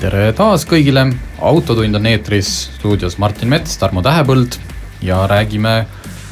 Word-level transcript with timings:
tere 0.00 0.30
taas 0.32 0.62
kõigile, 0.64 1.02
Autotund 1.44 1.98
on 1.98 2.06
eetris, 2.08 2.48
stuudios 2.78 3.18
Martin 3.20 3.50
Mets, 3.52 3.74
Tarmo 3.76 4.00
Tähepõld 4.00 4.56
ja 5.04 5.18
räägime 5.28 5.82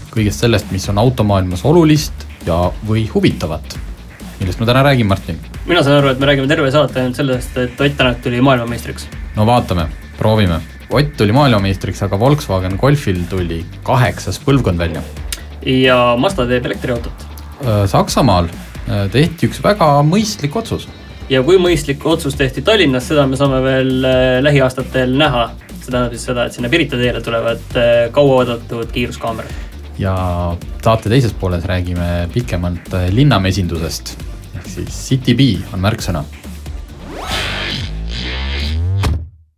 kõigest 0.08 0.40
sellest, 0.40 0.70
mis 0.72 0.86
on 0.88 1.00
automaailmas 1.02 1.66
olulist 1.68 2.24
ja, 2.46 2.70
või 2.88 3.04
huvitavat. 3.12 3.76
millest 4.40 4.60
me 4.60 4.66
täna 4.66 4.82
räägime, 4.86 5.12
Martin? 5.12 5.36
mina 5.66 5.82
saan 5.82 5.98
aru, 5.98 6.14
et 6.14 6.20
me 6.20 6.30
räägime 6.30 6.48
terve 6.48 6.70
saate 6.72 7.02
ainult 7.02 7.20
sellest, 7.20 7.56
et 7.60 7.80
Ott 7.80 7.96
Tänak 7.98 8.22
tuli 8.24 8.40
maailmameistriks. 8.40 9.06
no 9.36 9.46
vaatame, 9.46 9.88
proovime. 10.16 10.60
Ott 10.90 11.16
tuli 11.16 11.32
maailmameistriks, 11.32 12.02
aga 12.02 12.18
Volkswagen 12.18 12.78
Golfil 12.80 13.20
tuli 13.28 13.66
kaheksas 13.82 14.40
põlvkond 14.46 14.78
välja. 14.78 15.02
ja 15.66 16.16
Mazda 16.16 16.46
teeb 16.46 16.64
elektriautot. 16.64 17.26
Saksamaal 17.86 18.48
tehti 19.12 19.50
üks 19.50 19.60
väga 19.62 19.98
mõistlik 20.08 20.56
otsus 20.56 20.88
ja 21.30 21.42
kui 21.44 21.58
mõistlik 21.60 22.04
otsus 22.08 22.36
tehti 22.38 22.62
Tallinnas, 22.64 23.08
seda 23.10 23.26
me 23.28 23.38
saame 23.38 23.60
veel 23.64 23.92
äh, 24.08 24.38
lähiaastatel 24.44 25.14
näha. 25.18 25.48
see 25.78 25.92
tähendab 25.92 26.12
siis 26.12 26.24
seda, 26.28 26.44
et 26.44 26.56
sinna 26.56 26.68
Pirita 26.68 26.98
teele 27.00 27.20
tulevad 27.24 27.76
äh, 27.76 28.08
kauaoodatud 28.12 28.92
kiiruskaamerad. 28.92 29.52
ja 29.98 30.14
saate 30.84 31.08
teises 31.08 31.32
pooles 31.32 31.64
räägime 31.64 32.28
pikemalt 32.32 32.94
äh, 32.94 33.08
linnamesindusest 33.12 34.16
ehk 34.56 34.68
siis 34.74 35.00
City 35.08 35.34
Bee 35.34 35.58
on 35.72 35.80
märksõna. 35.84 36.24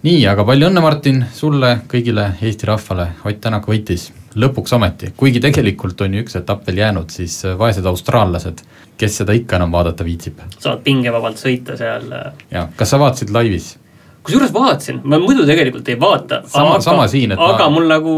Nii, 0.06 0.20
aga 0.26 0.44
palju 0.48 0.70
õnne, 0.70 0.80
Martin, 0.84 1.24
sulle, 1.34 1.74
kõigile 1.90 2.32
Eesti 2.40 2.68
rahvale, 2.70 3.10
Ott 3.24 3.40
Tänak 3.40 3.68
võitis 3.68 4.10
lõpuks 4.40 4.72
ometi, 4.76 5.10
kuigi 5.16 5.40
tegelikult 5.42 6.00
on 6.00 6.14
ju 6.14 6.22
üks 6.24 6.38
etapp 6.38 6.66
veel 6.68 6.84
jäänud, 6.84 7.10
siis 7.10 7.40
vaesed 7.58 7.86
austraallased 7.86 8.62
kes 9.00 9.20
seda 9.22 9.34
ikka 9.36 9.56
enam 9.56 9.72
vaadata 9.72 10.04
viitsib. 10.04 10.40
saad 10.58 10.82
pingevabalt 10.84 11.40
sõita 11.40 11.76
seal. 11.80 12.10
Äh. 12.12 12.32
jah, 12.52 12.68
kas 12.76 12.92
sa 12.92 13.00
vaatasid 13.00 13.32
laivis? 13.34 13.72
Kusjuures 14.26 14.52
vaatasin, 14.52 15.00
ma 15.04 15.18
muidu 15.20 15.46
tegelikult 15.48 15.88
ei 15.88 15.98
vaata. 16.00 16.42
sama, 16.50 16.80
sama 16.84 17.06
siin, 17.08 17.32
et 17.34 17.40
aga 17.40 17.68
ma... 17.68 17.74
mul 17.76 17.88
nagu 17.90 18.14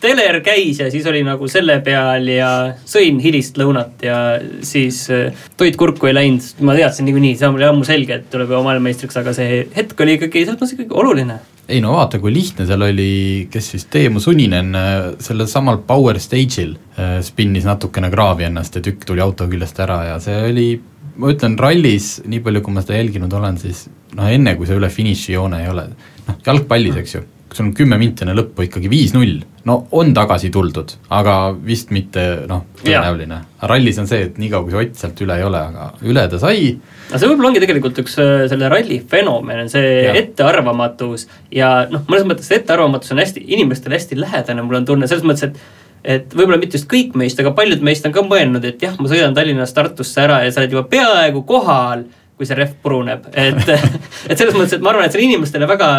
teler 0.00 0.40
käis 0.46 0.80
ja 0.82 0.90
siis 0.92 1.06
oli 1.10 1.24
nagu 1.26 1.48
selle 1.50 1.80
peal 1.84 2.28
ja 2.30 2.50
sõin 2.86 3.18
hilist 3.22 3.58
lõunat 3.58 4.04
ja 4.04 4.18
siis 4.66 5.04
äh, 5.14 5.46
toit 5.58 5.76
kurku 5.80 6.10
ei 6.10 6.16
läinud, 6.16 6.50
ma 6.62 6.76
teadsin 6.78 7.08
niikuinii, 7.08 7.36
see 7.38 7.50
oli 7.50 7.68
ammu 7.68 7.86
selge, 7.88 8.20
et 8.20 8.32
tuleb 8.32 8.52
ju 8.52 8.64
maailmameistriks, 8.66 9.20
aga 9.22 9.34
see 9.36 9.62
hetk 9.76 10.04
oli 10.04 10.18
ikkagi 10.18 10.44
selles 10.44 10.60
mõttes 10.60 10.76
ikkagi 10.76 11.00
oluline 11.04 11.40
ei 11.68 11.82
no 11.84 11.92
vaata, 11.92 12.16
kui 12.20 12.32
lihtne 12.32 12.64
seal 12.68 12.82
oli, 12.86 13.10
kes 13.52 13.72
siis, 13.74 13.84
Teemu 13.92 14.20
Suninen 14.24 14.76
äh, 14.76 14.92
sellel 15.22 15.48
samal 15.50 15.82
Power 15.86 16.20
Stage'il 16.20 16.76
äh, 16.96 17.18
spinnis 17.24 17.66
natukene 17.68 18.10
kraavi 18.12 18.48
ennast 18.48 18.78
ja 18.78 18.84
tükk 18.84 19.04
tuli 19.08 19.20
auto 19.24 19.48
küljest 19.50 19.80
ära 19.84 19.98
ja 20.12 20.16
see 20.22 20.38
oli, 20.48 20.68
ma 21.18 21.32
ütlen, 21.34 21.56
rallis, 21.60 22.18
nii 22.26 22.42
palju, 22.44 22.62
kui 22.64 22.76
ma 22.76 22.84
seda 22.84 23.00
jälginud 23.00 23.32
olen, 23.34 23.58
siis 23.60 23.86
noh, 24.14 24.28
enne 24.30 24.54
kui 24.58 24.68
sa 24.68 24.78
üle 24.78 24.90
finišijoone 24.92 25.64
ei 25.64 25.72
ole, 25.72 25.88
noh, 26.28 26.38
jalgpallis, 26.46 27.00
eks 27.02 27.18
ju 27.18 27.24
kui 27.48 27.56
sul 27.56 27.68
on 27.68 27.74
kümme 27.76 27.96
minti 27.96 28.24
enne 28.24 28.34
lõppu 28.36 28.66
ikkagi 28.66 28.90
viis-null, 28.92 29.38
no 29.68 29.78
on 29.96 30.10
tagasi 30.16 30.50
tuldud, 30.52 30.92
aga 31.16 31.36
vist 31.64 31.92
mitte 31.94 32.24
noh, 32.48 32.66
tõenäoline. 32.82 33.38
rallis 33.70 33.98
on 34.02 34.08
see, 34.10 34.26
et 34.28 34.36
niikaua, 34.40 34.66
kui 34.66 34.74
see 34.74 34.82
Ott 34.84 35.00
sealt 35.00 35.22
üle 35.24 35.38
ei 35.40 35.46
ole, 35.46 35.62
aga 35.70 35.86
üle 36.04 36.26
ta 36.28 36.40
sai. 36.42 36.74
no 36.76 37.20
see 37.20 37.30
võib-olla 37.30 37.52
ongi 37.52 37.62
tegelikult 37.64 38.02
üks 38.04 38.18
äh, 38.20 38.44
selle 38.52 38.68
ralli 38.68 39.00
fenomen, 39.00 39.64
on 39.64 39.72
see 39.72 39.94
ja. 40.04 40.12
ettearvamatus 40.20 41.24
ja 41.54 41.72
noh, 41.88 42.04
mõnes 42.10 42.28
mõttes 42.28 42.52
see 42.52 42.60
ettearvamatus 42.60 43.16
on 43.16 43.24
hästi, 43.24 43.46
inimestele 43.56 43.96
hästi 43.96 44.20
lähedane, 44.20 44.64
mul 44.66 44.82
on 44.82 44.90
tunne, 44.92 45.08
selles 45.08 45.24
mõttes, 45.24 45.48
et 45.48 45.77
et 46.04 46.34
võib-olla 46.34 46.60
mitte 46.60 46.78
just 46.78 46.88
kõik 46.90 47.16
meist, 47.18 47.40
aga 47.40 47.52
paljud 47.56 47.82
meist 47.84 48.06
on 48.06 48.14
ka 48.14 48.24
mõelnud, 48.26 48.64
et 48.68 48.82
jah, 48.82 48.96
ma 49.00 49.10
sõidan 49.10 49.36
Tallinnast 49.36 49.76
Tartusse 49.76 50.22
ära 50.24 50.42
ja 50.44 50.54
sa 50.54 50.62
oled 50.62 50.76
juba 50.76 50.86
peaaegu 50.90 51.42
kohal, 51.48 52.06
kui 52.38 52.46
see 52.46 52.58
rehv 52.58 52.76
puruneb, 52.82 53.28
et 53.34 53.68
et 54.30 54.38
selles 54.38 54.54
mõttes, 54.54 54.78
et 54.78 54.84
ma 54.84 54.94
arvan, 54.94 55.08
et 55.08 55.14
see 55.14 55.22
on 55.22 55.28
inimestele 55.28 55.68
väga 55.70 55.92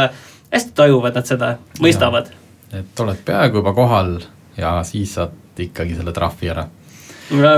hästi 0.49 0.75
tajuvad 0.75 1.19
nad 1.19 1.29
seda, 1.29 1.53
mõistavad. 1.83 2.33
et 2.73 3.05
oled 3.05 3.23
peaaegu 3.25 3.61
juba 3.61 3.73
kohal 3.77 4.17
ja 4.57 4.79
siis 4.87 5.13
saad 5.17 5.35
ikkagi 5.59 5.95
selle 5.97 6.13
trahvi 6.15 6.49
ära. 6.49 6.67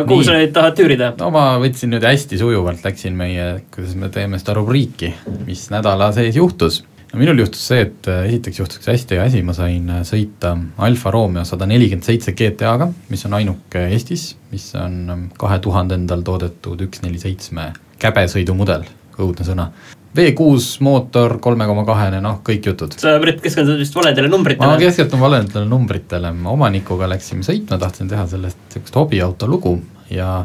kuhu 0.07 0.23
sa 0.23 0.35
neid 0.35 0.53
tahad 0.55 0.75
tüürida? 0.77 1.13
no 1.19 1.29
ma 1.33 1.45
võtsin 1.61 1.93
nüüd 1.93 2.05
hästi 2.05 2.39
sujuvalt, 2.41 2.83
läksin 2.85 3.15
meie, 3.17 3.51
kuidas 3.73 3.95
me 3.95 4.09
teeme 4.13 4.39
seda 4.41 4.57
rubriiki, 4.59 5.13
mis 5.47 5.69
nädala 5.73 6.11
sees 6.15 6.35
juhtus. 6.35 6.83
No 7.11 7.19
minul 7.19 7.43
juhtus 7.43 7.63
see, 7.71 7.85
et 7.85 8.09
äh, 8.11 8.25
esiteks 8.29 8.61
juhtus 8.61 8.87
hästi 8.87 9.17
hea 9.17 9.27
asi, 9.27 9.43
ma 9.45 9.55
sain 9.57 9.89
äh, 9.91 10.03
sõita 10.07 10.53
Alfa 10.87 11.13
Romeo 11.13 11.45
sada 11.47 11.67
nelikümmend 11.69 12.07
seitse 12.07 12.35
GTA-ga, 12.37 12.91
mis 13.11 13.25
on 13.27 13.37
ainuke 13.39 13.87
Eestis, 13.91 14.31
mis 14.51 14.69
on 14.79 14.99
ähm, 15.11 15.25
kahe 15.39 15.59
tuhandendal 15.63 16.23
toodetud 16.27 16.85
üks 16.87 17.03
neli 17.05 17.21
seitsme 17.21 17.71
käbesõidumudel, 18.01 18.87
õudne 19.19 19.47
sõna 19.47 19.71
V6 20.15 20.81
mootor, 20.83 21.37
kolme 21.39 21.63
koma 21.69 21.85
kahene, 21.87 22.17
noh, 22.23 22.41
kõik 22.43 22.65
jutud. 22.67 22.95
sa 22.99 23.13
üritad 23.15 23.45
keskenduda 23.45 23.79
vist 23.79 23.95
valedele 23.95 24.27
numbritele? 24.31 24.67
ma 24.67 24.79
keskendun 24.79 25.21
valedele 25.21 25.63
numbritele, 25.69 26.33
omanikuga 26.51 27.07
läksime 27.13 27.47
sõitma, 27.47 27.79
tahtsin 27.79 28.11
teha 28.11 28.25
sellest 28.27 28.59
niisugust 28.73 28.99
hobiauto 28.99 29.47
lugu 29.47 29.77
ja 30.11 30.41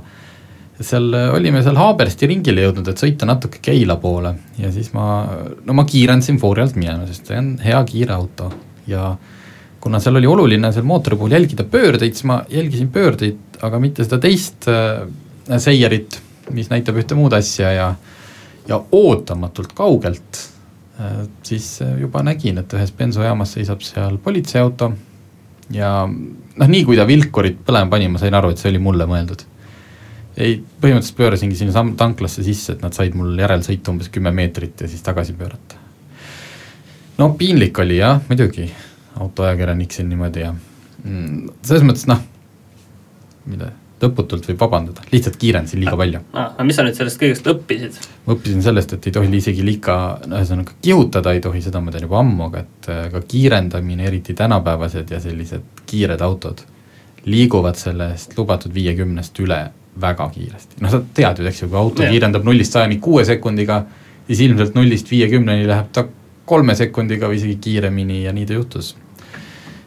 seal 0.81 1.15
olime 1.33 1.63
seal 1.65 1.79
Haabersti 1.81 2.29
ringile 2.29 2.67
jõudnud, 2.67 2.89
et 2.91 3.01
sõita 3.01 3.29
natuke 3.29 3.63
Keila 3.65 3.97
poole. 4.01 4.35
Ja 4.61 4.73
siis 4.75 4.93
ma, 4.97 5.07
no 5.65 5.77
ma 5.77 5.87
kiirendasin 5.89 6.41
Forialt 6.43 6.77
minema, 6.77 7.07
sest 7.09 7.31
see 7.31 7.39
on 7.41 7.55
hea 7.65 7.81
kiire 7.89 8.17
auto 8.17 8.51
ja 8.87 9.15
kuna 9.81 10.01
seal 10.03 10.19
oli 10.19 10.29
oluline 10.29 10.73
seal 10.75 10.87
mootori 10.89 11.17
puhul 11.17 11.33
jälgida 11.37 11.65
pöördeid, 11.71 12.15
siis 12.15 12.27
ma 12.29 12.43
jälgisin 12.51 12.91
pöördeid, 12.93 13.61
aga 13.67 13.81
mitte 13.81 14.05
seda 14.05 14.19
teist 14.23 14.69
äh, 14.69 15.07
seierit, 15.63 16.21
mis 16.55 16.69
näitab 16.71 16.99
ühte 17.01 17.19
muud 17.19 17.35
asja 17.37 17.73
ja 17.73 17.89
äh, 17.95 18.15
ja 18.69 18.85
ootamatult 18.93 19.73
kaugelt 19.75 20.51
äh, 21.01 21.29
siis 21.43 21.83
äh, 21.83 22.01
juba 22.01 22.23
nägin, 22.23 22.59
et 22.59 22.73
ühes 22.75 22.93
bensujaamas 22.93 23.57
seisab 23.57 23.85
seal 23.87 24.19
politseiauto. 24.23 24.93
Ja 25.75 25.91
noh, 26.07 26.69
nii 26.69 26.85
kui 26.87 26.99
ta 26.99 27.07
vilkurit 27.07 27.59
põlema 27.67 27.91
pani, 27.91 28.09
ma 28.11 28.23
sain 28.23 28.35
aru, 28.35 28.53
et 28.53 28.63
see 28.63 28.71
oli 28.71 28.83
mulle 28.83 29.07
mõeldud. 29.11 29.43
Ei, 30.37 30.59
põhimõtteliselt 30.83 31.17
pöörasingi 31.19 31.59
sinna 31.59 31.85
tanklasse 31.97 32.45
sisse, 32.47 32.77
et 32.77 32.85
nad 32.85 32.97
said 32.97 33.17
mul 33.17 33.37
järelsõitu 33.41 33.95
umbes 33.95 34.11
kümme 34.13 34.33
meetrit 34.37 34.85
ja 34.85 34.91
siis 34.91 35.05
tagasi 35.07 35.37
pöörata. 35.37 35.81
no 37.19 37.33
piinlik 37.39 37.79
oli 37.79 37.99
jah, 38.01 38.21
muidugi, 38.29 38.69
autoajakirjanik 39.21 39.93
siin 39.93 40.09
niimoodi 40.13 40.45
ja 40.45 40.53
mm, 40.53 41.57
selles 41.63 41.87
mõttes 41.89 42.07
noh, 42.11 42.21
mida 43.47 43.73
lõputult 44.03 44.45
võib 44.51 44.61
vabandada, 44.61 45.05
lihtsalt 45.09 45.39
kiirendasin 45.41 45.81
liiga 45.81 45.97
palju. 45.97 46.21
aga 46.37 46.65
mis 46.69 46.77
sa 46.77 46.85
nüüd 46.85 46.99
sellest 46.99 47.21
kõigest 47.21 47.49
õppisid? 47.49 47.97
ma 48.27 48.37
õppisin 48.37 48.65
sellest, 48.65 48.93
et 48.93 49.09
ei 49.09 49.17
tohi 49.17 49.33
isegi 49.39 49.65
liiga, 49.65 49.97
ühesõnaga 50.29 50.77
kihutada 50.85 51.33
ei 51.33 51.41
tohi, 51.41 51.63
seda 51.65 51.81
ma 51.81 51.95
tean 51.95 52.05
juba 52.05 52.21
ammu, 52.21 52.51
aga 52.51 52.65
et 52.67 52.91
äh, 52.93 53.07
ka 53.15 53.25
kiirendamine, 53.25 54.05
eriti 54.11 54.37
tänapäevased 54.37 55.17
ja 55.17 55.21
sellised 55.25 55.85
kiired 55.89 56.21
autod, 56.21 56.61
liiguvad 57.25 57.81
sellest 57.81 58.37
lubatud 58.37 58.75
viiekümnest 58.77 59.41
üle 59.47 59.63
väga 60.01 60.29
kiiresti. 60.35 60.81
noh, 60.81 60.91
sa 60.91 61.01
tead 61.15 61.41
ju, 61.41 61.47
eks 61.49 61.63
ju, 61.63 61.69
kui 61.69 61.79
auto 61.79 62.05
ja. 62.05 62.11
kiirendab 62.13 62.45
nullist 62.45 62.77
sajani 62.77 62.99
kuue 63.03 63.25
sekundiga, 63.25 63.83
siis 64.27 64.43
ilmselt 64.49 64.77
nullist 64.77 65.11
viiekümneni 65.11 65.67
läheb 65.69 65.91
ta 65.93 66.07
kolme 66.47 66.77
sekundiga 66.79 67.31
või 67.31 67.41
isegi 67.41 67.57
kiiremini 67.69 68.23
ja 68.25 68.35
nii 68.37 68.47
ta 68.47 68.59
juhtus. 68.59 68.95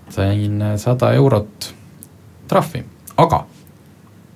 sain 0.09 0.64
sada 0.81 1.12
eurot 1.14 1.74
trahvi, 2.50 2.81
aga 3.18 3.44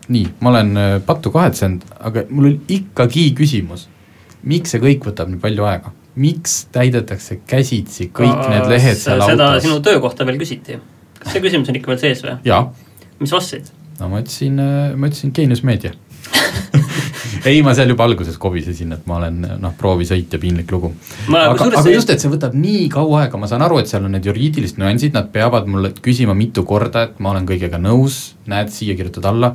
nii, 0.07 0.27
ma 0.39 0.49
olen 0.49 0.77
äh, 0.77 0.93
pattu 1.05 1.31
kahetsenud, 1.31 1.81
aga 1.99 2.23
mul 2.29 2.51
oli 2.51 2.59
ikkagi 2.77 3.31
küsimus, 3.37 3.87
miks 4.43 4.75
see 4.75 4.81
kõik 4.83 5.05
võtab 5.09 5.31
nii 5.31 5.41
palju 5.43 5.69
aega? 5.69 5.93
miks 6.13 6.67
täidetakse 6.69 7.39
käsitsi 7.49 8.11
kõik 8.13 8.35
Kas 8.37 8.49
need 8.51 8.67
lehed 8.69 8.99
seal 9.01 9.23
seda 9.25 9.47
autos? 9.49 9.63
sinu 9.65 9.79
töökohta 9.81 10.27
veel 10.29 10.37
küsiti, 10.37 10.77
kas 11.17 11.33
see 11.33 11.41
küsimus 11.41 11.71
on 11.71 11.79
ikka 11.79 11.89
veel 11.89 12.03
sees 12.03 12.21
või? 12.21 12.35
mis 13.19 13.33
vastasid? 13.33 13.71
No 14.03 14.11
ma 14.11 14.19
ütlesin, 14.23 14.59
äh, 14.59 14.95
ma 14.99 15.07
ütlesin 15.09 15.31
Geenius 15.35 15.63
Meedia. 15.63 15.93
Ei, 17.49 17.59
ma 17.65 17.73
seal 17.75 17.91
juba 17.91 18.05
alguses 18.07 18.37
kobisesin, 18.39 18.93
et 18.95 19.07
ma 19.09 19.17
olen 19.17 19.41
noh, 19.59 19.73
proovisõit 19.79 20.31
ja 20.31 20.39
piinlik 20.39 20.71
lugu. 20.71 20.93
aga, 21.27 21.55
aga 21.55 21.83
see... 21.83 21.95
just, 21.95 22.11
et 22.13 22.23
see 22.23 22.31
võtab 22.31 22.55
nii 22.55 22.87
kaua 22.93 23.23
aega, 23.23 23.39
ma 23.39 23.49
saan 23.51 23.63
aru, 23.65 23.81
et 23.81 23.91
seal 23.91 24.05
on 24.07 24.15
need 24.15 24.27
juriidilised 24.27 24.79
nüansid, 24.79 25.15
nad 25.15 25.29
peavad 25.33 25.67
mulle 25.71 25.93
küsima 26.03 26.35
mitu 26.37 26.63
korda, 26.67 27.07
et 27.09 27.23
ma 27.23 27.33
olen 27.33 27.47
kõigega 27.49 27.79
nõus, 27.81 28.21
näed, 28.51 28.71
siia 28.75 28.95
kirjutad 28.99 29.27
alla. 29.31 29.53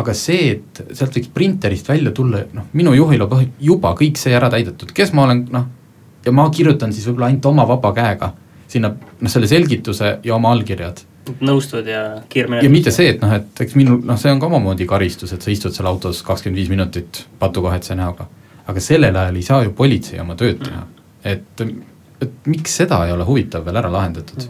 Aga 0.00 0.14
see, 0.14 0.52
et 0.54 0.82
sealt 0.94 1.16
võiks 1.16 1.32
printerist 1.34 1.88
välja 1.90 2.12
tulla, 2.14 2.44
noh, 2.54 2.68
minu 2.78 2.92
juhil 2.94 3.24
on 3.26 3.48
juba 3.60 3.94
kõik 3.98 4.20
see 4.20 4.36
ära 4.36 4.50
täidetud, 4.52 4.92
kes 4.96 5.12
ma 5.16 5.26
olen, 5.26 5.44
noh, 5.52 5.66
ja 6.24 6.34
ma 6.36 6.46
kirjutan 6.54 6.92
siis 6.94 7.08
võib-olla 7.08 7.32
ainult 7.32 7.48
oma 7.50 7.66
vaba 7.68 7.92
käega, 7.96 8.34
sinna 8.70 8.92
noh, 8.94 9.32
selle 9.32 9.48
selgituse 9.50 10.18
ja 10.24 10.36
oma 10.36 10.52
allkirjad 10.54 11.02
nõustud 11.40 11.86
ja 11.88 12.02
kiirmenetlus. 12.28 12.66
ja 12.66 12.72
mitte 12.72 12.92
see, 12.94 13.10
et 13.14 13.22
noh, 13.22 13.32
et 13.36 13.62
eks 13.64 13.76
minul 13.78 14.00
noh, 14.06 14.18
see 14.20 14.32
on 14.32 14.40
ka 14.40 14.48
omamoodi 14.50 14.86
karistus, 14.88 15.34
et 15.36 15.44
sa 15.44 15.52
istud 15.52 15.74
seal 15.76 15.88
autos 15.90 16.22
kakskümmend 16.26 16.60
viis 16.60 16.72
minutit 16.72 17.24
patukahetise 17.38 17.96
näoga. 17.98 18.28
aga 18.70 18.82
sellel 18.84 19.16
ajal 19.16 19.38
ei 19.38 19.46
saa 19.46 19.62
ju 19.64 19.72
politsei 19.76 20.20
oma 20.22 20.36
tööd 20.38 20.60
teha, 20.64 20.84
et 21.24 21.64
et 22.20 22.48
miks 22.52 22.74
seda 22.82 22.98
ei 23.06 23.14
ole 23.14 23.24
huvitav 23.24 23.64
veel 23.64 23.78
ära 23.80 23.90
lahendatud? 23.92 24.44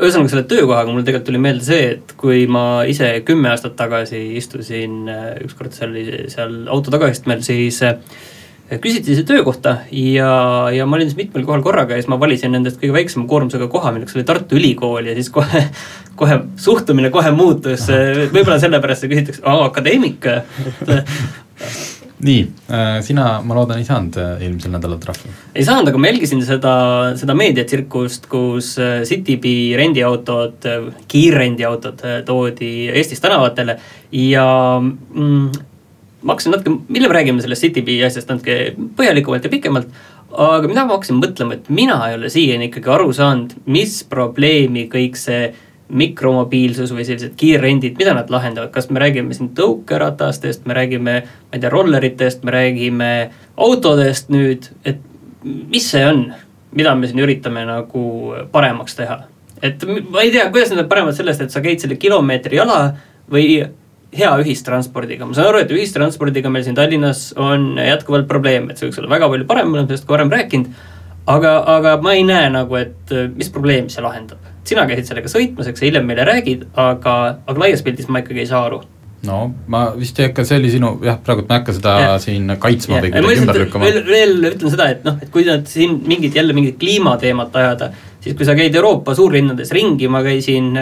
ühesõnaga, 0.00 0.30
selle 0.32 0.44
töökohaga 0.50 0.90
mul 0.90 1.04
tegelikult 1.06 1.28
tuli 1.30 1.42
meelde 1.42 1.66
see, 1.66 1.90
et 1.96 2.14
kui 2.18 2.46
ma 2.50 2.82
ise 2.88 3.12
kümme 3.26 3.52
aastat 3.52 3.76
tagasi 3.78 4.22
istusin 4.40 5.06
ükskord 5.46 5.74
seal, 5.76 5.94
seal 6.32 6.56
auto 6.72 6.94
tagaistmel, 6.94 7.44
siis 7.46 7.78
äh, 7.86 8.00
küsiti 8.80 9.16
see 9.16 9.26
töökohta 9.28 9.76
ja, 9.92 10.32
ja 10.72 10.86
ma 10.88 10.96
olin 10.96 11.10
siis 11.10 11.18
mitmel 11.18 11.44
kohal 11.48 11.64
korraga 11.64 11.96
ja 11.96 12.02
siis 12.02 12.10
ma 12.12 12.18
valisin 12.20 12.54
nendest 12.54 12.80
kõige 12.80 12.96
väiksema 12.96 13.26
koormusega 13.30 13.68
koha, 13.72 13.92
milleks 13.94 14.16
oli 14.16 14.26
Tartu 14.28 14.56
Ülikool 14.58 15.10
ja 15.10 15.16
siis 15.18 15.30
kohe, 15.34 15.64
kohe 16.20 16.38
suhtumine 16.60 17.10
kohe 17.14 17.32
muutus, 17.36 17.88
võib-olla 18.32 18.60
sellepärast 18.62 19.08
küsitakse, 19.10 19.42
aa, 19.44 19.66
akadeemik, 19.68 20.28
nii 22.26 22.42
äh,, 22.70 23.00
sina, 23.02 23.26
ma 23.44 23.56
loodan, 23.58 23.80
ei 23.82 23.88
saanud 23.88 24.16
eelmisel 24.20 24.72
nädalal 24.76 25.00
trahvi? 25.02 25.32
ei 25.56 25.66
saanud, 25.66 25.90
aga 25.90 26.00
ma 26.00 26.12
jälgisin 26.12 26.44
seda, 26.46 26.76
seda 27.18 27.36
meediatsirkust, 27.38 28.30
kus 28.30 28.76
Citybee 29.08 29.74
rendiautod, 29.80 30.70
kiirrendiautod 31.10 32.06
toodi 32.28 32.72
Eestis 32.94 33.20
tänavatele 33.20 33.76
ja 34.22 34.46
mm, 34.80 35.50
ma 36.22 36.34
hakkasin 36.34 36.54
natuke, 36.54 36.78
mille 36.88 37.10
me 37.10 37.18
räägime 37.18 37.42
sellest 37.42 37.66
CityBee 37.66 38.04
asjast 38.06 38.30
natuke 38.30 38.56
põhjalikumalt 38.98 39.44
ja 39.46 39.52
pikemalt, 39.52 39.90
aga 40.32 40.70
mida 40.70 40.86
ma 40.86 40.96
hakkasin 40.96 41.20
mõtlema, 41.20 41.58
et 41.58 41.68
mina 41.72 41.98
ei 42.08 42.16
ole 42.18 42.30
siiani 42.32 42.70
ikkagi 42.70 42.90
aru 42.94 43.12
saanud, 43.16 43.56
mis 43.66 44.00
probleemi 44.08 44.86
kõik 44.92 45.18
see 45.20 45.50
mikromobiilsus 45.92 46.92
või 46.94 47.04
sellised 47.04 47.34
kiirrendid, 47.36 47.98
mida 48.00 48.14
nad 48.16 48.30
lahendavad, 48.32 48.70
kas 48.72 48.88
me 48.88 49.02
räägime 49.02 49.34
siin 49.36 49.50
tõukeratastest, 49.56 50.64
me 50.68 50.76
räägime, 50.78 51.18
ma 51.26 51.58
ei 51.58 51.60
tea, 51.60 51.72
rolleritest, 51.72 52.46
me 52.48 52.54
räägime 52.54 53.10
autodest 53.60 54.32
nüüd, 54.32 54.70
et 54.88 55.02
mis 55.44 55.90
see 55.92 56.04
on, 56.06 56.24
mida 56.72 56.94
me 56.96 57.10
siin 57.10 57.20
üritame 57.20 57.66
nagu 57.68 58.06
paremaks 58.54 58.96
teha? 58.96 59.22
et 59.62 59.84
ma 59.86 60.24
ei 60.24 60.32
tea, 60.34 60.48
kuidas 60.50 60.72
nad 60.72 60.82
on 60.82 60.88
paremad 60.90 61.14
sellest, 61.14 61.44
et 61.44 61.54
sa 61.54 61.60
käid 61.62 61.78
selle 61.78 61.94
kilomeetri 62.00 62.58
jala 62.58 62.96
või 63.30 63.60
hea 64.12 64.30
ühistranspordiga, 64.44 65.26
ma 65.26 65.36
saan 65.36 65.50
aru, 65.50 65.62
et 65.64 65.72
ühistranspordiga 65.72 66.50
meil 66.52 66.64
siin 66.66 66.76
Tallinnas 66.76 67.30
on 67.40 67.78
jätkuvalt 67.80 68.28
probleem, 68.30 68.70
et 68.70 68.80
see 68.80 68.88
võiks 68.88 69.00
olla 69.00 69.12
väga 69.14 69.30
palju 69.32 69.48
parem, 69.48 69.70
me 69.70 69.78
oleme 69.78 69.88
sellest 69.90 70.08
ka 70.08 70.16
varem 70.16 70.32
rääkinud. 70.32 70.88
aga, 71.32 71.52
aga 71.76 71.96
ma 72.02 72.16
ei 72.18 72.24
näe 72.26 72.48
nagu, 72.50 72.76
et 72.76 73.12
mis 73.36 73.50
probleemi 73.50 73.90
see 73.90 74.04
lahendab. 74.04 74.50
sina 74.64 74.86
käisid 74.86 75.08
sellega 75.08 75.30
sõitmas, 75.32 75.68
eks 75.68 75.80
sa 75.80 75.88
hiljem 75.88 76.06
meile 76.06 76.26
räägid, 76.28 76.66
aga, 76.76 77.14
aga 77.46 77.64
laias 77.64 77.82
pildis 77.82 78.08
ma 78.08 78.22
ikkagi 78.22 78.44
ei 78.44 78.50
saa 78.52 78.66
aru 78.66 78.82
no 79.26 79.38
ma 79.70 79.82
vist 79.96 80.18
ei 80.18 80.28
hakka, 80.28 80.44
see 80.46 80.58
oli 80.58 80.70
sinu, 80.72 80.94
jah, 81.06 81.18
praegu 81.22 81.44
ma 81.46 81.56
ei 81.56 81.60
hakka 81.60 81.74
seda 81.76 81.92
ja. 82.02 82.14
siin 82.22 82.54
kaitsma 82.62 82.98
ja. 82.98 83.02
või 83.04 83.12
kuidagi 83.14 83.42
ümber 83.42 83.60
lükkama. 83.62 83.86
veel, 83.86 84.00
veel 84.08 84.48
ütlen 84.50 84.72
seda, 84.74 84.88
et 84.94 85.04
noh, 85.06 85.20
et 85.22 85.30
kui 85.34 85.44
nad 85.46 85.68
siin 85.70 86.00
mingit, 86.08 86.34
jälle 86.38 86.56
mingit 86.56 86.78
kliimateemat 86.82 87.54
ajada, 87.62 87.92
siis 88.24 88.36
kui 88.38 88.48
sa 88.48 88.56
käid 88.58 88.74
Euroopa 88.78 89.14
suurlinnades 89.18 89.70
ringi, 89.76 90.10
ma 90.10 90.24
käisin 90.26 90.72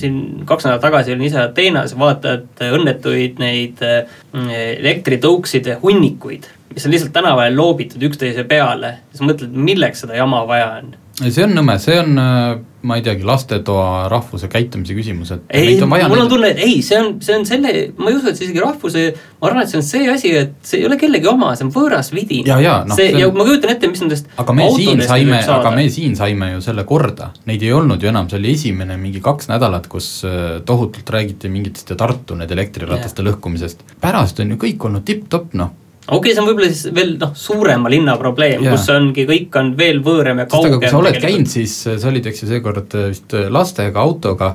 siin 0.00 0.16
kaks 0.48 0.68
nädalat 0.68 0.86
tagasi, 0.86 1.14
olin 1.14 1.28
ise 1.28 1.42
Ateenas, 1.42 1.96
vaatad 1.98 2.64
õnnetuid 2.72 3.42
neid 3.42 3.84
mm, 3.84 4.48
elektritõukside 4.80 5.78
hunnikuid, 5.84 6.48
mis 6.72 6.88
on 6.88 6.96
lihtsalt 6.96 7.12
tänavale 7.16 7.52
loobitud 7.56 8.08
üksteise 8.08 8.46
peale, 8.48 8.96
siis 9.12 9.24
mõtled, 9.28 9.52
milleks 9.52 10.06
seda 10.06 10.16
jama 10.16 10.46
vaja 10.48 10.74
on 10.80 10.94
see 11.20 11.44
on 11.44 11.56
nõme, 11.56 11.74
see 11.82 11.96
on, 12.00 12.14
äh, 12.18 12.52
ma 12.88 12.96
ei 12.98 13.02
teagi, 13.04 13.24
lastetoa 13.26 14.08
rahvuse 14.10 14.48
käitumise 14.50 14.94
küsimus, 14.96 15.30
et 15.34 15.52
ei, 15.54 15.74
mul 15.78 16.00
on 16.00 16.08
neid... 16.08 16.30
tunne, 16.30 16.50
et 16.54 16.62
ei, 16.64 16.78
see 16.84 16.98
on, 16.98 17.10
see 17.22 17.36
on 17.36 17.44
selle, 17.46 17.72
ma 17.98 18.08
ei 18.10 18.16
usu, 18.16 18.30
et 18.30 18.38
see 18.38 18.48
isegi 18.48 18.62
rahvuse, 18.62 19.04
ma 19.38 19.50
arvan, 19.50 19.66
et 19.66 19.72
see 19.72 19.78
on 19.78 19.86
see 19.86 20.08
asi, 20.12 20.32
et 20.40 20.54
see 20.66 20.80
ei 20.80 20.88
ole 20.88 20.96
kellegi 21.00 21.28
oma, 21.30 21.52
see 21.58 21.66
on 21.68 21.74
võõras 21.74 22.10
vidin. 22.14 22.48
ja, 22.48 22.56
ja 22.62 22.78
noh, 22.88 22.96
see, 22.98 23.12
on... 23.12 23.20
ja 23.22 23.28
ma 23.34 23.46
kujutan 23.48 23.74
ette, 23.74 23.92
mis 23.92 24.02
nendest 24.04 24.32
aga 24.42 24.56
me 24.56 24.70
siin 24.78 25.04
saime, 25.10 25.42
aga 25.58 25.74
me 25.76 25.86
siin 25.92 26.16
saime 26.18 26.50
ju 26.54 26.64
selle 26.64 26.86
korda, 26.88 27.30
neid 27.50 27.66
ei 27.66 27.74
olnud 27.76 28.02
ju 28.02 28.10
enam, 28.10 28.30
see 28.32 28.40
oli 28.40 28.56
esimene 28.56 28.96
mingi 29.00 29.22
kaks 29.24 29.52
nädalat, 29.52 29.90
kus 29.92 30.10
äh, 30.28 30.56
tohutult 30.68 31.12
räägiti 31.12 31.52
mingitest 31.52 31.92
ja 31.92 32.00
Tartu 32.00 32.40
need 32.40 32.50
elektrirataste 32.56 33.24
lõhkumisest. 33.28 33.86
pärast 34.02 34.40
on 34.42 34.56
ju 34.56 34.60
kõik 34.64 34.88
olnud 34.88 35.06
tipp-topp, 35.06 35.54
noh 35.60 35.76
okei 36.06 36.18
okay,, 36.18 36.34
see 36.34 36.42
on 36.42 36.48
võib-olla 36.50 36.70
siis 36.72 36.94
veel 36.94 37.14
noh, 37.20 37.32
suurema 37.38 37.92
linna 37.92 38.16
probleem, 38.20 38.64
kus 38.66 38.88
ongi, 38.94 39.26
kõik 39.28 39.58
on 39.60 39.72
veel 39.78 40.02
võõram 40.04 40.42
ja 40.42 40.48
kaugem. 40.50 40.80
kui 40.82 40.90
sa 40.90 40.98
oled 40.98 41.18
käinud, 41.22 41.50
siis 41.50 41.76
äh, 41.86 41.98
sa 42.02 42.10
olid, 42.10 42.26
eks 42.32 42.42
ju, 42.42 42.50
seekord 42.50 42.98
äh, 42.98 43.08
vist 43.12 43.36
äh, 43.38 43.46
lastega 43.52 44.02
autoga, 44.02 44.52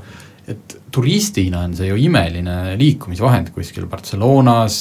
et 0.47 0.77
turistina 0.91 1.63
on 1.67 1.75
see 1.77 1.89
ju 1.89 1.97
imeline 1.99 2.75
liikumisvahend 2.79 3.51
kuskil 3.55 3.87
Barcelonas 3.91 4.77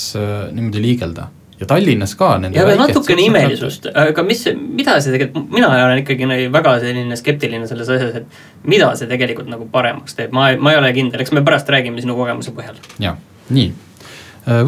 niimoodi 0.54 0.82
liigelda. 0.82 1.30
Ja 1.56 1.64
Tallinnas 1.64 2.12
ka. 2.20 2.34
ja 2.52 2.66
aga 2.66 2.74
natukene 2.76 3.24
imelisust, 3.30 3.86
aga 3.88 4.22
mis, 4.26 4.42
mida 4.76 4.98
see 5.00 5.14
tegelikult, 5.14 5.46
mina 5.54 5.70
olen 5.72 6.02
ikkagi 6.02 6.28
väga 6.52 6.74
selline 6.82 7.16
skeptiline 7.16 7.64
selles 7.70 7.88
asjas, 7.94 8.18
et 8.20 8.68
mida 8.68 8.90
see 8.98 9.08
tegelikult 9.08 9.48
nagu 9.48 9.64
paremaks 9.72 10.18
teeb, 10.18 10.36
ma, 10.36 10.50
ma 10.60 10.74
ei 10.74 10.80
ole 10.82 10.92
kindel, 10.98 11.24
eks 11.24 11.32
me 11.32 11.40
pärast 11.46 11.72
räägime 11.72 12.04
sinu 12.04 12.18
kogemuse 12.18 12.52
põhjal. 12.58 12.76
jah, 13.00 13.16
nii, 13.56 13.72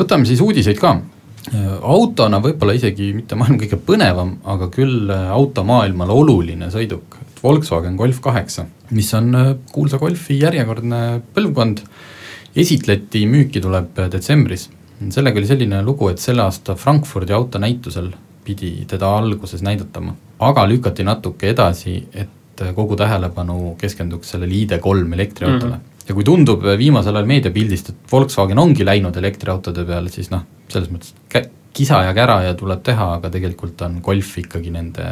võtame 0.00 0.26
siis 0.30 0.40
uudiseid 0.40 0.80
ka 0.80 0.96
autona 1.82 2.40
võib-olla 2.44 2.74
isegi 2.76 3.12
mitte 3.16 3.36
maailma 3.38 3.62
kõige 3.62 3.78
põnevam, 3.80 4.34
aga 4.48 4.68
küll 4.72 5.10
äh, 5.12 5.28
automaailmale 5.34 6.12
oluline 6.12 6.70
sõiduk, 6.74 7.18
Volkswagen 7.42 7.96
Golf 7.96 8.20
kaheksa, 8.20 8.66
mis 8.90 9.10
on 9.14 9.34
äh, 9.34 9.50
kuulsa 9.72 10.00
Golfi 10.00 10.40
järjekordne 10.42 11.20
põlvkond, 11.34 11.84
esitleti, 12.58 13.26
müüki 13.30 13.62
tuleb 13.62 14.00
detsembris. 14.12 14.68
sellega 15.10 15.38
oli 15.38 15.46
selline 15.46 15.82
lugu, 15.82 16.08
et 16.08 16.18
selle 16.18 16.42
aasta 16.42 16.74
Frankfurdi 16.74 17.32
autonäitusel 17.32 18.10
pidi 18.44 18.84
teda 18.88 19.12
alguses 19.18 19.62
näidatama, 19.62 20.14
aga 20.40 20.66
lükati 20.66 21.04
natuke 21.04 21.50
edasi, 21.50 22.00
et 22.12 22.64
kogu 22.74 22.96
tähelepanu 22.96 23.76
keskenduks 23.78 24.34
sellele 24.34 24.54
ID3 24.64 25.14
elektriautole 25.14 25.76
mm. 25.76 25.80
-hmm. 25.80 25.97
Ja 26.08 26.16
kui 26.16 26.24
tundub 26.24 26.64
viimasel 26.80 27.16
ajal 27.16 27.28
meediapildist, 27.28 27.92
et 27.92 28.12
Volkswagen 28.12 28.58
ongi 28.58 28.86
läinud 28.86 29.16
elektriautode 29.20 29.84
peale, 29.88 30.12
siis 30.12 30.30
noh, 30.32 30.46
selles 30.72 30.90
mõttes 30.92 31.14
kisa 31.78 32.02
ja 32.06 32.14
kära 32.16 32.40
ja 32.46 32.54
tuleb 32.58 32.82
teha, 32.86 33.12
aga 33.18 33.30
tegelikult 33.30 33.82
on 33.86 34.00
Golf 34.04 34.32
ikkagi 34.40 34.72
nende 34.74 35.04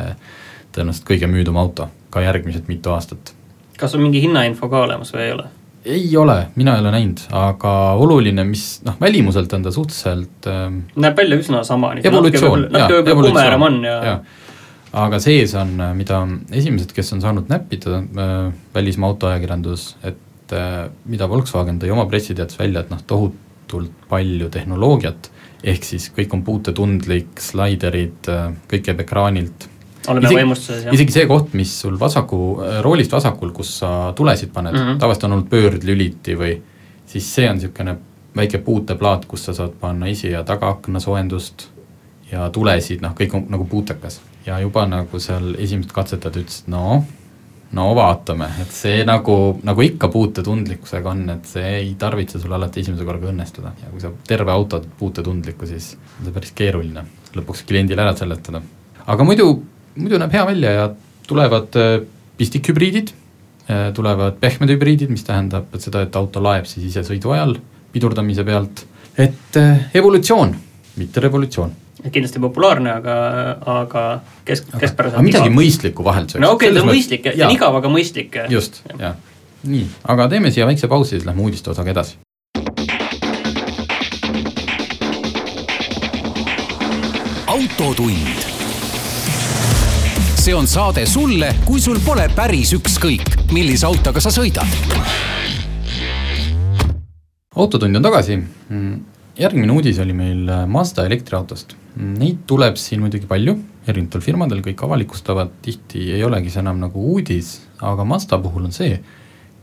tõenäoliselt 0.75 1.07
kõige 1.09 1.29
müüdum 1.31 1.59
auto 1.61 1.91
ka 2.11 2.25
järgmised 2.25 2.67
mitu 2.71 2.93
aastat. 2.95 3.35
kas 3.79 3.95
on 3.95 4.03
mingi 4.07 4.23
hinnainfo 4.25 4.69
ka 4.73 4.83
olemas 4.89 5.13
või 5.15 5.27
ei 5.27 5.37
ole? 5.37 5.47
ei 5.87 6.17
ole, 6.19 6.37
mina 6.57 6.75
ei 6.75 6.83
ole 6.83 6.91
näinud, 6.97 7.21
aga 7.39 7.73
oluline, 8.03 8.45
mis 8.49 8.65
noh, 8.87 8.97
välimuselt 9.01 9.53
on 9.55 9.63
ta 9.63 9.71
suhteliselt 9.71 10.49
ähm, 10.51 10.81
näeb 10.97 11.17
välja 11.17 11.39
üsna 11.39 11.63
sama. 11.65 11.93
evolutsioon, 12.03 12.67
jaa, 12.73 12.89
evolutsioon, 13.05 13.79
jaa. 13.87 14.17
aga 15.07 15.21
sees 15.23 15.55
on, 15.55 15.77
mida 15.95 16.25
esimesed, 16.51 16.91
kes 16.97 17.13
on 17.15 17.23
saanud 17.23 17.53
näppida 17.53 18.01
äh,, 18.03 18.35
välismaa 18.75 19.13
autoajakirjandus, 19.15 19.93
et 20.03 20.19
äh, 20.53 20.87
mida 21.05 21.29
Volkswagen 21.29 21.81
tõi 21.83 21.91
oma 21.95 22.07
pressiteates 22.11 22.59
välja, 22.59 22.85
et 22.85 22.91
noh, 22.91 23.03
tohutult 23.07 24.07
palju 24.11 24.51
tehnoloogiat 24.53 25.31
ehk 25.67 25.87
siis 25.87 26.11
kõik 26.15 26.35
on 26.37 26.43
puutetundlik, 26.47 27.41
slaiderid, 27.43 28.29
kõik 28.71 28.85
käib 28.87 29.01
ekraanilt. 29.03 29.69
oleme 30.09 30.31
võimustuses, 30.31 30.85
jah. 30.87 30.95
isegi 30.95 31.17
see 31.17 31.27
koht, 31.27 31.55
mis 31.59 31.73
sul 31.81 31.97
vasaku, 31.99 32.41
roolist 32.85 33.13
vasakul, 33.13 33.51
kus 33.57 33.79
sa 33.81 34.13
tulesid 34.17 34.53
paned 34.55 34.77
mm, 34.77 34.85
-hmm. 34.85 34.99
tavaliselt 35.03 35.25
on 35.25 35.33
olnud 35.33 35.49
pöördlüliti 35.51 36.37
või 36.39 36.61
siis 37.07 37.35
see 37.35 37.49
on 37.51 37.59
niisugune 37.59 37.97
väike 38.37 38.59
puuteplaat, 38.59 39.25
kus 39.25 39.45
sa 39.45 39.55
saad 39.55 39.75
panna 39.81 40.07
esi- 40.07 40.31
ja 40.31 40.45
tagaakna 40.45 41.01
soojendust 41.01 41.69
ja 42.33 42.51
tulesid, 42.51 43.01
noh, 43.03 43.15
kõik 43.15 43.35
on 43.35 43.47
nagu 43.49 43.65
puutekas. 43.65 44.21
ja 44.47 44.61
juba 44.61 44.87
nagu 44.87 45.19
seal 45.19 45.55
esimesed 45.59 45.93
katsetajad 45.93 46.37
ütlesid, 46.37 46.69
no 46.71 47.05
no 47.77 47.91
vaatame, 47.97 48.49
et 48.63 48.73
see 48.75 49.05
nagu, 49.07 49.37
nagu 49.67 49.85
ikka 49.85 50.09
puutetundlikkusega 50.13 51.13
on, 51.13 51.23
et 51.37 51.49
see 51.51 51.69
ei 51.81 51.93
tarvitse 51.99 52.41
sul 52.43 52.55
alati 52.57 52.83
esimese 52.83 53.07
korraga 53.07 53.31
õnnestuda. 53.33 53.75
Ja 53.83 53.93
kui 53.93 54.03
sa 54.03 54.13
terve 54.29 54.55
auto 54.55 54.81
puutetundlikku, 55.01 55.69
siis 55.69 55.93
on 55.97 56.29
see 56.29 56.35
päris 56.35 56.55
keeruline 56.57 57.05
lõpuks 57.37 57.67
kliendile 57.69 58.05
ära 58.07 58.17
seletada. 58.17 58.63
aga 59.07 59.25
muidu, 59.25 59.51
muidu 59.95 60.19
näeb 60.19 60.33
hea 60.35 60.45
välja 60.49 60.75
ja 60.75 60.91
tulevad 61.29 61.77
äh, 61.77 62.01
pistikhübriidid, 62.39 63.13
äh, 63.71 63.89
tulevad 63.95 64.41
pehmed 64.41 64.73
hübriidid, 64.73 65.13
mis 65.13 65.25
tähendab 65.27 65.75
et 65.75 65.85
seda, 65.85 66.03
et 66.07 66.17
auto 66.17 66.43
laeb 66.43 66.69
siis 66.71 66.89
ise 66.91 67.05
sõidu 67.07 67.35
ajal 67.37 67.59
pidurdamise 67.93 68.45
pealt, 68.45 68.87
et 69.19 69.61
äh, 69.61 69.91
evolutsioon, 69.95 70.55
mitte 70.97 71.21
revolutsioon 71.25 71.75
kindlasti 72.05 72.43
populaarne, 72.43 72.93
aga, 73.01 73.15
aga 73.81 74.05
kesk, 74.45 74.69
keskpäraselt 74.77 75.19
aga 75.19 75.27
midagi 75.27 75.53
mõistlikku 75.55 76.05
vahelt 76.07 76.37
no 76.41 76.53
okei 76.57 76.71
okay,, 76.71 76.77
ta 76.77 76.85
on 76.85 76.93
mõistlik, 76.93 77.31
see 77.33 77.47
on 77.47 77.57
igav, 77.57 77.79
aga 77.81 77.93
mõistlik. 77.93 78.37
just, 78.53 78.83
jah. 79.01 79.17
nii, 79.65 79.87
aga 80.15 80.29
teeme 80.33 80.53
siia 80.55 80.69
väikse 80.69 80.91
pausi, 80.93 81.17
siis 81.17 81.29
lähme 81.29 81.47
uudiste 81.47 81.73
osaga 81.73 81.95
edasi. 81.97 82.19
autotund 87.57 88.47
see 90.47 90.55
on 90.55 90.67
saade 90.71 91.03
sulle, 91.11 91.49
kui 91.67 91.81
sul 91.83 91.99
pole 92.05 92.29
päris 92.31 92.71
ükskõik, 92.77 93.33
millise 93.51 93.83
autoga 93.89 94.23
sa 94.23 94.31
sõidad. 94.31 94.69
autotund 97.57 97.99
on 97.99 98.05
tagasi. 98.05 98.37
Järgmine 99.39 99.73
uudis 99.73 99.99
oli 100.03 100.17
meil 100.17 100.51
Mazda 100.71 101.07
elektriautost. 101.07 101.77
Neid 101.97 102.45
tuleb 102.49 102.77
siin 102.81 103.01
muidugi 103.01 103.29
palju, 103.29 103.57
erinevatel 103.89 104.25
firmadel, 104.25 104.63
kõik 104.65 104.83
avalikustavad, 104.85 105.55
tihti 105.65 106.11
ei 106.17 106.25
olegi 106.25 106.53
see 106.53 106.61
enam 106.65 106.81
nagu 106.83 107.07
uudis, 107.15 107.55
aga 107.81 108.05
Mazda 108.05 108.41
puhul 108.43 108.69
on 108.69 108.75
see, 108.77 108.99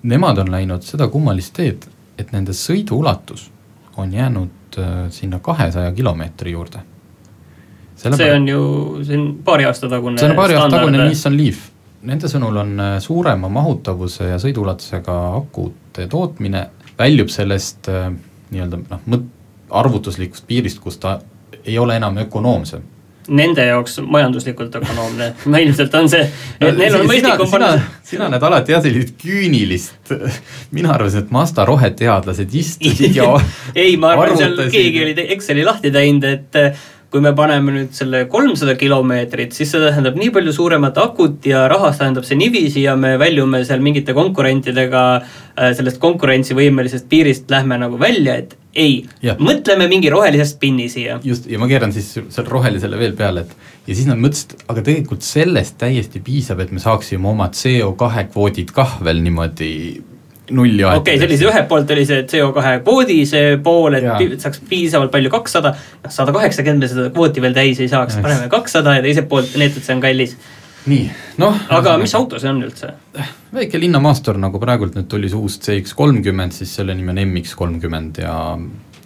nemad 0.09 0.41
on 0.41 0.49
läinud 0.53 0.85
seda 0.87 1.09
kummalist 1.13 1.53
teed, 1.57 1.85
et 2.17 2.33
nende 2.33 2.55
sõiduulatus 2.57 3.49
on 4.01 4.13
jäänud 4.13 4.79
äh, 4.81 4.95
sinna 5.13 5.39
kahesaja 5.43 5.91
kilomeetri 5.93 6.53
juurde 6.53 6.81
Selle 8.03 8.17
see 8.17 8.31
on 8.33 8.47
ju, 8.47 8.63
see 9.05 9.17
on 9.19 9.27
paari 9.45 9.67
aasta 9.69 9.87
tagune 9.91 10.19
see 10.19 10.29
on 10.31 10.37
paari 10.37 10.57
aasta 10.57 10.79
tagune 10.79 11.05
Nissan 11.07 11.37
Leaf. 11.37 11.69
Nende 12.03 12.27
sõnul 12.27 12.57
on 12.59 12.73
äh, 12.83 12.95
suurema 13.03 13.47
mahutavuse 13.53 14.27
ja 14.27 14.39
sõiduulatusega 14.41 15.17
akude 15.37 16.07
tootmine 16.11 16.65
väljub 16.97 17.31
sellest 17.31 17.87
äh, 17.91 18.09
nii-öelda 18.51 18.81
noh, 18.81 19.05
mõt-, 19.13 19.29
arvutuslikust 19.73 20.47
piirist, 20.47 20.79
kus 20.83 20.99
ta 21.01 21.19
ei 21.65 21.77
ole 21.79 21.95
enam 21.99 22.17
ökonoomsem. 22.25 22.89
Nende 23.33 23.63
jaoks 23.63 24.01
majanduslikult 24.03 24.73
ökonoomne, 24.75 25.29
no 25.51 25.59
ilmselt 25.63 25.93
on 25.95 26.09
see, 26.11 26.23
et 26.59 26.75
neil 26.75 26.97
on 26.97 27.05
mõistlikum 27.07 27.51
panna 27.51 27.69
sina 28.03 28.27
näed 28.31 28.43
alati 28.43 28.75
jah 28.75 28.83
sellist 28.83 29.13
küünilist, 29.21 30.11
mina 30.75 30.91
arvasin, 30.97 31.23
et 31.23 31.31
Mazda 31.31 31.63
roheteadlased 31.69 32.57
istusid 32.59 33.15
ja 33.15 33.29
ei, 33.85 33.95
ma 33.95 34.11
arvan, 34.17 34.35
seal 34.41 34.59
keegi 34.73 35.05
oli 35.05 35.15
Exceli 35.37 35.63
lahti 35.63 35.93
teinud, 35.95 36.27
et 36.27 36.59
kui 37.13 37.21
me 37.21 37.29
paneme 37.37 37.75
nüüd 37.75 37.91
selle 37.93 38.23
kolmsada 38.25 38.73
kilomeetrit, 38.75 39.53
siis 39.53 39.69
see 39.69 39.81
tähendab 39.83 40.17
nii 40.17 40.31
palju 40.33 40.53
suuremat 40.55 40.97
akut 40.97 41.45
ja 41.45 41.67
rahas 41.69 41.99
tähendab 41.99 42.25
see 42.25 42.39
niiviisi 42.39 42.87
ja 42.87 42.95
me 42.97 43.13
väljume 43.21 43.61
seal 43.67 43.83
mingite 43.85 44.15
konkurentidega 44.17 45.03
äh, 45.19 45.71
sellest 45.77 46.01
konkurentsivõimelisest 46.01 47.05
piirist 47.11 47.53
lähme 47.53 47.77
nagu 47.85 48.01
välja, 48.01 48.39
et 48.41 48.57
ei, 48.73 49.03
mõtleme 49.39 49.87
mingi 49.91 50.09
rohelise 50.13 50.45
spinni 50.49 50.87
siia. 50.89 51.19
just, 51.23 51.45
ja 51.49 51.59
ma 51.61 51.67
keeran 51.69 51.93
siis 51.93 52.09
selle 52.17 52.49
rohelisele 52.49 52.97
veel 52.99 53.13
peale, 53.17 53.45
et 53.45 53.87
ja 53.87 53.97
siis 53.97 54.07
nad 54.09 54.21
mõtlesid, 54.21 54.55
aga 54.67 54.81
tegelikult 54.81 55.25
sellest 55.25 55.77
täiesti 55.81 56.21
piisab, 56.23 56.63
et 56.63 56.73
me 56.73 56.81
saaksime 56.83 57.29
oma 57.29 57.49
CO2 57.53 58.25
kvoodid 58.31 58.73
kah 58.75 58.97
veel 59.05 59.21
niimoodi 59.23 59.73
nulli 60.51 60.83
aetada. 60.83 61.01
okei 61.01 61.15
okay,, 61.15 61.19
see 61.19 61.29
oli 61.29 61.37
see 61.39 61.49
ühelt 61.51 61.69
poolt 61.69 61.93
oli 61.95 62.05
see 62.07 62.23
CO2 62.33 62.73
kvoodi 62.83 63.19
see 63.29 63.53
pool, 63.63 63.99
et 63.99 64.07
ja. 64.07 64.17
saaks 64.43 64.63
piisavalt 64.69 65.13
palju 65.13 65.31
kakssada, 65.33 65.75
noh 66.03 66.13
sada 66.17 66.35
kaheksakümmend 66.35 66.83
me 66.83 66.91
seda 66.91 67.07
kvooti 67.13 67.43
veel 67.45 67.55
täis 67.55 67.79
ei 67.83 67.91
saaks, 67.91 68.19
paneme 68.23 68.49
kakssada 68.51 68.97
ja 68.97 69.05
teiselt 69.05 69.29
poolt 69.31 69.55
need, 69.59 69.77
et 69.77 69.85
see 69.85 69.95
on 69.95 70.03
kallis. 70.03 70.35
Nii, 70.89 71.03
noh. 71.41 71.59
aga 71.73 71.97
mis 72.01 72.15
auto 72.17 72.39
see 72.41 72.51
on 72.51 72.63
üldse? 72.65 72.93
väike 73.53 73.79
linnamaastur, 73.79 74.39
nagu 74.41 74.59
praegult 74.61 74.97
nüüd 74.97 75.09
tuli 75.11 75.29
see 75.31 75.39
uus 75.39 75.59
CX 75.63 75.95
kolmkümmend, 75.97 76.55
siis 76.55 76.73
selle 76.75 76.95
nimi 76.97 77.13
on 77.13 77.21
MX 77.27 77.55
kolmkümmend 77.59 78.23
ja 78.23 78.37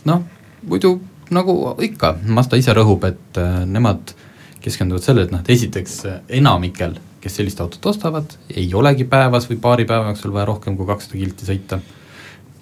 noh, 0.08 0.24
muidu 0.64 0.98
nagu 1.34 1.58
ikka, 1.84 2.16
Mazda 2.32 2.60
ise 2.60 2.74
rõhub, 2.78 3.04
et 3.10 3.42
äh, 3.42 3.60
nemad 3.68 4.16
keskenduvad 4.64 5.04
sellele, 5.04 5.28
et 5.28 5.36
noh, 5.36 5.44
et 5.44 5.54
esiteks 5.58 6.00
äh, 6.08 6.22
enamikel 6.40 6.96
kes 7.22 7.40
sellist 7.40 7.62
autot 7.62 7.86
ostavad, 7.92 8.36
ei 8.56 8.68
olegi 8.78 9.06
päevas 9.10 9.48
või 9.50 9.60
paari 9.62 9.86
päeva 9.90 10.12
jooksul 10.12 10.34
vaja 10.36 10.48
rohkem 10.50 10.78
kui 10.78 10.88
kakssada 10.88 11.20
kilti 11.20 11.48
sõita. 11.48 11.80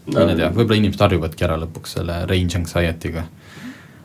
mine 0.05 0.35
tea, 0.35 0.51
võib-olla 0.53 0.79
inimesed 0.79 1.01
harjuvadki 1.01 1.45
ära 1.47 1.57
lõpuks 1.61 1.97
selle 1.97 2.21
range 2.29 2.57
anxiety'ga. 2.59 3.25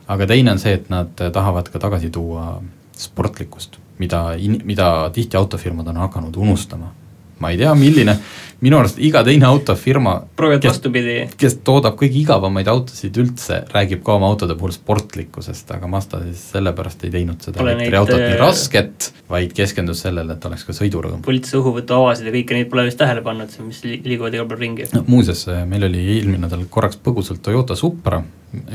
aga 0.08 0.26
teine 0.26 0.52
on 0.52 0.58
see, 0.58 0.72
et 0.74 0.90
nad 0.90 1.12
tahavad 1.14 1.68
ka 1.68 1.78
tagasi 1.78 2.10
tuua 2.10 2.62
sportlikkust, 2.96 3.78
mida, 4.00 4.24
mida 4.64 4.88
tihti 5.14 5.36
autofirmad 5.36 5.92
on 5.92 6.02
hakanud 6.06 6.36
unustama 6.36 6.94
ma 7.40 7.50
ei 7.50 7.56
tea, 7.56 7.70
milline, 7.74 8.14
minu 8.60 8.76
arust 8.76 8.98
iga 9.00 9.22
teine 9.24 9.46
autofirma 9.48 10.12
vastupidi. 10.36 11.14
kes 11.40 11.56
toodab 11.64 11.96
kõige 12.00 12.18
igavamaid 12.20 12.68
autosid 12.68 13.16
üldse, 13.22 13.62
räägib 13.72 14.02
ka 14.04 14.18
oma 14.18 14.28
autode 14.28 14.56
puhul 14.60 14.74
sportlikkusest, 14.76 15.72
aga 15.76 15.88
Mazda 15.90 16.20
siis 16.26 16.42
sellepärast 16.52 17.06
ei 17.08 17.14
teinud 17.14 17.40
seda 17.46 17.64
elektriautot 17.64 18.20
nii 18.20 18.34
äh, 18.34 18.38
rasket, 18.42 19.08
vaid 19.32 19.54
keskendus 19.56 20.04
sellele, 20.04 20.36
et 20.36 20.48
oleks 20.50 20.66
ka 20.68 20.76
sõidurõõm. 20.76 21.24
poliitilise 21.24 21.60
õhuvõtuavasid 21.62 22.28
ja 22.28 22.36
kõike 22.36 22.58
neid 22.58 22.70
pole 22.72 22.86
vist 22.90 23.00
tähele 23.00 23.24
pannud, 23.24 23.56
mis 23.64 23.80
liiguvad 23.88 24.36
igal 24.36 24.48
pool 24.50 24.60
ringi 24.60 24.90
no,. 24.92 25.04
muuseas, 25.08 25.46
meil 25.70 25.88
oli 25.88 26.04
eelmine 26.18 26.44
nädal 26.44 26.68
korraks 26.68 27.00
põgusalt 27.00 27.40
Toyota 27.46 27.78
Supra, 27.78 28.20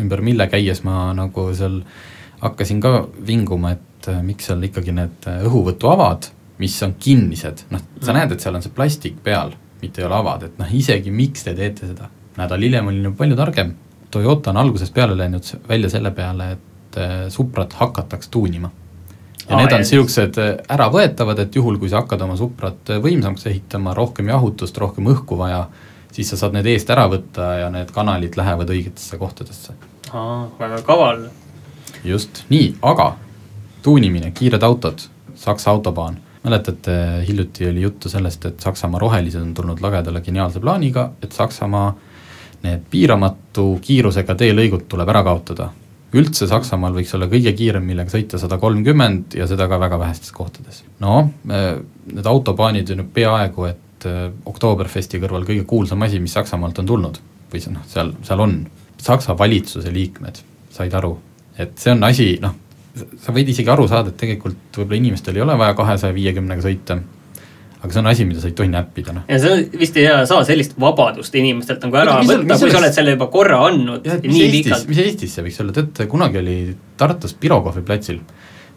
ümber 0.01 0.25
mille 0.25 0.49
käies 0.49 0.81
ma 0.87 1.11
nagu 1.13 1.51
seal 1.53 1.83
hakkasin 2.41 2.81
ka 2.81 2.97
vinguma, 3.27 3.77
et 3.77 3.94
äh, 4.11 4.23
miks 4.23 4.49
seal 4.49 4.63
ikkagi 4.69 4.95
need 4.95 5.29
õhuvõtuavad 5.35 6.31
mis 6.57 6.83
on 6.83 6.95
kinnised, 6.99 7.65
noh, 7.69 7.81
sa 8.01 8.11
mm. 8.11 8.19
näed, 8.19 8.35
et 8.35 8.43
seal 8.43 8.55
on 8.55 8.63
see 8.63 8.75
plastik 8.75 9.17
peal, 9.23 9.51
mitte 9.81 10.01
ei 10.01 10.07
ole 10.07 10.19
avad, 10.19 10.45
et 10.47 10.61
noh, 10.61 10.69
isegi 10.71 11.11
miks 11.11 11.43
te 11.43 11.55
teete 11.57 11.89
seda. 11.89 12.09
nädal 12.35 12.63
hiljem 12.63 12.87
olin 12.91 13.09
juba 13.09 13.23
palju 13.23 13.37
targem, 13.39 13.75
Toyota 14.11 14.51
on 14.53 14.57
algusest 14.61 14.93
peale 14.95 15.15
läinud 15.17 15.47
välja 15.67 15.89
selle 15.91 16.11
peale, 16.15 16.51
et 16.55 16.99
äh, 16.99 17.13
Suprat 17.29 17.73
hakataks 17.73 18.29
tuunima. 18.31 18.69
ja 19.49 19.55
Aa, 19.55 19.59
need 19.61 19.73
on 19.75 19.83
niisugused 19.83 20.39
äh, 20.39 20.53
äravõetavad, 20.71 21.41
et 21.43 21.55
juhul, 21.55 21.79
kui 21.81 21.91
sa 21.91 22.03
hakkad 22.03 22.23
oma 22.23 22.37
Suprat 22.39 22.93
äh, 22.93 23.01
võimsamaks 23.03 23.47
ehitama, 23.51 23.93
rohkem 23.97 24.31
jahutust, 24.31 24.77
rohkem 24.77 25.11
õhku 25.11 25.37
vaja, 25.39 25.65
siis 26.15 26.31
sa 26.31 26.39
saad 26.39 26.55
need 26.55 26.71
eest 26.71 26.89
ära 26.95 27.09
võtta 27.11 27.51
ja 27.59 27.67
need 27.73 27.91
kanalid 27.91 28.39
lähevad 28.39 28.71
õigetesse 28.71 29.19
kohtadesse. 29.19 29.75
väga 30.59 30.81
kaval. 30.87 31.27
just, 32.03 32.45
nii, 32.49 32.75
aga 32.81 33.15
tuunimine, 33.85 34.31
kiired 34.33 34.63
autod, 34.65 35.05
Saksa 35.35 35.71
autobaan 35.71 36.17
mäletate, 36.45 37.25
hiljuti 37.27 37.69
oli 37.69 37.81
juttu 37.81 38.09
sellest, 38.09 38.45
et 38.45 38.59
Saksamaa 38.59 38.99
rohelised 38.99 39.41
on 39.41 39.53
tulnud 39.53 39.81
lagedale 39.81 40.21
geniaalse 40.21 40.59
plaaniga, 40.61 41.09
et 41.23 41.31
Saksamaa 41.31 41.87
need 42.65 42.85
piiramatu 42.91 43.65
kiirusega 43.81 44.35
teelõigud 44.37 44.85
tuleb 44.89 45.09
ära 45.13 45.23
kaotada. 45.25 45.71
üldse 46.15 46.47
Saksamaal 46.47 46.93
võiks 46.95 47.11
olla 47.17 47.27
kõige 47.27 47.51
kiirem, 47.57 47.83
millega 47.83 48.13
sõita 48.13 48.37
sada 48.39 48.57
kolmkümmend 48.57 49.33
ja 49.35 49.47
seda 49.49 49.67
ka 49.67 49.79
väga 49.79 49.99
vähestes 49.99 50.31
kohtades. 50.31 50.83
noh, 50.99 51.29
need 51.43 52.25
autobaanid 52.25 52.91
on 52.91 53.03
ju 53.03 53.07
peaaegu 53.13 53.65
et 53.65 54.05
äh, 54.05 54.31
Oktoberfesti 54.45 55.19
kõrval 55.19 55.45
kõige 55.45 55.65
kuulsam 55.65 56.01
asi, 56.01 56.19
mis 56.19 56.33
Saksamaalt 56.33 56.79
on 56.79 56.85
tulnud. 56.85 57.19
või 57.53 57.61
see 57.61 57.73
noh, 57.73 57.83
seal, 57.87 58.13
seal 58.23 58.39
on. 58.39 58.67
Saksa 59.01 59.37
valitsuse 59.37 59.91
liikmed 59.93 60.39
said 60.71 60.93
aru, 60.93 61.17
et 61.57 61.77
see 61.77 61.91
on 61.91 62.03
asi, 62.03 62.37
noh, 62.41 62.55
sa 62.95 63.35
võid 63.35 63.51
isegi 63.51 63.71
aru 63.71 63.87
saada, 63.91 64.11
et 64.11 64.17
tegelikult 64.19 64.79
võib-olla 64.79 65.01
inimestel 65.01 65.37
ei 65.37 65.43
ole 65.43 65.57
vaja 65.59 65.75
kahesaja 65.77 66.15
viiekümnega 66.15 66.63
sõita, 66.63 66.97
aga 67.81 67.91
see 67.91 68.01
on 68.01 68.09
asi, 68.11 68.27
mida 68.29 68.41
sa 68.41 68.49
ei 68.49 68.55
tohi 68.57 68.71
näppida, 68.71 69.15
noh. 69.17 69.25
ja 69.29 69.39
sa 69.41 69.51
vist 69.81 69.99
ei 69.99 70.07
saa 70.29 70.45
sellist 70.47 70.77
vabadust 70.81 71.35
inimestelt 71.37 71.83
nagu 71.85 71.99
ära 72.01 72.17
võtta, 72.21 72.57
kui 72.61 72.71
sa 72.71 72.79
oled 72.79 72.95
selle 72.95 73.17
juba 73.17 73.27
korra 73.33 73.59
andnud 73.67 74.07
ja, 74.07 74.17
nii 74.23 74.47
pikalt. 74.59 74.87
mis 74.91 75.03
Eestis 75.03 75.35
see 75.35 75.45
võiks 75.45 75.59
olla, 75.63 75.75
tead 75.75 76.07
kunagi 76.11 76.41
oli 76.41 76.57
Tartus 76.99 77.35
Pirogovi 77.39 77.83
platsil, 77.85 78.23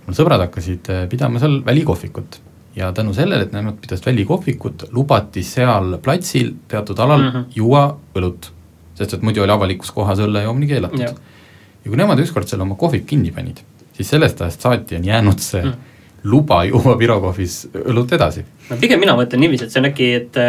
mul 0.07 0.19
sõbrad 0.19 0.45
hakkasid 0.49 0.93
äh, 0.95 1.07
pidama 1.11 1.43
seal 1.43 1.61
välikohvikut 1.67 2.43
ja 2.79 2.91
tänu 2.95 3.15
sellele, 3.15 3.47
et 3.49 3.55
nemad 3.55 3.79
pidasid 3.83 4.11
välikohvikut, 4.11 4.89
lubati 4.95 5.43
seal 5.47 5.97
platsil 6.03 6.53
teatud 6.69 6.99
alal 6.99 7.23
mm 7.23 7.33
-hmm. 7.33 7.51
juua 7.55 7.89
õlut. 8.15 8.53
sest 8.99 9.15
et 9.15 9.23
muidu 9.23 9.43
oli 9.43 9.53
avalikus 9.53 9.91
kohas 9.95 10.19
õlle 10.19 10.43
joomine 10.43 10.67
keelatud. 10.67 11.01
ja 11.01 11.91
kui 11.91 11.97
nemad 11.97 12.19
ükskord 12.19 12.47
selle 12.47 12.63
oma 12.63 12.75
kohvik 12.75 13.07
kinni 13.07 13.31
panid 13.31 13.63
siis 13.99 14.15
sellest 14.15 14.41
ajast 14.47 14.67
saati 14.67 14.97
on 14.97 15.05
jäänud 15.05 15.43
see 15.43 15.63
mm. 15.65 15.95
luba 16.31 16.63
juua 16.69 16.97
Pirogovis 16.99 17.61
õlut 17.85 18.15
edasi. 18.15 18.45
no 18.71 18.81
pigem 18.81 19.01
mina 19.03 19.17
mõtlen 19.19 19.43
niiviisi, 19.43 19.67
et 19.67 19.75
see 19.75 19.83
on 19.83 19.91
äkki, 19.91 20.13
et 20.23 20.43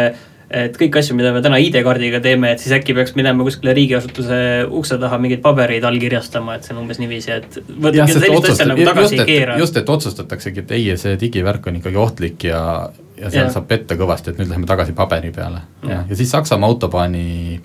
et 0.50 0.74
kõiki 0.74 0.98
asju, 0.98 1.14
mida 1.14 1.30
me 1.30 1.40
täna 1.44 1.60
ID-kaardiga 1.62 2.18
teeme, 2.22 2.50
et 2.54 2.62
siis 2.62 2.72
äkki 2.74 2.94
peaks 2.96 3.14
minema 3.14 3.44
kuskile 3.46 3.74
riigiasutuse 3.76 4.38
ukse 4.74 4.98
taha 4.98 5.18
mingeid 5.22 5.42
pabereid 5.44 5.84
allkirjastama, 5.86 6.56
et 6.58 6.66
see 6.66 6.74
on 6.74 6.80
umbes 6.82 6.98
niiviisi, 6.98 7.36
et 7.36 7.58
sellist 7.60 8.50
asja 8.50 8.66
nagu 8.66 9.04
ei 9.06 9.26
keera. 9.28 9.58
just, 9.62 9.78
et 9.78 9.92
otsustataksegi, 9.94 10.64
et 10.66 10.74
ei, 10.74 10.88
see 10.98 11.14
digivärk 11.20 11.70
on 11.70 11.78
ikkagi 11.78 12.02
ohtlik 12.02 12.48
ja, 12.50 12.64
ja 13.14 13.30
seal 13.30 13.46
ja. 13.46 13.52
saab 13.54 13.70
petta 13.70 13.94
kõvasti, 14.00 14.34
et 14.34 14.42
nüüd 14.42 14.50
läheme 14.50 14.66
tagasi 14.66 14.96
paberi 14.98 15.30
peale. 15.34 15.62
ja, 15.86 16.02
ja 16.02 16.18
siis 16.18 16.34
Saksamaa 16.34 16.70
autobaani 16.74 17.60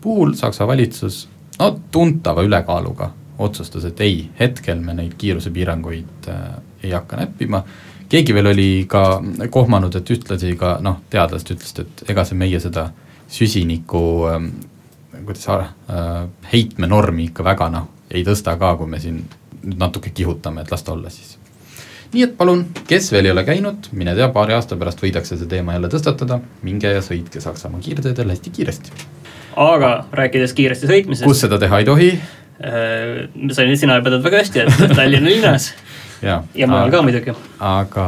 puhul 0.00 0.36
Saksa 0.38 0.70
valitsus, 0.70 1.24
no 1.58 1.72
tuntava 1.90 2.46
ülekaaluga 2.46 3.10
otsustas, 3.40 3.84
et 3.88 4.00
ei, 4.04 4.24
hetkel 4.40 4.80
me 4.84 4.94
neid 4.94 5.14
kiirusepiiranguid 5.18 6.28
äh, 6.28 6.42
ei 6.82 6.94
hakka 6.96 7.20
näppima, 7.20 7.62
keegi 8.10 8.34
veel 8.34 8.50
oli 8.52 8.70
ka 8.90 9.04
kohmanud, 9.50 9.96
et 9.96 10.10
ühtlasi 10.16 10.56
ka 10.60 10.78
noh, 10.84 11.00
teadlased 11.10 11.54
ütlesid, 11.56 11.84
et 11.86 12.12
ega 12.12 12.26
see 12.28 12.38
meie 12.38 12.60
seda 12.60 12.90
süsiniku 13.30 14.04
äh, 14.30 14.44
kuidas 15.24 15.48
äh, 15.48 16.28
heitmenormi 16.52 17.24
ikka 17.30 17.44
väga 17.44 17.68
noh, 17.72 17.88
ei 18.10 18.24
tõsta 18.26 18.56
ka, 18.58 18.74
kui 18.78 18.90
me 18.90 19.00
siin 19.00 19.20
nüüd 19.60 19.76
natuke 19.80 20.10
kihutame, 20.14 20.64
et 20.64 20.70
las 20.72 20.82
ta 20.82 20.92
olla 20.92 21.10
siis. 21.10 21.36
nii 22.12 22.24
et 22.26 22.36
palun, 22.36 22.64
kes 22.88 23.12
veel 23.12 23.28
ei 23.28 23.32
ole 23.32 23.44
käinud, 23.46 23.90
mine 23.92 24.14
tea, 24.18 24.28
paari 24.34 24.56
aasta 24.56 24.76
pärast 24.76 25.02
võidakse 25.02 25.36
see 25.38 25.50
teema 25.50 25.76
jälle 25.76 25.90
tõstatada, 25.92 26.40
minge 26.66 26.90
ja 26.90 27.02
sõitke 27.04 27.40
Saksamaa 27.40 27.80
kiirteedel 27.80 28.32
hästi 28.34 28.50
kiiresti. 28.50 28.90
aga 29.56 29.92
rääkides 30.12 30.54
kiiresti 30.54 30.90
sõitmisest. 30.90 31.28
kus 31.28 31.44
seda 31.46 31.58
teha 31.58 31.78
ei 31.78 31.84
tohi? 31.84 32.10
Äh, 32.60 33.30
sain, 33.56 33.72
sina 33.80 33.96
õpetad 34.00 34.20
väga 34.24 34.42
hästi, 34.42 34.66
et 34.66 34.82
Tallinna 34.98 35.30
linnas 35.30 35.70
jaa. 36.20 36.42
ja 36.54 36.66
mujal 36.68 36.90
ka 36.92 37.00
muidugi. 37.06 37.32
aga 37.64 38.04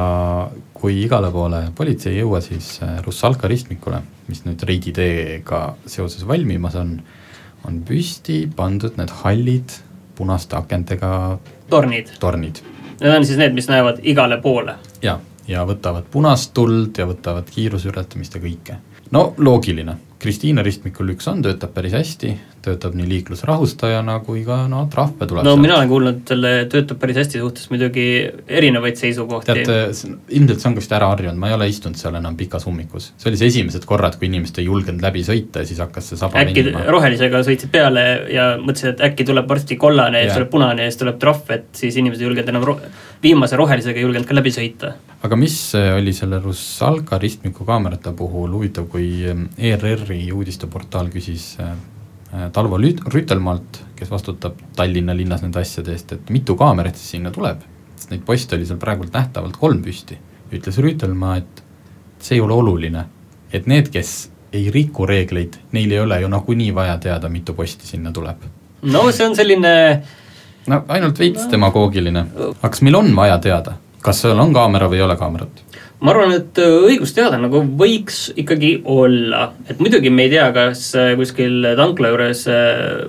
kui 0.77 0.99
igale 1.07 1.31
poole 1.33 1.63
politsei 1.77 2.19
ei 2.19 2.21
jõua, 2.21 2.43
siis 2.45 2.75
äh, 2.85 2.99
Russalka 3.07 3.49
ristmikule, 3.49 4.03
mis 4.29 4.45
nüüd 4.45 4.61
Reidi 4.69 4.93
teega 4.93 5.63
seoses 5.89 6.27
valmimas 6.29 6.77
on, 6.77 6.99
on 7.65 7.81
püsti 7.89 8.43
pandud 8.57 9.01
need 9.01 9.17
hallid 9.23 9.73
punaste 10.19 10.59
akentega 10.61 11.39
tornid. 11.73 12.13
tornid. 12.21 12.61
Need 13.01 13.17
on 13.17 13.25
siis 13.27 13.41
need, 13.41 13.57
mis 13.57 13.73
näevad 13.73 14.05
igale 14.05 14.37
poole? 14.45 14.77
jaa, 15.03 15.17
ja 15.49 15.65
võtavad 15.65 16.13
punast 16.13 16.53
tuld 16.53 17.01
ja 17.01 17.09
võtavad 17.09 17.49
kiirusületamist 17.49 18.37
ja 18.37 18.45
kõike. 18.45 18.81
no 19.17 19.31
loogiline 19.39 19.97
Kristiine 20.23 20.63
ristmikul 20.63 21.11
üks 21.17 21.27
on, 21.31 21.41
töötab 21.43 21.73
päris 21.75 21.95
hästi, 21.97 22.33
töötab 22.63 22.95
nii 22.95 23.09
liiklusrahustajana 23.11 24.21
kui 24.23 24.45
ka 24.47 24.61
no 24.71 24.85
trahve 24.93 25.27
tuleb 25.27 25.43
no 25.43 25.55
sealt. 25.57 25.63
mina 25.65 25.79
olen 25.81 25.91
kuulnud, 25.91 26.21
selle 26.29 26.53
töötab 26.71 27.01
päris 27.03 27.19
hästi 27.19 27.41
suhtes 27.43 27.67
muidugi 27.73 28.05
erinevaid 28.47 29.01
seisukohti. 29.01 29.57
tead, 29.59 30.03
ilmselt 30.39 30.63
see 30.63 30.71
on 30.71 30.77
ka 30.77 30.83
vist 30.85 30.95
ära 30.95 31.09
harjunud, 31.11 31.41
ma 31.43 31.51
ei 31.51 31.57
ole 31.57 31.69
istunud 31.73 31.99
seal 31.99 32.19
enam 32.21 32.37
pikas 32.39 32.69
ummikus. 32.71 33.11
see 33.17 33.33
oli 33.33 33.41
see 33.41 33.51
esimesed 33.51 33.87
korrad, 33.89 34.19
kui 34.21 34.31
inimesed 34.31 34.63
ei 34.63 34.69
julgenud 34.69 35.03
läbi 35.03 35.25
sõita 35.27 35.65
ja 35.65 35.71
siis 35.73 35.83
hakkas 35.83 36.13
see 36.13 36.21
saba 36.21 36.39
äkki 36.45 36.69
venima. 36.69 36.85
rohelisega 36.95 37.43
sõitsid 37.49 37.75
peale 37.75 38.07
ja 38.31 38.53
mõtlesid, 38.63 38.95
et 38.95 39.07
äkki 39.11 39.27
tuleb 39.27 39.51
varsti 39.51 39.81
kollane 39.81 40.23
ja 40.23 40.29
siis 40.29 40.39
tuleb 40.39 40.53
punane 40.55 40.87
ja 40.87 40.93
siis 40.93 41.03
tuleb 41.03 41.19
trahv, 41.23 41.51
et 41.57 41.83
siis 41.83 41.99
inimesed 41.99 42.23
ei 42.23 42.31
julgenud 42.31 42.55
enam 42.55 42.69
ro-, 42.71 42.79
viimase 43.27 43.59
rohelisega 43.59 43.99
ei 43.99 44.07
julgenud 44.07 44.31
ka 44.31 44.39
läbi 44.39 44.55
sõita. 44.55 44.95
Aga 45.23 45.37
mis 45.39 45.57
oli 45.79 46.13
selle 46.17 46.41
Russalka 46.43 47.19
ristmiku 47.19 47.65
kaamerate 47.65 48.13
puhul 48.17 48.51
huvitav, 48.57 48.89
kui 48.91 49.23
ERR-i 49.23 50.25
uudisteportaal 50.35 51.13
küsis 51.15 51.57
Äh, 52.35 52.51
Talvo 52.53 52.79
Rütelmalt, 53.15 53.83
kes 53.97 54.11
vastutab 54.11 54.57
Tallinna 54.77 55.13
linnas 55.17 55.43
nende 55.45 55.61
asjade 55.61 55.93
eest, 55.93 56.15
et 56.17 56.31
mitu 56.33 56.57
kaamerat 56.57 56.97
siis 56.97 57.19
sinna 57.19 57.31
tuleb, 57.31 57.61
sest 57.97 58.13
neid 58.15 58.23
poste 58.25 58.57
oli 58.57 58.65
seal 58.69 58.79
praegult 58.81 59.13
nähtavalt 59.13 59.59
kolm 59.61 59.83
püsti. 59.85 60.17
ütles 60.53 60.79
Rüütelmaa, 60.81 61.37
et 61.37 61.63
see 62.21 62.39
ei 62.39 62.41
ole 62.41 62.55
oluline, 62.57 63.05
et 63.53 63.69
need, 63.69 63.91
kes 63.93 64.31
ei 64.53 64.71
riku 64.73 65.05
reegleid, 65.09 65.59
neil 65.73 65.93
ei 65.93 66.01
ole 66.01 66.21
ju 66.23 66.29
nagunii 66.33 66.75
vaja 66.75 66.97
teada, 66.99 67.29
mitu 67.29 67.53
posti 67.55 67.87
sinna 67.87 68.13
tuleb. 68.13 68.49
no 68.83 69.05
see 69.13 69.27
on 69.27 69.37
selline 69.37 70.03
no 70.67 70.83
ainult 70.89 71.19
veits 71.19 71.45
no. 71.45 71.51
demagoogiline, 71.51 72.27
aga 72.49 72.69
kas 72.73 72.81
meil 72.81 72.97
on 72.97 73.13
vaja 73.17 73.39
teada, 73.39 73.77
kas 74.03 74.25
seal 74.25 74.41
on 74.43 74.55
kaamera 74.55 74.89
või 74.91 75.01
ei 75.01 75.07
ole 75.07 75.17
kaamerat? 75.21 75.63
ma 76.03 76.11
arvan, 76.11 76.35
et 76.35 76.59
äh, 76.59 76.79
õigust 76.89 77.15
teada 77.17 77.39
nagu 77.41 77.63
võiks 77.79 78.25
ikkagi 78.39 78.75
olla, 78.91 79.53
et 79.71 79.79
muidugi 79.83 80.11
me 80.11 80.27
ei 80.27 80.33
tea, 80.35 80.49
kas 80.55 80.89
äh, 80.99 81.13
kuskil 81.19 81.63
tankla 81.79 82.11
juures 82.11 82.43
äh, 82.51 83.05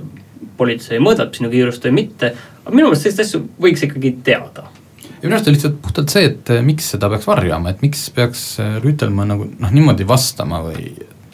politsei 0.59 1.01
mõõdab 1.01 1.33
sinu 1.33 1.49
kiirust 1.53 1.87
või 1.89 2.03
mitte, 2.03 2.33
aga 2.61 2.75
minu 2.75 2.91
meelest 2.91 3.07
selliseid 3.07 3.25
asju 3.25 3.41
võiks 3.65 3.87
ikkagi 3.87 4.13
teada. 4.25 4.67
ja 5.09 5.23
minu 5.25 5.33
arust 5.33 5.49
on 5.49 5.57
lihtsalt 5.57 5.81
puhtalt 5.81 6.13
see, 6.13 6.29
et 6.29 6.53
miks 6.65 6.91
seda 6.93 7.09
peaks 7.09 7.27
varjama, 7.29 7.73
et 7.73 7.81
miks 7.85 8.05
peaks 8.13 8.45
Rüütelmaa 8.85 9.27
nagu 9.33 9.49
noh, 9.49 9.73
niimoodi 9.73 10.07
vastama 10.07 10.61
või 10.67 10.93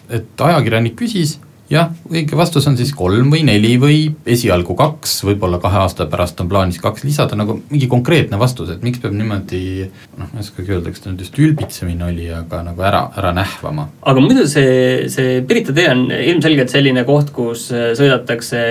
et 0.09 0.47
ajakirjanik 0.47 0.95
küsis 0.99 1.37
jah, 1.69 1.91
õige 2.09 2.38
vastus 2.38 2.65
on 2.69 2.77
siis 2.79 2.91
kolm 2.97 3.29
või 3.33 3.43
neli 3.47 3.75
või 3.81 3.99
esialgu 4.29 4.75
kaks, 4.77 5.19
võib-olla 5.27 5.59
kahe 5.61 5.81
aasta 5.83 6.07
pärast 6.09 6.41
on 6.41 6.49
plaanis 6.51 6.79
kaks 6.81 7.05
lisada, 7.05 7.38
nagu 7.39 7.59
mingi 7.69 7.89
konkreetne 7.91 8.39
vastus, 8.41 8.71
et 8.73 8.85
miks 8.85 9.01
peab 9.03 9.15
niimoodi 9.17 9.61
noh, 9.85 10.25
ma 10.25 10.29
ei 10.33 10.45
oskagi 10.45 10.75
öelda, 10.75 10.93
kas 10.93 11.05
ta 11.05 11.11
nüüd 11.11 11.23
just 11.25 11.39
ülbitsemine 11.39 12.07
oli, 12.09 12.29
aga 12.33 12.63
nagu 12.65 12.85
ära, 12.89 13.03
ära 13.19 13.33
nähvama. 13.38 13.89
aga 14.01 14.25
muidu 14.25 14.47
see, 14.49 15.09
see 15.13 15.39
Pirita 15.49 15.75
tee 15.75 15.89
on 15.91 16.07
ilmselgelt 16.13 16.73
selline 16.73 17.05
koht, 17.07 17.33
kus 17.35 17.69
sõidetakse 17.69 18.63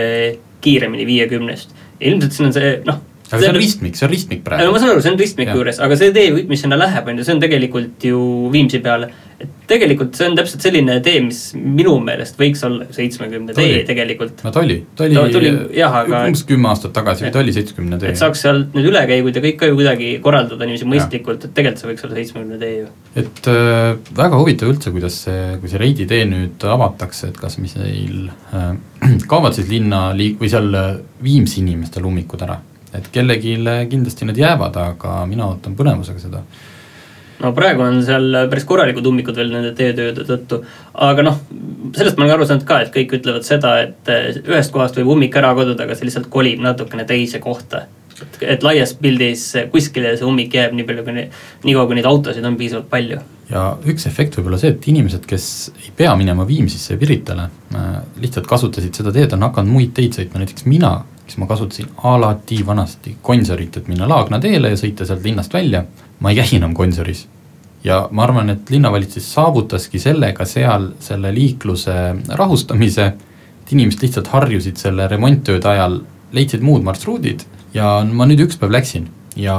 kiiremini 0.64 1.06
viiekümnest. 1.06 1.74
ilmselt 2.00 2.34
siin 2.34 2.50
on 2.50 2.56
see 2.56 2.74
noh, 2.86 3.02
aga 3.28 3.42
see 3.42 3.50
on 3.52 3.58
ristmik, 3.60 3.96
see 3.98 4.06
on 4.06 4.12
ristmik 4.12 4.44
praegu. 4.44 4.72
ma 4.72 4.80
saan 4.80 4.94
aru, 4.94 5.04
see 5.04 5.12
on 5.12 5.18
ristmiku 5.20 5.56
juures, 5.60 5.78
aga 5.84 5.96
see 6.00 6.12
tee, 6.16 6.44
mis 6.48 6.62
sinna 6.64 6.78
läheb, 6.80 7.08
on 7.10 7.20
ju, 7.20 7.26
see 7.26 7.36
on 7.36 7.42
tegelikult 7.42 8.06
ju 8.08 8.20
Viimsi 8.52 8.80
peale. 8.84 9.10
et 9.38 9.50
tegelikult 9.70 10.16
see 10.18 10.26
on 10.26 10.34
täpselt 10.34 10.64
selline 10.64 10.96
tee, 11.04 11.20
mis 11.22 11.40
minu 11.54 11.92
meelest 12.02 12.40
võiks 12.40 12.64
olla 12.66 12.88
seitsmekümne 12.94 13.54
tee 13.54 13.82
tegelikult. 13.86 14.40
no 14.46 14.52
ta 14.54 14.62
oli, 14.64 14.78
ta 14.98 15.06
oli, 15.06 15.18
oli 15.40 15.52
jah, 15.76 15.98
aga 16.00 16.24
umbes 16.30 16.42
kümme 16.48 16.70
aastat 16.72 16.94
tagasi, 16.96 17.28
ta 17.34 17.42
oli 17.42 17.54
seitsmekümne 17.54 18.00
tee. 18.00 18.14
et 18.14 18.20
saaks 18.20 18.42
sealt 18.46 18.74
nüüd 18.74 18.88
ülekäigud 18.90 19.36
ja 19.36 19.44
kõik 19.44 19.60
ka 19.60 19.68
ju 19.70 19.76
kuidagi 19.78 20.10
korraldada 20.24 20.66
niiviisi 20.66 20.88
mõistlikult, 20.88 21.44
et 21.44 21.54
tegelikult 21.54 21.84
see 21.84 21.90
võiks 21.92 22.08
olla 22.08 22.18
seitsmekümne 22.18 22.60
tee 22.64 22.72
ju. 22.80 22.88
et 23.24 23.50
äh, 23.52 23.92
väga 24.22 24.40
huvitav 24.40 24.72
üldse, 24.72 24.94
kuidas 24.94 25.20
see, 25.28 25.44
kui 25.60 25.70
see 25.70 25.82
Reidi 25.84 26.08
tee 26.10 26.24
nüüd 26.32 26.64
avatakse, 26.78 27.30
et 27.30 27.38
kas, 27.38 27.60
mis 27.62 27.76
neil 27.78 28.32
äh, 28.56 28.72
kaovad 29.30 29.54
siis 29.58 29.70
linna 29.70 30.08
liik- 30.16 30.40
või 30.40 30.50
seal 30.50 30.72
äh, 30.74 30.90
Viimsi 31.22 31.60
inimestel 31.62 32.06
ummikud 32.08 32.42
ära 32.46 32.58
et 32.98 33.12
kellelegi 33.12 33.56
kindlasti 33.90 34.28
need 34.28 34.40
jäävad, 34.40 34.76
aga 34.82 35.20
mina 35.30 35.48
ootan 35.48 35.76
põnevusega 35.78 36.22
seda. 36.22 36.42
no 37.42 37.52
praegu 37.54 37.84
on 37.84 38.00
seal 38.06 38.40
päris 38.50 38.66
korralikud 38.68 39.06
ummikud 39.10 39.38
veel 39.38 39.52
nende 39.54 39.72
teetööde 39.78 40.26
tõttu, 40.28 40.60
aga 41.08 41.26
noh, 41.26 41.38
sellest 41.96 42.18
ma 42.18 42.26
olen 42.26 42.34
aru 42.36 42.48
saanud 42.48 42.66
ka, 42.68 42.80
et 42.82 42.92
kõik 42.94 43.14
ütlevad 43.20 43.46
seda, 43.46 43.76
et 43.86 44.12
ühest 44.42 44.74
kohast 44.74 44.98
võib 44.98 45.14
ummik 45.14 45.38
ära 45.38 45.54
kaduda, 45.58 45.86
aga 45.86 45.96
see 45.96 46.10
lihtsalt 46.10 46.28
kolib 46.32 46.62
natukene 46.64 47.06
teise 47.08 47.40
kohta. 47.44 47.86
et, 48.18 48.38
et 48.56 48.62
laias 48.66 48.94
pildis 48.98 49.48
kuskile 49.70 50.16
see 50.16 50.26
ummik 50.26 50.54
jääb 50.54 50.74
nii 50.74 50.86
palju, 50.86 51.04
kui, 51.06 51.26
niikaua 51.64 51.86
kui 51.86 52.00
neid 52.00 52.08
autosid 52.10 52.44
on 52.44 52.56
piisavalt 52.58 52.90
palju 52.90 53.20
ja 53.52 53.62
üks 53.88 54.06
efekt 54.08 54.36
võib 54.38 54.50
olla 54.50 54.60
see, 54.60 54.72
et 54.74 54.88
inimesed, 54.90 55.24
kes 55.28 55.46
ei 55.80 55.92
pea 55.96 56.12
minema 56.20 56.46
Viimsisse 56.48 56.94
ja 56.94 57.00
Piritale 57.00 57.48
äh,, 57.74 57.86
lihtsalt 58.20 58.48
kasutasid 58.50 58.98
seda 58.98 59.12
teed, 59.14 59.32
on 59.36 59.46
hakanud 59.46 59.72
muid 59.72 59.94
teid 59.96 60.16
sõitma, 60.18 60.42
näiteks 60.42 60.66
mina 60.68 60.92
siis 61.28 61.38
ma 61.38 61.46
kasutasin 61.46 61.88
alati 62.08 62.66
vanasti 62.66 63.16
Gonsiorit, 63.22 63.76
et 63.76 63.88
minna 63.88 64.08
Laagna 64.08 64.40
teele 64.40 64.72
ja 64.72 64.78
sõita 64.80 65.06
sealt 65.06 65.24
linnast 65.24 65.54
välja, 65.54 65.84
ma 66.20 66.32
ei 66.32 66.40
käi 66.40 66.56
enam 66.56 66.74
Gonsioris. 66.74 67.26
ja 67.84 68.08
ma 68.10 68.24
arvan, 68.24 68.50
et 68.50 68.70
linnavalitsus 68.70 69.28
saavutaski 69.34 70.00
sellega 70.02 70.44
seal 70.44 70.90
selle 71.00 71.30
liikluse 71.34 71.94
rahustamise, 72.40 73.06
et 73.62 73.72
inimesed 73.72 74.02
lihtsalt 74.02 74.32
harjusid 74.32 74.76
selle 74.76 75.06
remonttööde 75.08 75.68
ajal, 75.68 76.00
leidsid 76.32 76.64
muud 76.64 76.82
marsruudid 76.82 77.44
ja 77.74 78.00
ma 78.04 78.26
nüüd 78.26 78.42
üks 78.48 78.58
päev 78.58 78.72
läksin 78.74 79.06
ja, 79.36 79.56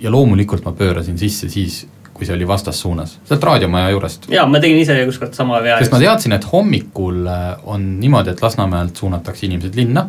ja 0.00 0.12
loomulikult 0.12 0.66
ma 0.66 0.74
pöörasin 0.76 1.18
sisse 1.18 1.48
siis, 1.48 1.84
kui 2.14 2.26
see 2.26 2.34
oli 2.36 2.46
vastassuunas, 2.46 3.16
sealt 3.26 3.42
raadiomaja 3.42 3.94
juurest. 3.94 4.28
jaa, 4.30 4.44
ma 4.46 4.60
tegin 4.62 4.82
ise 4.82 4.98
ükskord 5.06 5.34
sama 5.34 5.62
vea. 5.62 5.78
sest 5.80 5.94
ma 5.94 6.02
teadsin, 6.02 6.36
et 6.36 6.44
hommikul 6.52 7.24
on 7.64 7.88
niimoodi, 8.00 8.34
et 8.34 8.42
Lasnamäelt 8.42 8.96
suunatakse 8.96 9.46
inimesed 9.46 9.78
linna 9.78 10.06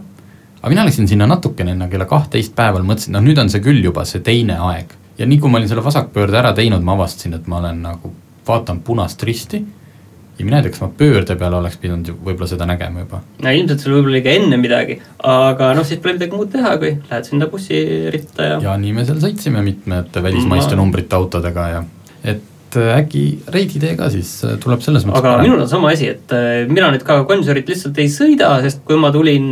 aga 0.65 0.73
mina 0.73 0.83
läksin 0.87 1.05
sinna 1.07 1.27
natukene 1.29 1.75
enne 1.75 1.85
kella 1.91 2.07
kahtteist 2.09 2.55
päeval, 2.57 2.81
mõtlesin, 2.87 3.13
noh 3.13 3.21
nüüd 3.21 3.37
on 3.37 3.51
see 3.53 3.61
küll 3.61 3.83
juba 3.85 4.01
see 4.09 4.23
teine 4.25 4.57
aeg. 4.71 4.95
ja 5.19 5.27
nii 5.29 5.37
kui 5.39 5.51
ma 5.51 5.59
olin 5.59 5.69
selle 5.69 5.83
vasakpöörde 5.85 6.39
ära 6.41 6.55
teinud, 6.57 6.81
ma 6.81 6.95
avastasin, 6.97 7.35
et 7.37 7.45
ma 7.47 7.59
olen 7.59 7.83
nagu, 7.85 8.09
vaatan 8.47 8.79
punast 8.87 9.21
risti 9.23 9.61
ja 10.39 10.45
mina 10.45 10.57
ei 10.57 10.65
tea, 10.65 10.73
kas 10.73 10.81
ma 10.81 10.89
pöörde 10.97 11.35
peale 11.37 11.59
oleks 11.59 11.77
pidanud 11.83 12.09
võib-olla 12.17 12.49
seda 12.49 12.65
nägema 12.65 13.05
juba. 13.05 13.21
no 13.45 13.53
ilmselt 13.59 13.85
sul 13.85 13.93
võib-olla 13.93 14.17
oli 14.17 14.23
ka 14.25 14.33
enne 14.39 14.59
midagi, 14.59 14.97
aga 15.35 15.69
noh, 15.77 15.85
siis 15.85 16.01
pole 16.01 16.17
midagi 16.17 16.39
muud 16.39 16.49
teha, 16.57 16.73
kui 16.81 16.95
lähed 16.97 17.29
sinna 17.29 17.51
bussiritta 17.51 18.49
ja 18.49 18.57
ja 18.65 18.75
nii 18.81 18.97
me 18.97 19.05
seal 19.05 19.21
sõitsime 19.21 19.61
mitmete 19.69 20.25
välismaiste 20.25 20.73
ma... 20.73 20.81
numbrite 20.81 21.15
autodega 21.19 21.69
ja 21.75 21.85
et 22.25 22.41
et 22.75 22.81
äh, 22.83 22.97
äkki 22.99 23.23
Reidi 23.53 23.79
tee 23.79 23.95
ka 23.97 24.09
siis 24.13 24.29
äh, 24.45 24.55
tuleb 24.61 24.83
selles 24.83 25.05
mõttes 25.05 25.21
aga 25.21 25.35
parem. 25.35 25.47
minul 25.47 25.63
on 25.63 25.69
sama 25.69 25.91
asi, 25.93 26.09
et 26.11 26.35
äh, 26.35 26.65
mina 26.69 26.91
nüüd 26.93 27.05
ka 27.07 27.21
Gonsiorit 27.27 27.69
lihtsalt 27.71 27.97
ei 28.01 28.11
sõida, 28.11 28.51
sest 28.65 28.83
kui 28.87 28.99
ma 28.99 29.11
tulin 29.15 29.51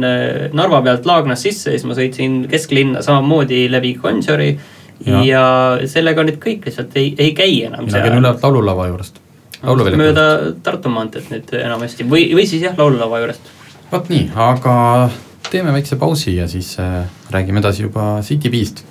Narva 0.53 0.81
pealt 0.85 1.07
Laagnas 1.09 1.43
sisse, 1.45 1.73
siis 1.73 1.85
ma 1.87 1.97
sõitsin 1.97 2.43
kesklinna 2.51 3.03
samamoodi 3.05 3.65
läbi 3.71 3.95
Gonsiori 4.01 4.51
ja, 5.07 5.23
ja 5.27 5.43
sellega 5.89 6.25
nüüd 6.27 6.39
kõik 6.43 6.69
lihtsalt 6.69 6.95
ei, 6.99 7.13
ei 7.17 7.33
käi 7.37 7.63
enam 7.67 7.87
mina 7.87 8.03
käin 8.05 8.19
ülevalt 8.19 8.45
laululava 8.45 8.87
juurest. 8.91 9.19
mööda 9.63 10.29
Tartu 10.63 10.93
maanteed 10.93 11.29
nüüd 11.33 11.53
enamasti 11.63 12.07
või, 12.07 12.29
või 12.35 12.47
siis 12.49 12.65
jah, 12.67 12.77
laululava 12.77 13.23
juurest. 13.23 13.53
vot 13.91 14.09
nii, 14.11 14.31
aga 14.51 14.75
teeme 15.49 15.75
väikse 15.75 15.99
pausi 16.01 16.37
ja 16.39 16.47
siis 16.51 16.75
räägime 17.31 17.63
edasi 17.63 17.87
juba 17.87 18.17
City 18.25 18.51
Beast 18.53 18.83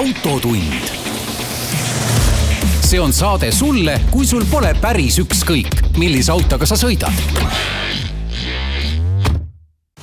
autotund. 0.00 0.84
see 2.80 3.00
on 3.00 3.12
saade 3.12 3.50
sulle, 3.52 3.98
kui 4.10 4.24
sul 4.26 4.46
pole 4.48 4.70
päris 4.80 5.18
ükskõik, 5.20 5.74
millise 6.00 6.32
autoga 6.32 6.64
sa 6.64 6.78
sõidad. 6.80 7.12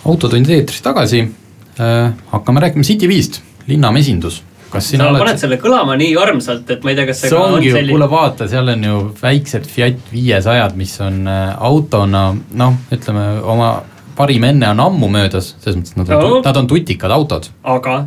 autotund 0.05 0.51
eetris 0.53 0.83
tagasi 0.85 1.23
äh,. 1.23 2.13
hakkame 2.29 2.61
rääkima 2.61 2.85
City5-st, 2.85 3.41
linnamesindus 3.67 4.43
kas 4.69 4.91
sina 4.91 5.07
sa 5.07 5.15
oled... 5.15 5.23
paned 5.23 5.41
selle 5.41 5.57
kõlama 5.63 5.97
nii 5.97 6.13
armsalt, 6.21 6.69
et 6.75 6.85
ma 6.85 6.93
ei 6.93 6.99
tea, 6.99 7.07
kas 7.09 7.23
see, 7.23 7.31
see 7.33 7.39
ongi 7.39 7.71
on 7.71 7.79
selline... 7.79 7.95
kuule 7.95 8.09
vaata, 8.11 8.49
seal 8.51 8.69
on 8.75 8.85
ju 8.85 8.99
väiksed 9.21 9.65
Fiat 9.71 10.11
viiesajad, 10.13 10.77
mis 10.77 10.93
on 11.01 11.23
äh, 11.31 11.55
autona 11.71 12.27
noh, 12.35 12.77
ütleme 12.93 13.25
oma 13.41 13.71
parim 14.17 14.45
enne 14.45 14.69
on 14.75 14.85
ammu 14.91 15.09
möödas, 15.17 15.55
selles 15.63 15.79
mõttes, 15.79 15.97
et 15.97 16.03
nad 16.03 16.13
on 16.19 16.29
no., 16.37 16.45
nad 16.45 16.61
on 16.61 16.69
tutikad 16.69 17.17
autod. 17.17 17.49
aga 17.65 17.97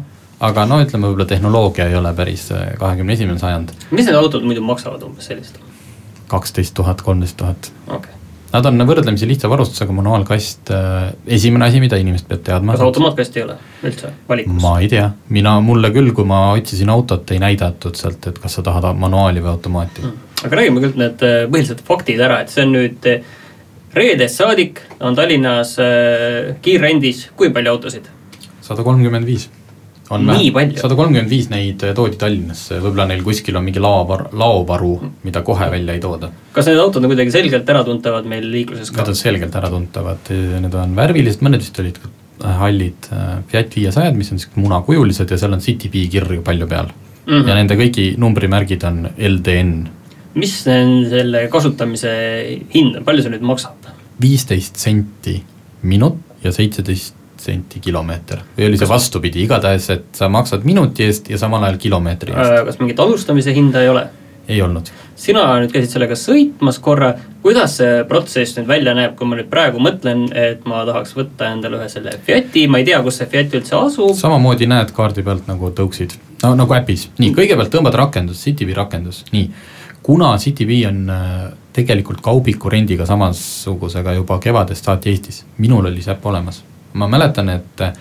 aga 0.44 0.64
no 0.68 0.78
ütleme, 0.82 1.10
võib-olla 1.10 1.28
tehnoloogia 1.28 1.88
ei 1.90 1.98
ole 1.98 2.12
päris 2.16 2.46
äh, 2.54 2.72
kahekümne 2.80 3.16
esimene 3.16 3.40
sajand. 3.40 3.74
mis 3.90 4.06
need 4.08 4.16
autod 4.16 4.46
muidu 4.46 4.64
maksavad 4.64 5.02
umbes 5.06 5.28
sellist? 5.30 5.60
kaksteist 6.30 6.76
tuhat, 6.78 7.00
kolmteist 7.02 7.36
tuhat. 7.40 7.72
Nad 8.50 8.66
on 8.66 8.82
võrdlemisi 8.86 9.26
lihtsa 9.30 9.48
varustusega 9.50 9.94
manuaalkast, 9.94 10.70
äh, 10.74 11.10
esimene 11.38 11.66
asi, 11.68 11.82
mida 11.82 11.98
inimesed 12.00 12.28
peavad 12.30 12.44
teadma. 12.46 12.76
kas 12.76 12.86
automaatkasti 12.86 13.42
ei 13.42 13.46
ole 13.48 13.58
üldse 13.86 14.14
valikus? 14.28 14.62
ma 14.62 14.76
ei 14.80 14.88
tea, 14.92 15.10
mina, 15.28 15.58
mulle 15.64 15.92
küll, 15.94 16.14
kui 16.16 16.26
ma 16.26 16.46
otsisin 16.54 16.90
autot, 16.94 17.34
ei 17.34 17.42
näidatud 17.42 17.98
sealt, 17.98 18.30
et 18.30 18.40
kas 18.40 18.58
sa 18.58 18.66
tahad 18.66 18.88
manuaali 18.98 19.44
või 19.44 19.52
automaati 19.54 20.06
mm.. 20.06 20.32
aga 20.46 20.62
räägime 20.62 20.86
küll 20.86 21.04
need 21.04 21.26
äh, 21.26 21.44
põhilised 21.52 21.84
faktid 21.86 22.24
ära, 22.26 22.40
et 22.44 22.54
see 22.54 22.64
on 22.64 22.74
nüüd 22.78 23.12
reedest 23.94 24.38
saadik 24.38 24.84
on 25.02 25.16
Tallinnas 25.18 25.74
kiirrendis, 26.62 27.26
kui 27.36 27.50
palju 27.54 27.76
autosid? 27.76 28.10
sada 28.64 28.86
kolmkümmend 28.86 29.26
viis 29.26 29.50
on 30.10 30.26
nii 30.26 30.50
palju? 30.54 30.80
sada 30.82 30.96
kolmkümmend 30.98 31.30
viis 31.30 31.50
neid 31.52 31.82
eh, 31.86 31.94
toodi 31.96 32.18
Tallinnasse, 32.20 32.78
võib-olla 32.82 33.06
neil 33.10 33.22
kuskil 33.26 33.58
on 33.58 33.66
mingi 33.66 33.82
laovar-, 33.82 34.28
laovaru, 34.36 34.94
mida 35.26 35.42
kohe 35.46 35.68
välja 35.72 35.96
ei 35.96 36.02
tooda. 36.02 36.30
kas 36.56 36.70
need 36.70 36.80
autod 36.82 37.04
on 37.04 37.12
kuidagi 37.12 37.34
selgelt 37.34 37.68
äratuntavad 37.74 38.26
meil 38.30 38.48
liikluses 38.52 38.90
ka? 38.90 39.02
Need 39.02 39.14
on 39.14 39.20
selgelt 39.20 39.60
äratuntavad, 39.60 40.32
need 40.32 40.80
on 40.82 40.96
värvilised, 40.98 41.44
mõned 41.46 41.62
vist 41.62 41.78
olid 41.82 42.00
hallid 42.40 43.10
eh, 43.12 43.30
Fiat 43.52 43.76
viiesajad, 43.76 44.18
mis 44.18 44.32
on 44.32 44.40
niisugused 44.40 44.64
munakujulised 44.64 45.30
ja 45.30 45.38
seal 45.40 45.56
on 45.56 45.64
CityBee 45.64 46.10
kirju 46.12 46.42
palju 46.46 46.68
peal 46.70 46.90
mm. 46.90 47.32
-hmm. 47.32 47.48
ja 47.48 47.58
nende 47.58 47.78
kõigi 47.78 48.10
numbrimärgid 48.20 48.84
on 48.88 49.08
LDN. 49.16 49.74
mis 50.34 50.56
on 50.66 51.06
selle 51.10 51.46
kasutamise 51.52 52.12
hind, 52.74 53.00
palju 53.04 53.22
see 53.22 53.36
nüüd 53.36 53.46
maksab? 53.46 53.90
viisteist 54.20 54.76
senti 54.76 55.40
minut 55.82 56.18
ja 56.44 56.52
seitseteist 56.52 57.14
senti 57.40 57.80
kilomeeter 57.80 58.44
või 58.56 58.68
oli 58.68 58.78
see 58.80 58.88
vastupidi, 58.88 59.44
igatahes, 59.46 59.90
et 59.96 60.08
sa 60.16 60.28
maksad 60.32 60.64
minuti 60.68 61.06
eest 61.08 61.30
ja 61.32 61.38
samal 61.40 61.64
ajal 61.66 61.80
kilomeetri 61.80 62.34
eest. 62.34 62.56
Äh, 62.58 62.64
kas 62.68 62.80
mingit 62.82 63.00
alustamise 63.00 63.54
hinda 63.56 63.82
ei 63.84 63.92
ole? 63.92 64.08
ei 64.50 64.62
olnud. 64.62 64.88
sina 65.20 65.42
nüüd 65.60 65.70
käisid 65.70 65.92
sellega 65.92 66.16
sõitmas 66.16 66.78
korra, 66.82 67.10
kuidas 67.44 67.76
see 67.78 68.04
protsess 68.08 68.56
nüüd 68.56 68.68
välja 68.70 68.94
näeb, 68.96 69.12
kui 69.18 69.28
ma 69.28 69.36
nüüd 69.36 69.50
praegu 69.52 69.82
mõtlen, 69.82 70.24
et 70.32 70.64
ma 70.68 70.80
tahaks 70.88 71.12
võtta 71.16 71.50
endale 71.54 71.76
ühe 71.76 71.88
selle 71.92 72.14
Fiati, 72.24 72.64
ma 72.70 72.80
ei 72.80 72.88
tea, 72.88 73.02
kus 73.04 73.20
see 73.20 73.28
Fiat 73.30 73.54
üldse 73.58 73.76
asub. 73.78 74.14
samamoodi 74.18 74.68
näed 74.70 74.94
kaardi 74.96 75.24
pealt 75.26 75.50
nagu 75.50 75.70
tõuksid, 75.76 76.16
no 76.42 76.54
nagu 76.58 76.76
äpis, 76.78 77.10
nii 77.20 77.34
kõigepealt 77.36 77.72
tõmbad 77.74 77.98
rakendus, 78.00 78.42
CityBee 78.46 78.78
rakendus, 78.80 79.22
nii. 79.34 79.50
kuna 80.02 80.32
CityBee 80.40 80.88
on 80.88 81.04
äh, 81.12 81.36
tegelikult 81.76 82.24
kaubiku 82.24 82.72
rendiga 82.72 83.06
samasugusega 83.06 84.16
juba 84.18 84.40
kevadest 84.42 84.88
saati 84.88 85.12
Eestis, 85.12 85.44
minul 85.58 85.92
oli 85.92 86.02
see 86.02 86.16
äpp 86.16 86.26
olemas 86.32 86.64
ma 86.92 87.08
mäletan, 87.10 87.48
et 87.48 87.84
äh, 87.84 87.92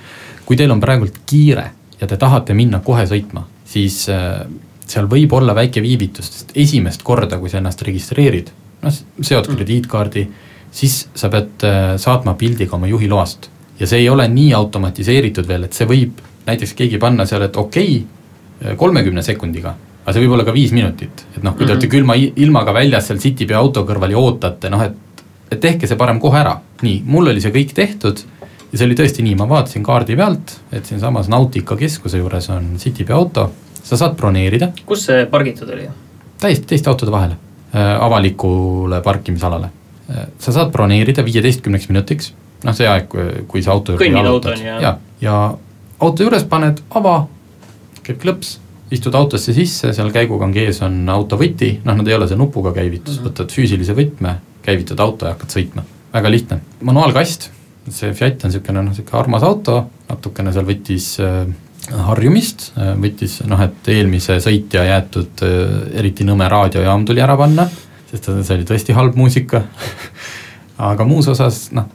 kui 0.45 0.57
teil 0.57 0.71
on 0.71 0.81
praegult 0.81 1.21
kiire 1.29 1.69
ja 1.99 2.07
te 2.07 2.17
tahate 2.17 2.55
minna 2.57 2.81
kohe 2.85 3.05
sõitma, 3.09 3.43
siis 3.67 4.01
äh, 4.13 4.41
seal 4.89 5.09
võib 5.09 5.33
olla 5.37 5.55
väike 5.55 5.81
viivitus, 5.85 6.31
sest 6.33 6.55
esimest 6.57 7.03
korda, 7.05 7.37
kui 7.39 7.51
sa 7.51 7.59
ennast 7.59 7.81
registreerid, 7.85 8.49
noh, 8.83 8.95
seod 9.21 9.45
mm. 9.45 9.57
krediitkaardi, 9.57 10.25
siis 10.71 11.01
sa 11.17 11.29
pead 11.33 11.67
äh, 11.67 11.91
saatma 12.01 12.35
pildi 12.39 12.69
ka 12.69 12.77
oma 12.79 12.89
juhiloast. 12.89 13.49
ja 13.79 13.87
see 13.87 14.01
ei 14.03 14.09
ole 14.09 14.27
nii 14.27 14.53
automatiseeritud 14.53 15.47
veel, 15.47 15.63
et 15.63 15.73
see 15.73 15.87
võib 15.87 16.17
näiteks 16.47 16.73
keegi 16.75 16.97
panna 16.99 17.25
seal, 17.25 17.45
et 17.45 17.57
okei 17.57 17.99
okay,, 18.01 18.75
kolmekümne 18.75 19.21
sekundiga, 19.23 19.75
aga 20.03 20.13
see 20.13 20.25
võib 20.25 20.33
olla 20.35 20.43
ka 20.43 20.55
viis 20.55 20.73
minutit, 20.75 21.23
et 21.37 21.43
noh, 21.43 21.55
kui 21.55 21.65
te 21.65 21.71
olete 21.71 21.87
külma 21.91 22.17
ilmaga 22.17 22.73
väljas 22.75 23.07
seal 23.07 23.21
Citybee 23.23 23.55
auto 23.55 23.85
kõrval 23.87 24.11
ja 24.11 24.19
ootate, 24.19 24.71
noh 24.73 24.83
et, 24.83 25.23
et 25.47 25.61
tehke 25.61 25.87
see 25.87 25.99
parem 25.99 26.19
kohe 26.19 26.41
ära. 26.41 26.57
nii, 26.81 27.03
mul 27.05 27.31
oli 27.31 27.43
see 27.43 27.53
kõik 27.55 27.71
tehtud 27.77 28.25
ja 28.71 28.77
see 28.77 28.85
oli 28.87 28.97
tõesti 28.97 29.25
nii, 29.25 29.35
ma 29.39 29.47
vaatasin 29.49 29.83
kaardi 29.85 30.17
pealt, 30.19 30.53
et 30.75 30.85
siinsamas 30.85 31.29
Nautica 31.31 31.77
keskuse 31.79 32.21
juures 32.21 32.49
on 32.53 32.75
Citybee 32.81 33.15
auto, 33.15 33.49
sa 33.83 33.97
saad 33.97 34.15
broneerida. 34.19 34.71
kus 34.85 35.07
see 35.09 35.25
pargitud 35.31 35.71
oli? 35.73 35.87
täiesti 36.39 36.69
teiste 36.69 36.91
autode 36.91 37.11
vahele 37.11 37.35
äh,, 37.73 37.95
avalikule 37.99 39.01
parkimisalale. 39.05 39.71
Äh,. 40.09 40.29
sa 40.39 40.53
saad 40.55 40.71
broneerida 40.71 41.25
viieteistkümneks 41.25 41.89
minutiks, 41.89 42.33
noh 42.63 42.77
see 42.77 42.87
aeg, 42.87 43.09
kui 43.47 43.65
see 43.65 43.73
auto 43.73 43.97
auto 43.97 44.53
on 44.53 44.65
ja 44.65 44.79
ja, 44.85 44.95
ja 45.21 45.35
auto 45.99 46.23
juures 46.23 46.45
paned 46.49 46.83
ava, 46.95 47.21
käib 48.03 48.21
klõps, 48.21 48.57
istud 48.93 49.15
autosse 49.15 49.53
sisse, 49.53 49.93
seal 49.93 50.13
käigukangi 50.13 50.67
ees 50.67 50.81
on 50.85 51.01
autovõti, 51.09 51.79
noh 51.85 51.97
nad 51.97 52.07
ei 52.07 52.17
ole 52.17 52.29
see 52.29 52.37
nupuga 52.37 52.73
käivitus 52.73 53.17
mm, 53.17 53.23
-hmm. 53.23 53.29
võtad 53.31 53.53
füüsilise 53.53 53.97
võtme, 53.97 54.39
käivitad 54.65 54.99
auto 55.01 55.25
ja 55.25 55.33
hakkad 55.33 55.57
sõitma, 55.57 55.85
väga 56.13 56.31
lihtne, 56.31 56.61
manuaalkast 56.81 57.51
see 57.87 58.13
Fiat 58.13 58.43
on 58.43 58.51
niisugune 58.51 58.81
noh, 58.81 58.91
niisugune 58.91 59.19
armas 59.21 59.45
auto, 59.47 59.79
natukene 60.09 60.53
seal 60.53 60.67
võttis 60.67 61.11
äh, 61.23 61.43
harjumist, 62.09 62.71
äh, 62.77 62.93
võttis 62.99 63.39
noh, 63.49 63.61
et 63.65 63.91
eelmise 63.93 64.39
sõitja 64.43 64.85
jäetud 64.87 65.45
äh, 65.45 65.63
eriti 66.01 66.27
nõme 66.27 66.49
raadiojaam 66.51 67.05
tuli 67.07 67.23
ära 67.23 67.37
panna, 67.39 67.67
sest 68.11 68.29
see 68.29 68.57
oli 68.57 68.67
tõesti 68.67 68.97
halb 68.97 69.17
muusika. 69.19 69.63
Aga 70.89 71.03
muus 71.03 71.27
osas 71.27 71.67
noh, 71.75 71.89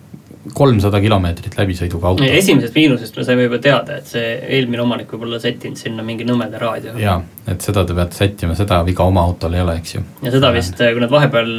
kolmsada 0.52 1.00
kilomeetrit 1.00 1.54
läbisõiduga 1.56 2.10
auto. 2.10 2.24
esimesest 2.24 2.74
miinusest 2.76 3.16
me 3.16 3.24
saime 3.24 3.46
juba 3.46 3.58
teada, 3.64 3.96
et 4.00 4.10
see 4.10 4.24
eelmine 4.58 4.82
omanik 4.84 5.12
võib-olla 5.14 5.38
sättinud 5.40 5.80
sinna 5.80 6.04
mingi 6.04 6.26
nõmeda 6.28 6.60
raadio. 6.60 6.92
jaa, 7.00 7.16
et 7.48 7.64
seda 7.64 7.84
te 7.88 7.96
peate 7.96 8.18
sättima, 8.18 8.56
seda 8.58 8.82
viga 8.84 9.06
oma 9.08 9.22
autol 9.24 9.56
ei 9.56 9.62
ole, 9.64 9.78
eks 9.80 9.94
ju. 9.94 10.02
ja 10.26 10.34
seda 10.34 10.50
vist, 10.52 10.76
kui 10.76 11.00
nad 11.00 11.12
vahepeal, 11.12 11.54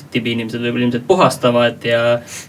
Citybi 0.00 0.34
inimesed 0.34 0.64
võib-olla 0.64 0.88
ilmselt 0.88 1.06
puhastavad 1.06 1.86
ja 1.86 2.00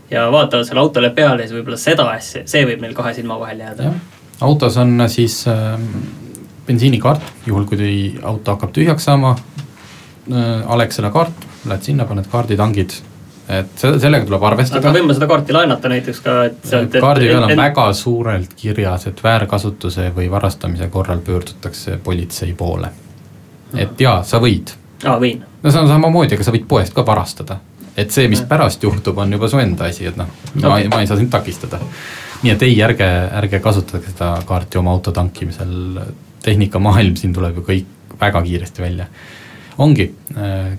ja 0.09 0.25
vaatavad 0.33 0.65
selle 0.65 0.81
autole 0.81 1.13
peale, 1.13 1.45
siis 1.45 1.59
võib-olla 1.59 1.77
seda 1.81 2.09
asja, 2.15 2.41
see 2.49 2.65
võib 2.65 2.81
neil 2.81 2.97
kahe 2.97 3.13
silma 3.17 3.37
vahele 3.41 3.69
jääda. 3.69 3.93
autos 4.49 4.81
on 4.81 5.05
siis 5.13 5.43
äh, 5.51 5.77
bensiinikaart, 6.65 7.31
juhul 7.45 7.69
kui 7.69 8.17
auto 8.23 8.57
hakkab 8.57 8.73
tühjaks 8.73 9.05
saama 9.11 9.35
äh,, 9.37 10.73
Alexela 10.73 11.13
kaart, 11.13 11.47
lähed 11.69 11.85
sinna, 11.85 12.09
paned 12.09 12.25
kaardi, 12.33 12.57
tangid 12.57 12.97
et 13.49 13.71
selle, 13.75 13.99
sellega 13.99 14.25
tuleb 14.27 14.43
arvestada. 14.43 14.81
aga 14.81 14.93
võin 14.99 15.07
ma 15.07 15.15
seda 15.17 15.27
kaarti 15.29 15.55
laenata 15.55 15.91
näiteks 15.91 16.21
ka, 16.25 16.35
et 16.49 16.59
sealt 16.67 16.95
kaardi 17.03 17.29
peal 17.31 17.45
on 17.45 17.53
et... 17.53 17.59
väga 17.59 17.87
suurelt 17.97 18.53
kirjas, 18.57 19.07
et 19.09 19.23
väärkasutuse 19.23 20.11
või 20.15 20.29
varastamise 20.31 20.87
korral 20.93 21.23
pöördutakse 21.25 21.97
politsei 22.03 22.53
poole. 22.57 22.91
et 23.75 24.01
jaa, 24.01 24.21
sa 24.27 24.41
võid. 24.43 24.73
aa, 25.03 25.17
võin. 25.19 25.43
no 25.63 25.73
see 25.73 25.83
on 25.83 25.91
samamoodi, 25.91 26.37
aga 26.37 26.47
sa 26.47 26.55
võid 26.55 26.67
poest 26.69 26.95
ka 26.97 27.05
varastada. 27.05 27.59
et 27.97 28.11
see, 28.11 28.27
mis 28.31 28.43
pärast 28.47 28.83
juhtub, 28.83 29.17
on 29.17 29.33
juba 29.33 29.49
su 29.51 29.59
enda 29.61 29.89
asi, 29.89 30.07
et 30.11 30.19
noh 30.19 30.29
okay., 30.55 30.87
ma, 30.87 30.97
ma 30.97 31.01
ei 31.01 31.09
saa 31.09 31.19
sind 31.19 31.33
takistada. 31.33 31.81
nii 32.43 32.53
et 32.53 32.67
ei, 32.67 32.77
ärge, 32.83 33.09
ärge 33.41 33.59
kasutage 33.59 34.13
seda 34.13 34.35
kaarti 34.45 34.79
oma 34.81 34.93
auto 34.93 35.11
tankimisel, 35.11 36.05
tehnikamaailm 36.43 37.17
siin 37.17 37.33
tuleb 37.33 37.59
ju 37.61 37.65
kõik 37.67 37.97
väga 38.21 38.41
kiiresti 38.45 38.81
välja. 38.81 39.09
ongi, 39.77 40.07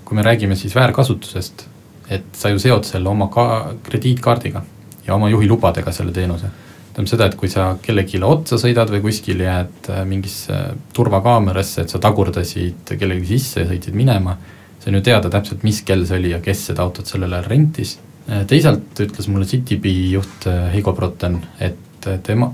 kui 0.04 0.16
me 0.16 0.22
räägime 0.22 0.56
siis 0.56 0.74
väärkasutusest 0.74 1.71
et 2.12 2.36
sa 2.36 2.52
ju 2.52 2.60
seod 2.62 2.86
selle 2.88 3.10
oma 3.10 3.28
ka-, 3.32 3.74
krediitkaardiga 3.86 4.62
ja 5.06 5.14
oma 5.16 5.30
juhilubadega 5.32 5.92
selle 5.92 6.12
teenuse. 6.12 6.50
tähendab 6.92 7.08
seda, 7.08 7.26
et 7.26 7.36
kui 7.40 7.48
sa 7.48 7.70
kellelegi 7.82 8.20
otsa 8.22 8.58
sõidad 8.60 8.90
või 8.92 9.00
kuskil 9.06 9.40
jääd 9.40 9.88
äh, 9.90 10.02
mingisse 10.08 10.58
turvakaamerasse, 10.92 11.82
et 11.82 11.92
sa 11.92 11.98
tagurdasid 11.98 12.92
kellelegi 12.98 13.38
sisse 13.38 13.62
ja 13.62 13.70
sõitsid 13.70 13.96
minema, 13.96 14.36
see 14.78 14.90
on 14.92 14.98
ju 14.98 15.04
teada 15.06 15.30
täpselt, 15.32 15.62
mis 15.64 15.80
kell 15.88 16.04
see 16.06 16.20
oli 16.20 16.34
ja 16.34 16.42
kes 16.44 16.66
seda 16.68 16.84
autot 16.84 17.08
sellel 17.08 17.32
ajal 17.32 17.48
rentis. 17.48 17.96
Äh, 18.28 18.44
teisalt 18.46 19.00
ütles 19.00 19.30
mulle 19.32 19.48
Citybee 19.48 20.10
juht 20.12 20.46
äh, 20.50 20.68
Heigo 20.74 20.92
Proten, 20.92 21.40
et 21.60 21.80
tema 22.26 22.50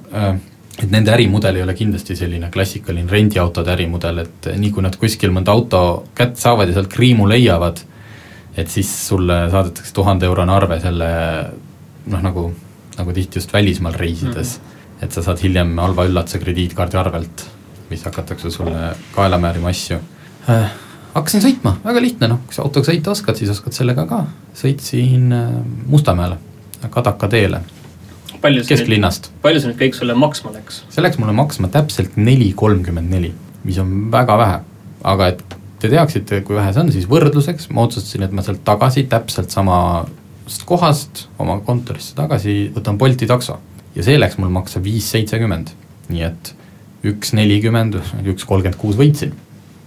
et 0.78 0.90
nende 0.92 1.10
ärimudel 1.10 1.56
ei 1.58 1.62
ole 1.64 1.74
kindlasti 1.74 2.14
selline 2.16 2.50
klassikaline 2.54 3.10
rendiautode 3.10 3.72
ärimudel, 3.72 4.22
et 4.22 4.48
nii 4.60 4.70
kui 4.74 4.84
nad 4.84 4.94
kuskil 5.00 5.32
mõnda 5.34 5.54
auto 5.56 5.80
kätte 6.14 6.38
saavad 6.38 6.70
ja 6.70 6.76
sealt 6.76 6.90
kriimu 6.92 7.26
leiavad, 7.26 7.80
et 8.58 8.70
siis 8.70 8.88
sulle 9.08 9.36
saadetakse 9.52 9.94
tuhande 9.94 10.26
eurone 10.26 10.52
arve 10.52 10.80
selle 10.82 11.08
noh, 12.10 12.24
nagu, 12.24 12.48
nagu 12.96 13.14
tihti 13.14 13.38
just 13.38 13.52
välismaal 13.54 13.94
reisides 13.94 14.58
mm, 14.58 14.66
-hmm. 14.66 15.04
et 15.04 15.12
sa 15.12 15.22
saad 15.22 15.42
hiljem 15.42 15.78
halva 15.78 16.06
üllatuse 16.08 16.40
krediitkaardi 16.42 16.98
arvelt, 16.98 17.46
mis 17.90 18.04
hakatakse 18.04 18.50
sulle 18.50 18.92
kaela 19.14 19.38
määrima 19.38 19.70
asju 19.70 19.98
äh,. 20.48 20.70
hakkasin 21.14 21.42
sõitma, 21.42 21.76
väga 21.84 22.02
lihtne 22.02 22.28
noh, 22.28 22.42
kui 22.46 22.54
sa 22.54 22.62
autoga 22.62 22.90
sõita 22.92 23.14
oskad, 23.14 23.36
siis 23.36 23.50
oskad 23.50 23.72
sellega 23.72 24.06
ka, 24.06 24.24
sõitsin 24.54 25.32
äh, 25.32 25.50
Mustamäele, 25.86 26.38
Kadaka 26.90 27.28
teele 27.28 27.60
kesklinnast. 28.42 29.30
palju 29.42 29.60
see 29.60 29.72
nüüd 29.72 29.80
kõik 29.80 29.94
sulle 29.98 30.14
maksma 30.14 30.52
läks? 30.54 30.82
see 30.88 31.02
läks 31.02 31.18
mulle 31.18 31.32
maksma 31.32 31.68
täpselt 31.68 32.16
neli 32.16 32.52
kolmkümmend 32.56 33.10
neli, 33.10 33.32
mis 33.64 33.78
on 33.78 34.10
väga 34.12 34.38
vähe, 34.38 34.60
aga 35.04 35.28
et 35.34 35.57
te 35.78 35.90
teaksite, 35.92 36.42
kui 36.46 36.56
vähe 36.58 36.72
see 36.74 36.82
on, 36.82 36.92
siis 36.94 37.08
võrdluseks 37.10 37.68
ma 37.74 37.84
otsustasin, 37.86 38.26
et 38.26 38.34
ma 38.34 38.44
sealt 38.44 38.64
tagasi 38.66 39.06
täpselt 39.10 39.54
samast 39.54 40.64
kohast 40.68 41.26
oma 41.42 41.58
kontorisse 41.66 42.16
tagasi 42.18 42.60
võtan 42.74 42.98
Bolti 42.98 43.28
takso. 43.30 43.58
ja 43.94 44.04
see 44.06 44.18
läks 44.18 44.38
mul 44.38 44.50
maksa 44.54 44.82
viis 44.82 45.08
seitsekümmend, 45.10 45.72
nii 46.12 46.24
et 46.26 46.52
üks 47.08 47.32
nelikümmend, 47.34 47.98
üks 48.26 48.46
kolmkümmend 48.48 48.78
kuus 48.80 48.98
võitsin. 48.98 49.34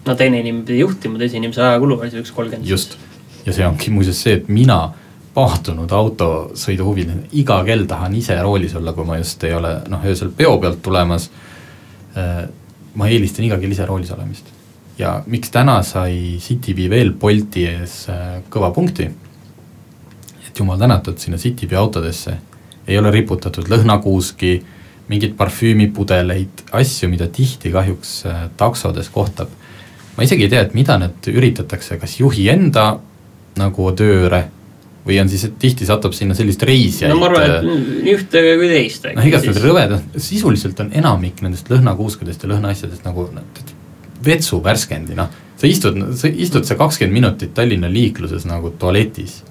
no 0.07 0.15
teine 0.15 0.39
inimene 0.39 0.65
pidi 0.67 0.79
juhtima, 0.79 1.19
teise 1.19 1.39
inimese 1.39 1.63
ajakulu 1.65 1.99
oli 1.99 2.11
see 2.11 2.23
üks 2.23 2.33
kolmkümmend. 2.35 2.67
just, 2.69 2.97
ja 3.45 3.55
see 3.55 3.67
ongi 3.67 3.91
muuseas 3.91 4.23
see, 4.23 4.39
et 4.39 4.49
mina 4.49 4.93
pahtunud 5.35 5.91
autosõiduhuviline, 5.95 7.29
iga 7.39 7.61
kell 7.67 7.85
tahan 7.87 8.15
ise 8.19 8.35
roolis 8.43 8.75
olla, 8.75 8.95
kui 8.95 9.07
ma 9.07 9.19
just 9.19 9.43
ei 9.47 9.53
ole 9.55 9.77
noh, 9.91 10.07
öösel 10.07 10.31
peo 10.35 10.57
pealt 10.63 10.81
tulemas 10.83 11.29
äh,. 12.15 12.47
ma 12.95 13.07
eelistan 13.07 13.45
iga 13.47 13.59
kell 13.59 13.71
ise 13.71 13.85
roolis 13.87 14.11
olemist 14.11 14.51
ja 14.99 15.15
miks 15.27 15.51
täna 15.53 15.81
sai 15.83 16.37
CityBee 16.41 16.89
veel 16.91 17.13
Bolti 17.17 17.65
ees 17.69 18.05
äh, 18.11 18.39
kõva 18.51 18.71
punkti, 18.75 19.07
et 20.47 20.59
jumal 20.59 20.79
tänatud, 20.79 21.17
sinna 21.21 21.39
Citybi 21.41 21.77
autodesse 21.79 22.37
ei 22.87 22.97
ole 22.99 23.11
riputatud 23.13 23.69
lõhnakuuski, 23.71 24.55
mingeid 25.11 25.35
parfüümipudeleid, 25.39 26.63
asju, 26.77 27.09
mida 27.11 27.27
tihti 27.31 27.71
kahjuks 27.73 28.15
äh, 28.25 28.47
taksodes 28.57 29.09
kohtab. 29.09 29.49
ma 30.17 30.23
isegi 30.23 30.43
ei 30.43 30.49
tea, 30.51 30.61
et 30.65 30.73
mida 30.75 30.97
need 30.99 31.27
üritatakse, 31.31 31.97
kas 31.97 32.19
juhi 32.19 32.49
enda 32.51 32.99
nagu 33.57 33.91
tööre 33.95 34.43
või 35.05 35.17
on 35.21 35.29
siis, 35.31 35.47
et 35.47 35.55
tihti 35.59 35.85
satub 35.87 36.13
sinna 36.13 36.35
sellist 36.37 36.61
reisijaid 36.67 37.13
no 37.13 37.19
ma 37.21 37.29
arvan, 37.31 37.45
et 37.47 38.03
nii 38.05 38.15
ühte 38.19 38.43
kui 38.59 38.69
teist 38.69 39.07
noh, 39.15 39.25
igatahes 39.25 39.61
rõvedad, 39.63 40.17
sisuliselt 40.21 40.79
on 40.83 40.91
enamik 40.93 41.41
nendest 41.41 41.71
lõhnakuuskudest 41.73 42.45
ja 42.45 42.51
lõhnaasjadest 42.53 43.07
nagu 43.07 43.25
vetsu 44.25 44.61
värskendi, 44.63 45.15
noh, 45.17 45.29
sa 45.61 45.69
istud, 45.69 45.97
sa 46.17 46.29
istud 46.29 46.67
see 46.67 46.79
kakskümmend 46.79 47.19
minutit 47.19 47.55
Tallinna 47.57 47.89
liikluses 47.91 48.47
nagu 48.49 48.73
tualetis. 48.81 49.41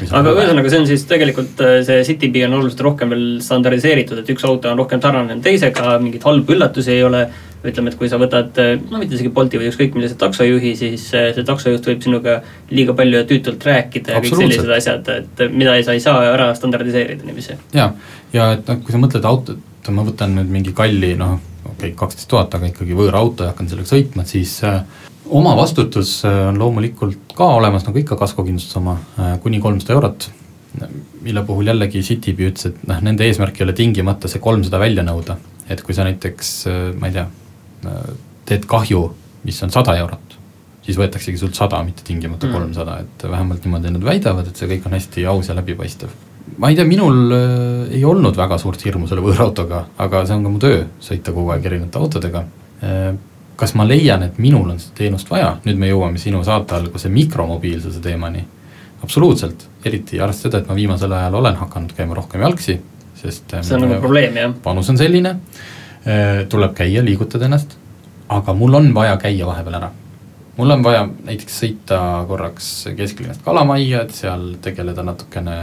Aga 0.00 0.32
ühesõnaga, 0.32 0.70
see 0.72 0.80
on 0.80 0.88
siis 0.88 1.04
tegelikult 1.08 1.60
äh, 1.64 1.80
see 1.84 2.00
Citybi 2.08 2.46
on 2.46 2.56
oluliselt 2.56 2.80
rohkem 2.86 3.12
veel 3.12 3.24
standardiseeritud, 3.44 4.22
et 4.22 4.32
üks 4.32 4.46
auto 4.48 4.70
on 4.70 4.80
rohkem 4.80 5.02
sarnanenud 5.02 5.44
teisega, 5.44 5.98
mingeid 6.00 6.24
halbu 6.24 6.56
üllatusi 6.56 6.96
ei 6.96 7.06
ole. 7.06 7.28
ütleme, 7.60 7.90
et 7.92 7.98
kui 8.00 8.08
sa 8.08 8.16
võtad, 8.16 8.56
äh, 8.56 8.78
no 8.80 8.96
mitte 8.96 9.12
isegi 9.18 9.28
Bolti 9.36 9.58
või 9.60 9.66
ükskõik 9.68 9.92
millise 9.92 10.14
taksojuhi, 10.16 10.70
siis 10.80 11.02
äh, 11.12 11.26
see 11.36 11.44
taksojuht 11.44 11.84
võib 11.90 12.00
sinuga 12.06 12.38
liiga 12.70 12.94
palju 12.96 13.20
ja 13.20 13.26
tüütult 13.28 13.66
rääkida 13.68 14.14
ja 14.14 14.22
kõik 14.24 14.38
sellised 14.40 14.72
asjad, 14.78 15.10
et 15.12 15.42
mida 15.52 15.74
sa 15.84 15.92
ei 15.92 16.00
saa 16.00 16.22
ära 16.30 16.46
standardiseerida 16.56 17.28
niiviisi. 17.28 17.58
ja, 17.76 17.90
ja 18.32 18.54
et 18.56 18.64
noh, 18.64 18.80
kui 18.80 18.96
sa 18.96 19.02
mõtled 19.02 19.28
autot, 19.28 19.60
ma 19.92 20.06
võtan 20.06 20.38
nüüd 20.38 20.48
mingi 20.54 20.72
kalli 20.76 21.12
noh, 21.20 21.36
okei 21.64 21.74
okay,, 21.76 21.94
kaksteist 21.98 22.28
tuhat, 22.30 22.54
aga 22.56 22.70
ikkagi 22.70 22.96
võõra 22.96 23.20
auto 23.20 23.46
ja 23.46 23.52
hakkan 23.52 23.68
sellega 23.70 23.90
sõitma, 23.90 24.24
siis 24.28 24.56
äh, 24.66 24.82
oma 25.30 25.54
vastutus 25.58 26.18
äh, 26.28 26.42
on 26.48 26.58
loomulikult 26.60 27.34
ka 27.36 27.48
olemas, 27.58 27.86
nagu 27.86 28.00
ikka 28.00 28.18
kaskokindlustus 28.20 28.78
oma, 28.80 28.96
äh, 29.18 29.34
kuni 29.42 29.60
kolmsada 29.62 29.96
eurot, 29.96 30.30
mille 31.24 31.42
puhul 31.44 31.66
jällegi 31.66 32.02
Citybi 32.06 32.46
ütles, 32.50 32.70
et 32.70 32.82
noh, 32.86 33.00
nende 33.02 33.26
eesmärk 33.26 33.58
ei 33.58 33.66
ole 33.66 33.74
tingimata 33.76 34.30
see 34.30 34.42
kolmsada 34.42 34.78
välja 34.78 35.02
nõuda. 35.06 35.36
et 35.70 35.82
kui 35.86 35.94
sa 35.94 36.02
näiteks, 36.02 36.48
ma 36.98 37.06
ei 37.06 37.12
tea, 37.14 37.26
teed 38.46 38.64
kahju, 38.66 39.02
mis 39.46 39.60
on 39.62 39.70
sada 39.70 39.94
eurot, 39.98 40.34
siis 40.82 40.98
võetaksegi 40.98 41.38
sult 41.38 41.54
sada, 41.54 41.78
mitte 41.86 42.02
tingimata 42.06 42.48
mm. 42.48 42.56
kolmsada 42.56 42.96
mm., 42.96 43.06
et 43.06 43.26
vähemalt 43.30 43.66
niimoodi 43.66 43.92
nad 43.94 44.06
väidavad, 44.08 44.50
et 44.50 44.58
see 44.58 44.66
kõik 44.72 44.88
on 44.88 44.96
hästi 44.98 45.26
aus 45.30 45.50
ja 45.50 45.54
läbipaistev. 45.58 46.10
Ma 46.58 46.70
ei 46.70 46.76
tea, 46.76 46.84
minul 46.88 47.34
ei 47.90 48.04
olnud 48.04 48.36
väga 48.36 48.58
suurt 48.58 48.82
hirmu 48.84 49.08
selle 49.08 49.24
võõrautoga, 49.24 49.84
aga 49.98 50.22
see 50.26 50.36
on 50.36 50.46
ka 50.46 50.52
mu 50.52 50.62
töö, 50.62 50.84
sõita 51.02 51.34
kogu 51.36 51.52
aeg 51.54 51.66
erinevate 51.70 52.00
autodega 52.00 52.44
kas 53.60 53.74
ma 53.76 53.84
leian, 53.84 54.24
et 54.24 54.38
minul 54.40 54.70
on 54.72 54.78
seda 54.80 55.02
teenust 55.02 55.28
vaja, 55.30 55.52
nüüd 55.66 55.80
me 55.80 55.90
jõuame 55.90 56.20
sinu 56.20 56.40
saate 56.46 56.78
alguse 56.78 57.10
mikromobiilsuse 57.12 58.00
teemani. 58.04 58.46
absoluutselt, 59.00 59.62
eriti 59.84 60.18
arvestades 60.20 60.42
seda, 60.44 60.58
et 60.60 60.68
ma 60.68 60.74
viimasel 60.76 61.12
ajal 61.16 61.38
olen 61.38 61.54
hakanud 61.56 61.92
käima 61.96 62.16
rohkem 62.16 62.42
jalgsi, 62.44 62.74
sest 63.16 63.54
see 63.64 63.76
on 63.76 63.86
nagu 63.86 64.00
probleem, 64.00 64.36
jah? 64.36 64.52
panus 64.64 64.90
on 64.92 65.00
selline, 65.00 65.34
äh, 66.04 66.42
tuleb 66.52 66.74
käia, 66.76 67.04
liigutada 67.04 67.48
ennast, 67.48 67.76
aga 68.28 68.54
mul 68.56 68.76
on 68.80 68.90
vaja 68.96 69.16
käia 69.20 69.48
vahepeal 69.48 69.78
ära. 69.80 69.90
Mul 70.60 70.76
on 70.76 70.84
vaja 70.84 71.06
näiteks 71.08 71.60
sõita 71.64 72.00
korraks 72.28 72.68
kesklinnast 72.96 73.44
Kalamajja, 73.46 74.04
et 74.04 74.16
seal 74.16 74.50
tegeleda 74.62 75.04
natukene 75.06 75.56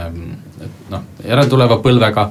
et 0.64 0.90
noh, 0.92 1.06
järeltuleva 1.22 1.78
põlvega, 1.84 2.28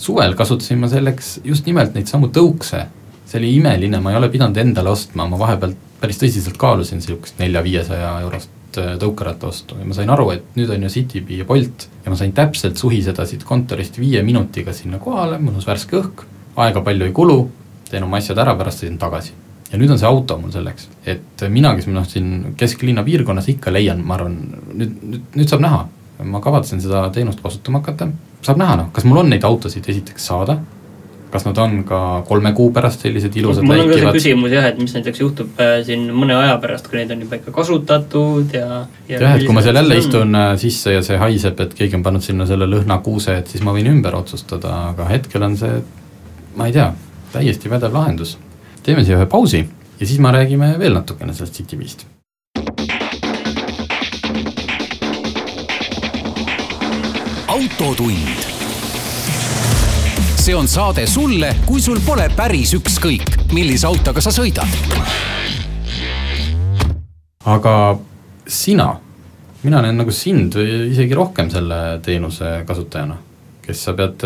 suvel 0.00 0.34
kasutasin 0.38 0.80
ma 0.80 0.88
selleks 0.88 1.38
just 1.44 1.68
nimelt 1.68 1.92
neid 1.94 2.08
samu 2.08 2.32
tõukse 2.32 2.86
see 3.30 3.38
oli 3.38 3.52
imeline, 3.60 4.00
ma 4.02 4.10
ei 4.10 4.18
ole 4.18 4.30
pidanud 4.30 4.56
endale 4.58 4.90
ostma, 4.90 5.26
ma 5.30 5.38
vahepeal 5.38 5.76
päris 6.00 6.18
tõsiselt 6.18 6.56
kaalusin 6.58 6.98
niisugust 6.98 7.38
nelja-viiesaja 7.38 8.14
eurost 8.24 8.78
äh, 8.80 8.96
tõukeratta 9.00 9.50
ostu 9.50 9.78
ja 9.78 9.86
ma 9.86 9.94
sain 9.94 10.10
aru, 10.10 10.30
et 10.34 10.56
nüüd 10.58 10.72
on 10.74 10.86
ju 10.86 10.90
Citybee 10.96 11.42
ja 11.42 11.46
Bolt 11.46 11.86
ja 12.04 12.10
ma 12.10 12.18
sain 12.18 12.34
täpselt 12.34 12.80
suhiseda 12.80 13.26
siit 13.28 13.44
kontorist 13.46 14.00
viie 14.00 14.24
minutiga 14.26 14.74
sinna 14.74 14.98
kohale, 15.02 15.38
mõnus 15.42 15.68
värske 15.68 16.00
õhk, 16.00 16.24
aega 16.64 16.82
palju 16.86 17.06
ei 17.06 17.14
kulu, 17.14 17.38
teen 17.90 18.06
oma 18.06 18.18
asjad 18.18 18.40
ära, 18.42 18.56
pärast 18.58 18.82
sõidan 18.82 18.98
tagasi. 19.02 19.36
Ja 19.72 19.78
nüüd 19.78 19.92
on 19.94 20.00
see 20.00 20.08
auto 20.08 20.38
mul 20.40 20.52
selleks, 20.54 20.88
et 21.08 21.46
mina, 21.52 21.74
kes 21.78 21.86
noh, 21.92 22.06
siin 22.08 22.56
kesklinna 22.58 23.04
piirkonnas 23.06 23.48
ikka 23.52 23.72
leian, 23.74 24.02
ma 24.06 24.18
arvan, 24.18 24.36
nüüd, 24.72 24.98
nüüd, 25.02 25.30
nüüd 25.38 25.52
saab 25.52 25.62
näha, 25.64 25.84
ma 26.26 26.42
kavatsen 26.42 26.82
seda 26.82 27.06
teenust 27.14 27.40
kasutama 27.44 27.80
hakata, 27.80 28.10
saab 28.44 28.60
näha 28.60 28.76
noh, 28.82 28.92
kas 28.96 29.06
mul 29.08 29.22
on 29.22 29.32
neid 29.32 29.46
autosid 29.46 29.88
esiteks 29.88 30.30
saada? 30.32 30.60
Kas 31.30 31.44
nad 31.46 31.58
on 31.62 31.84
ka 31.86 32.24
kolme 32.26 32.50
kuu 32.58 32.72
pärast 32.74 33.04
sellised 33.04 33.36
ilusad 33.38 33.62
mul 33.62 33.84
on 33.84 33.92
ka 33.92 33.98
see 34.00 34.14
küsimus 34.16 34.50
jah, 34.50 34.64
et 34.72 34.80
mis 34.82 34.90
näiteks 34.96 35.20
juhtub 35.20 35.60
äh, 35.62 35.76
siin 35.86 36.08
mõne 36.10 36.34
aja 36.34 36.56
pärast, 36.58 36.88
kui 36.90 36.98
neid 36.98 37.12
on 37.14 37.22
juba 37.22 37.38
ikka 37.38 37.54
kasutatud 37.54 38.50
ja, 38.56 38.80
ja 39.06 39.20
jah, 39.20 39.36
et 39.38 39.46
kui 39.46 39.54
ma 39.54 39.62
seal 39.62 39.78
jälle 39.78 39.98
istun 40.00 40.34
äh, 40.34 40.48
sisse 40.58 40.96
ja 40.96 41.04
see 41.06 41.20
haiseb, 41.22 41.62
et 41.62 41.78
keegi 41.78 41.94
on 42.00 42.02
pannud 42.02 42.26
sinna 42.26 42.48
selle 42.50 42.66
lõhnakuuse, 42.66 43.38
et 43.44 43.54
siis 43.54 43.62
ma 43.62 43.76
võin 43.76 43.92
ümber 43.92 44.18
otsustada, 44.18 44.74
aga 44.90 45.06
hetkel 45.12 45.46
on 45.46 45.54
see, 45.60 45.78
ma 46.58 46.66
ei 46.66 46.74
tea, 46.74 46.90
täiesti 47.30 47.70
pädev 47.70 47.94
lahendus. 47.94 48.34
Teeme 48.82 49.04
siia 49.04 49.18
ühe 49.18 49.26
pausi 49.26 49.60
ja 50.00 50.06
siis 50.06 50.18
me 50.18 50.32
räägime 50.32 50.74
veel 50.78 50.94
natukene 50.96 51.34
sellest 51.34 51.60
Citybeest. 51.60 52.06
autotund 57.50 58.50
see 60.40 60.54
on 60.56 60.68
saade 60.68 61.04
sulle, 61.06 61.50
kui 61.66 61.82
sul 61.84 61.98
pole 62.00 62.24
päris 62.32 62.70
ükskõik, 62.78 63.34
millise 63.52 63.84
autoga 63.86 64.22
sa 64.24 64.32
sõidad. 64.32 64.70
aga 67.44 67.74
sina, 68.48 68.86
mina 69.62 69.82
näen 69.84 70.00
nagu 70.00 70.14
sind 70.16 70.56
isegi 70.56 71.14
rohkem 71.14 71.50
selle 71.52 72.00
teenuse 72.04 72.62
kasutajana, 72.68 73.18
kes 73.66 73.84
sa 73.84 73.92
pead, 73.98 74.24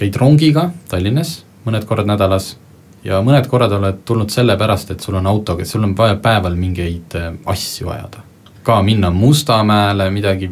käid 0.00 0.18
rongiga 0.18 0.72
Tallinnas 0.90 1.44
mõned 1.66 1.86
korrad 1.86 2.10
nädalas 2.10 2.56
ja 3.04 3.20
mõned 3.24 3.46
korrad 3.48 3.72
oled 3.72 4.02
tulnud 4.04 4.30
sellepärast, 4.30 4.90
et 4.90 5.00
sul 5.00 5.18
on 5.20 5.26
auto, 5.26 5.56
kes 5.56 5.76
sul 5.76 5.84
on 5.84 5.94
vaja 5.96 6.18
päeval 6.20 6.56
mingeid 6.56 7.16
asju 7.46 7.88
ajada. 7.88 8.24
ka 8.62 8.82
minna 8.82 9.10
Mustamäele, 9.10 10.10
midagi 10.10 10.50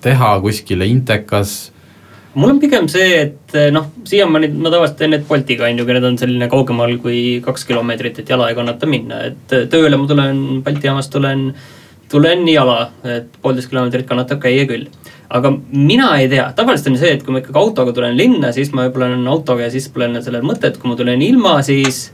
teha 0.00 0.40
kuskile 0.40 0.86
Intekas 0.86 1.70
mul 2.34 2.54
on 2.54 2.60
pigem 2.62 2.86
see, 2.90 3.10
et 3.24 3.54
eh, 3.58 3.68
noh, 3.74 3.90
siiamaani 4.06 4.52
ma 4.54 4.70
tavaliselt 4.70 4.98
teen 5.00 5.14
need 5.14 5.26
Boltiga 5.28 5.66
on 5.66 5.80
ju, 5.80 5.86
need 5.88 6.06
on 6.06 6.18
selline 6.20 6.48
kaugemal 6.52 6.96
kui 7.02 7.40
kaks 7.44 7.66
kilomeetrit, 7.68 8.22
et 8.22 8.30
jala 8.30 8.50
ei 8.50 8.58
kannata 8.58 8.88
minna, 8.90 9.22
et 9.30 9.56
eh, 9.56 9.66
tööle 9.70 9.98
ma 9.98 10.08
tulen 10.10 10.62
Balti 10.66 10.90
jaamast 10.90 11.12
tulen, 11.14 11.48
tulen 12.10 12.46
jala, 12.50 12.90
et 13.06 13.28
poolteist 13.42 13.70
kilomeetrit 13.70 14.08
kannatab 14.08 14.40
käia 14.42 14.66
küll. 14.68 14.88
aga 15.30 15.52
mina 15.70 16.14
ei 16.18 16.28
tea, 16.28 16.48
tavaliselt 16.58 16.90
on 16.90 16.96
see, 16.98 17.12
et 17.14 17.20
kui 17.22 17.34
ma 17.34 17.42
ikkagi 17.42 17.58
autoga 17.60 17.94
tulen 17.94 18.16
linna, 18.18 18.50
siis 18.52 18.72
ma 18.74 18.88
võib-olla 18.88 19.12
olen 19.12 19.28
autoga 19.30 19.68
ja 19.68 19.70
siis 19.70 19.86
pole 19.94 20.10
sellel 20.24 20.42
mõtet, 20.46 20.80
kui 20.80 20.90
ma 20.90 20.98
tulen 20.98 21.22
ilma, 21.22 21.60
siis 21.66 22.08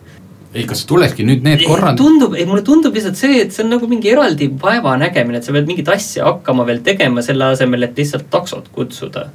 ei, 0.56 0.64
kas 0.68 0.84
tulekski 0.88 1.24
nüüd 1.26 1.42
need 1.44 1.64
korrad? 1.66 1.96
tundub, 2.00 2.36
ei 2.36 2.46
mulle 2.48 2.64
tundub 2.64 2.94
lihtsalt 2.96 3.18
see, 3.18 3.40
et 3.44 3.56
see 3.56 3.64
on 3.64 3.72
nagu 3.74 3.88
mingi 3.90 4.12
eraldi 4.12 4.50
vaevanägemine, 4.60 5.40
et 5.40 5.48
sa 5.48 5.56
pead 5.56 5.68
mingit 5.68 5.88
asja 5.92 6.28
hakkama 6.28 6.64
veel 6.68 6.84
tegema 6.86 7.24
selle 7.24 7.50
asemel, 7.56 7.88
et 7.88 7.98
lihtsalt 7.98 8.28
taksot 8.32 8.70
kutsuda 8.76 9.26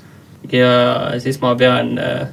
ja 0.52 0.72
siis 1.22 1.42
ma 1.42 1.54
pean 1.58 1.98
äh, 2.02 2.28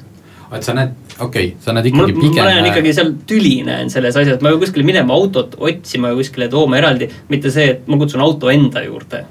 et 0.56 0.64
sa 0.64 0.74
näed, 0.76 0.94
okei 1.18 1.50
okay,, 1.50 1.50
sa 1.64 1.74
näed 1.76 1.90
ikkagi 1.90 2.14
ma, 2.14 2.22
pigem. 2.22 2.40
ma 2.40 2.48
näen 2.48 2.70
ikkagi 2.70 2.94
seal 2.96 3.12
tüli 3.28 3.54
näen 3.66 3.92
selles 3.92 4.16
asjas, 4.16 4.40
ma 4.40 4.52
pean 4.52 4.62
kuskile 4.62 4.87
minema 4.88 5.16
autot 5.16 5.58
otsima 5.61 6.12
ja 6.12 6.18
kuskile 6.18 6.48
tooma 6.52 6.80
eraldi, 6.80 7.11
mitte 7.28 7.52
see, 7.54 7.74
et 7.74 7.90
ma 7.90 8.00
kutsun 8.00 8.24
auto 8.24 8.52
enda 8.52 8.84
juurde. 8.87 9.24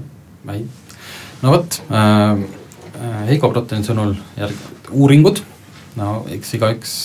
ei, 0.54 0.64
no 1.42 1.58
vot 1.58 1.82
äh,, 1.90 2.48
Heiko 3.28 3.52
Brotteni 3.54 3.86
sõnul 3.86 4.16
järg-, 4.40 4.64
uuringud, 4.98 5.44
no 6.00 6.14
eks 6.34 6.56
igaüks 6.58 6.96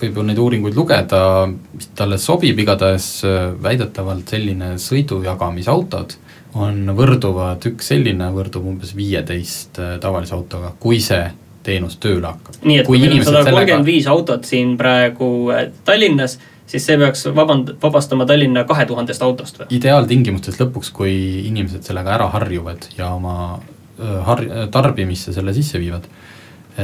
võib 0.00 0.18
ju 0.18 0.26
neid 0.26 0.40
uuringuid 0.40 0.76
lugeda, 0.76 1.20
mis 1.48 1.88
talle 1.96 2.18
sobib, 2.20 2.58
igatahes 2.60 3.08
äh, 3.24 3.48
väidetavalt 3.62 4.28
selline 4.34 4.74
sõidujagamisautod 4.80 6.16
on 6.60 6.92
võrduvad, 6.96 7.64
üks 7.70 7.90
selline 7.92 8.28
võrdub 8.34 8.66
umbes 8.68 8.92
viieteist 8.96 9.80
äh, 9.80 9.96
tavalise 10.02 10.36
autoga, 10.36 10.74
kui 10.80 11.00
see 11.04 11.24
teenus 11.66 11.98
tööle 12.02 12.30
hakkab. 12.30 12.60
nii 12.64 12.82
et 12.82 12.88
kui 12.88 13.00
meil 13.02 13.18
on 13.18 13.26
sada 13.26 13.44
kolmkümmend 13.46 13.88
viis 13.88 14.06
autot 14.10 14.46
siin 14.48 14.76
praegu 14.80 15.30
äh, 15.54 15.66
Tallinnas, 15.86 16.38
siis 16.66 16.86
see 16.86 16.98
peaks 17.00 17.26
vaband-, 17.36 17.74
vabastama 17.82 18.26
Tallinna 18.28 18.64
kahe 18.68 18.86
tuhandest 18.88 19.24
autost 19.26 19.60
või? 19.60 19.68
ideaaltingimustes 19.78 20.60
lõpuks, 20.62 20.92
kui 20.94 21.16
inimesed 21.46 21.86
sellega 21.86 22.16
ära 22.18 22.30
harjuvad 22.34 22.90
ja 22.98 23.12
oma 23.16 23.36
äh, 23.56 24.16
har-, 24.30 24.46
tarbimisse 24.74 25.34
selle 25.36 25.54
sisse 25.56 25.82
viivad. 25.82 26.08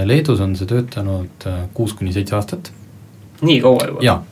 Leedus 0.09 0.39
on 0.41 0.55
see 0.57 0.65
töötanud 0.65 1.45
kuus 1.77 1.93
kuni 1.93 2.15
seitse 2.17 2.33
aastat. 2.39 2.71
nii 3.45 3.59
kaua 3.61 3.91
juba? 3.91 4.05
jaa, 4.07 4.23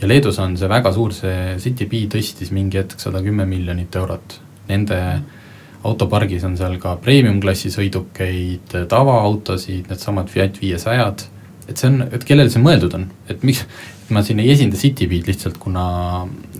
ja 0.00 0.08
Leedus 0.10 0.40
on 0.42 0.56
see 0.58 0.68
väga 0.68 0.90
suur, 0.92 1.14
see 1.14 1.54
Citybee 1.62 2.08
tõstis 2.10 2.50
mingi 2.54 2.80
hetk 2.80 2.98
sada 3.00 3.22
kümme 3.22 3.46
miljonit 3.46 3.94
eurot 3.96 4.40
nende 4.68 4.98
autopargis 5.84 6.44
on 6.48 6.56
seal 6.58 6.78
ka 6.82 6.96
premium-klassi 7.02 7.70
sõidukeid, 7.74 8.74
tavaautosid, 8.88 9.88
needsamad 9.90 10.30
Fiat 10.32 10.60
viiesajad, 10.62 11.26
et 11.68 11.80
see 11.80 11.90
on, 11.90 12.06
et 12.12 12.24
kellele 12.24 12.52
see 12.52 12.62
mõeldud 12.62 12.96
on, 12.98 13.06
et 13.30 13.44
miks, 13.46 13.64
ma 14.14 14.22
siin 14.24 14.40
ei 14.42 14.52
esinda 14.52 14.80
Citybeed 14.80 15.28
lihtsalt, 15.28 15.58
kuna, 15.60 15.84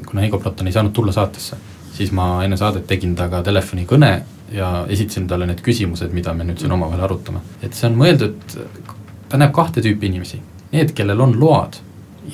kuna 0.07 0.25
Heigo 0.25 0.41
Proton 0.43 0.69
ei 0.69 0.77
saanud 0.77 0.95
tulla 0.97 1.13
saatesse. 1.13 1.57
siis 1.95 2.11
ma 2.11 2.43
enne 2.43 2.57
saadet 2.59 2.89
tegin 2.91 3.13
temaga 3.15 3.43
telefonikõne 3.47 4.09
ja 4.53 4.87
esitasin 4.91 5.29
talle 5.31 5.47
need 5.47 5.61
küsimused, 5.63 6.11
mida 6.13 6.33
me 6.35 6.45
nüüd 6.45 6.59
siin 6.59 6.73
omavahel 6.73 7.05
arutame. 7.07 7.41
et 7.63 7.75
see 7.75 7.89
on 7.89 7.99
mõeldud, 7.99 8.57
ta 9.29 9.39
näeb 9.39 9.53
kahte 9.55 9.81
tüüpi 9.81 10.11
inimesi, 10.11 10.41
need, 10.73 10.93
kellel 10.93 11.21
on 11.21 11.39
load 11.41 11.79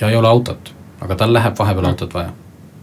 ja 0.01 0.09
ei 0.09 0.17
ole 0.17 0.29
autot, 0.29 0.73
aga 1.01 1.17
tal 1.17 1.33
läheb 1.33 1.59
vahepeal 1.59 1.85
mm. 1.85 1.91
autot 1.91 2.15
vaja. 2.15 2.33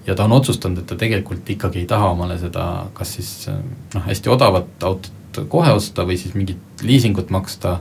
Ja 0.07 0.15
ta 0.15 0.25
on 0.25 0.37
otsustanud, 0.37 0.81
et 0.81 0.87
ta 0.87 0.95
tegelikult 0.95 1.49
ikkagi 1.49 1.83
ei 1.83 1.85
taha 1.89 2.11
omale 2.15 2.37
seda, 2.39 2.87
kas 2.93 3.13
siis 3.17 3.31
noh, 3.49 4.03
hästi 4.07 4.31
odavat 4.33 4.83
autot 4.83 5.41
kohe 5.51 5.71
osta 5.75 6.05
või 6.07 6.17
siis 6.17 6.33
mingit 6.33 6.81
liisingut 6.81 7.29
maksta 7.29 7.79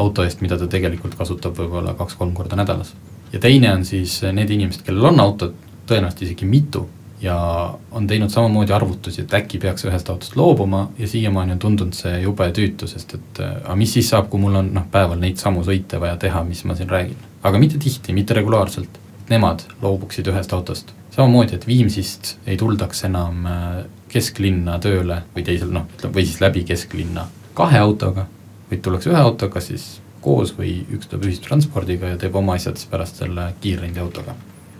auto 0.00 0.24
eest, 0.24 0.40
mida 0.40 0.58
ta 0.58 0.66
tegelikult 0.70 1.14
kasutab 1.18 1.58
võib-olla 1.58 1.94
kaks-kolm 1.98 2.32
korda 2.34 2.56
nädalas. 2.56 2.94
ja 3.32 3.40
teine 3.40 3.72
on 3.74 3.84
siis 3.84 4.22
need 4.32 4.50
inimesed, 4.50 4.82
kellel 4.86 5.10
on 5.12 5.20
autot, 5.20 5.54
tõenäoliselt 5.86 6.22
isegi 6.22 6.46
mitu, 6.46 6.86
ja 7.24 7.74
on 7.90 8.06
teinud 8.06 8.30
samamoodi 8.30 8.72
arvutusi, 8.72 9.22
et 9.22 9.34
äkki 9.34 9.58
peaks 9.58 9.84
ühest 9.88 10.10
autost 10.10 10.36
loobuma 10.36 10.88
ja 10.98 11.08
siiamaani 11.08 11.54
on 11.56 11.58
tundunud 11.58 11.96
see 11.96 12.18
jube 12.22 12.48
tüütu, 12.56 12.88
sest 12.90 13.14
et 13.18 13.40
aga 13.44 13.76
mis 13.78 13.92
siis 13.96 14.10
saab, 14.12 14.28
kui 14.30 14.40
mul 14.42 14.58
on 14.60 14.72
noh, 14.74 14.84
päeval 14.90 15.20
neid 15.22 15.40
samu 15.40 15.64
sõite 15.64 16.00
vaja 16.00 16.18
teha, 16.20 16.44
mis 16.44 16.64
ma 16.64 16.76
siin 16.76 16.90
räägin. 16.90 17.16
aga 17.42 17.58
mitte 17.58 17.78
tihti, 17.78 18.12
mitte 18.12 18.34
regulaarselt, 18.34 19.00
nemad 19.30 19.64
loobuksid 19.82 20.28
ühest 20.32 20.52
autost. 20.52 20.92
Samamoodi, 21.14 21.58
et 21.58 21.66
Viimsist 21.66 22.34
ei 22.46 22.56
tuldaks 22.60 23.04
enam 23.08 23.44
äh, 23.48 23.82
kesklinna 24.12 24.78
tööle 24.82 25.22
või 25.34 25.44
teisel 25.46 25.72
noh, 25.74 25.86
ütleme 25.96 26.18
või 26.18 26.26
siis 26.26 26.40
läbi 26.42 26.64
kesklinna 26.68 27.28
kahe 27.54 27.78
autoga, 27.78 28.26
vaid 28.70 28.82
tullakse 28.82 29.12
ühe 29.12 29.20
autoga 29.20 29.62
siis 29.62 30.00
koos 30.24 30.54
või 30.56 30.78
üks 30.94 31.10
tuleb 31.10 31.28
ühistranspordiga 31.28 32.14
ja 32.14 32.18
teeb 32.20 32.36
oma 32.40 32.56
asjad 32.58 32.80
siis 32.80 32.90
pärast 32.90 33.20
selle 33.20 33.52
kiirrendiautoga 33.62 34.34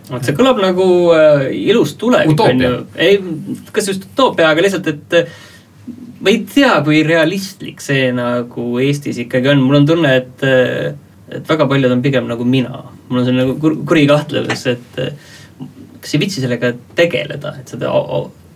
vot 0.09 0.25
see 0.25 0.37
kõlab 0.37 0.61
nagu 0.61 0.85
äh, 1.15 1.47
ilus 1.65 1.95
tulevik, 2.01 2.39
on 2.41 2.61
ju, 2.61 2.71
ei, 3.01 3.19
kas 3.73 3.89
just 3.89 4.07
utoopia, 4.11 4.51
aga 4.51 4.65
lihtsalt, 4.65 4.89
et 4.91 5.17
äh, 5.17 5.37
ma 6.21 6.33
ei 6.33 6.43
tea, 6.49 6.73
kui 6.85 7.01
realistlik 7.05 7.81
see 7.83 8.11
nagu 8.15 8.67
Eestis 8.83 9.19
ikkagi 9.23 9.51
on, 9.53 9.63
mul 9.65 9.81
on 9.81 9.89
tunne, 9.89 10.13
et 10.21 10.45
äh, 10.45 10.93
et 11.25 11.47
väga 11.49 11.65
paljud 11.65 11.89
on 11.89 12.03
pigem 12.05 12.27
nagu 12.29 12.45
mina. 12.45 12.83
mul 13.09 13.19
on 13.19 13.25
selline 13.25 13.47
nagu 13.47 13.71
kuri 13.85 14.05
kahtlevus, 14.09 14.67
et 14.69 14.99
äh, 15.01 15.31
kas 16.05 16.13
ei 16.13 16.21
viitsi 16.21 16.43
sellega 16.43 16.69
tegeleda, 16.97 17.55
et 17.59 17.71
seda 17.73 17.89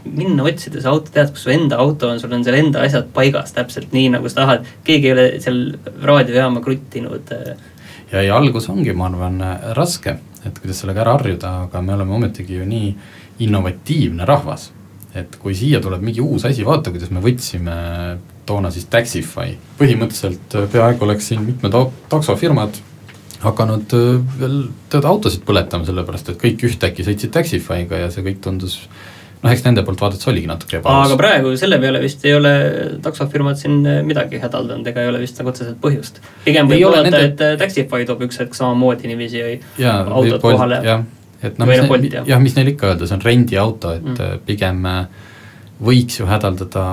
minna 0.06 0.46
otsida 0.48 0.80
see 0.80 0.90
auto, 0.90 1.12
tead, 1.14 1.32
kus 1.34 1.44
su 1.48 1.52
enda 1.54 1.80
auto 1.82 2.08
on, 2.12 2.22
sul 2.22 2.34
on 2.36 2.46
seal 2.46 2.60
enda 2.60 2.84
asjad 2.86 3.10
paigas 3.16 3.52
täpselt 3.56 3.92
nii, 3.96 4.12
nagu 4.14 4.30
sa 4.30 4.44
tahad, 4.44 4.70
keegi 4.88 5.10
ei 5.10 5.16
ole 5.16 5.28
seal 5.44 5.60
raadiojaama 6.06 6.62
kruttinud. 6.64 7.34
Äh. 7.36 7.56
ja, 8.14 8.24
ja 8.30 8.38
algus 8.38 8.70
ongi, 8.72 8.94
ma 8.96 9.10
arvan, 9.10 9.42
raske, 9.78 10.20
et 10.46 10.60
kuidas 10.62 10.84
sellega 10.84 11.04
ära 11.04 11.18
harjuda, 11.18 11.56
aga 11.68 11.82
me 11.84 11.98
oleme 11.98 12.20
ometigi 12.20 12.62
ju 12.62 12.68
nii 12.70 12.92
innovatiivne 13.44 14.28
rahvas, 14.30 14.70
et 15.18 15.36
kui 15.42 15.58
siia 15.58 15.82
tuleb 15.84 16.04
mingi 16.06 16.24
uus 16.24 16.46
asi, 16.48 16.64
vaata, 16.68 16.94
kuidas 16.94 17.12
me 17.12 17.24
võtsime 17.24 17.80
toona 18.50 18.72
siis 18.74 18.88
Taxify, 18.90 19.58
põhimõtteliselt 19.82 20.56
peaaegu 20.72 21.06
oleks 21.06 21.28
siin 21.32 21.44
mitmed 21.46 21.76
taksofirmad 22.10 22.80
hakanud 23.44 23.94
veel 24.40 24.58
tead 24.92 25.06
autosid 25.08 25.46
põletama, 25.48 25.88
sellepärast 25.88 26.34
et 26.34 26.42
kõik 26.42 26.66
ühtäkki 26.68 27.06
sõitsid 27.08 27.32
Taxify'ga 27.36 28.04
ja 28.04 28.10
see 28.12 28.26
kõik 28.26 28.42
tundus 28.44 28.82
noh, 29.44 29.52
eks 29.52 29.64
nende 29.66 29.84
poolt 29.88 30.02
vaadates 30.04 30.28
oligi 30.32 30.50
natuke 30.50 30.80
ebaaus. 30.80 31.08
aga 31.08 31.18
praegu 31.20 31.54
selle 31.60 31.80
peale 31.82 32.02
vist 32.04 32.26
ei 32.28 32.36
ole 32.36 32.52
taksofirmad 33.04 33.60
siin 33.60 33.80
midagi 34.08 34.42
hädaldanud, 34.44 34.88
ega 34.92 35.06
ei 35.06 35.12
ole 35.12 35.22
vist 35.24 35.40
nagu 35.40 35.54
otseselt 35.54 35.80
põhjust. 35.84 36.20
pigem 36.44 36.68
võib 36.72 36.90
oodata 36.90 37.08
nende..., 37.08 37.24
et 37.30 37.46
äh, 37.46 37.56
Taxify 37.62 38.08
toob 38.10 38.28
üks 38.28 38.42
hetk 38.44 38.58
samamoodi 38.58 39.12
niiviisi 39.12 39.42
ja, 39.80 39.96
autot 40.04 40.44
kohale. 40.44 40.82
et 41.42 41.60
noh, 41.62 41.70
mis 41.70 41.80
neil, 41.86 42.12
jah, 42.20 42.28
jah, 42.34 42.44
mis 42.44 42.60
neil 42.60 42.74
ikka 42.74 42.92
öelda, 42.92 43.08
see 43.08 43.20
on 43.20 43.26
rendiauto, 43.26 43.96
et 43.96 44.06
mm. 44.12 44.22
Äh, 44.28 44.38
pigem 44.46 44.86
äh, 44.90 45.04
võiks 45.80 46.20
ju 46.20 46.28
hädaldada 46.28 46.86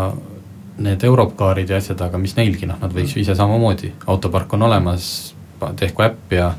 need 0.87 1.03
Europcarid 1.09 1.71
ja 1.73 1.81
asjad, 1.81 2.01
aga 2.05 2.21
mis 2.21 2.37
neilgi, 2.37 2.69
noh, 2.69 2.79
nad 2.79 2.93
võiks 2.95 3.17
ju 3.17 3.23
ise 3.25 3.35
samamoodi, 3.35 3.95
autopark 4.13 4.53
on 4.55 4.67
olemas, 4.69 5.09
tehku 5.77 6.07
äpp 6.07 6.37
ja 6.37 6.53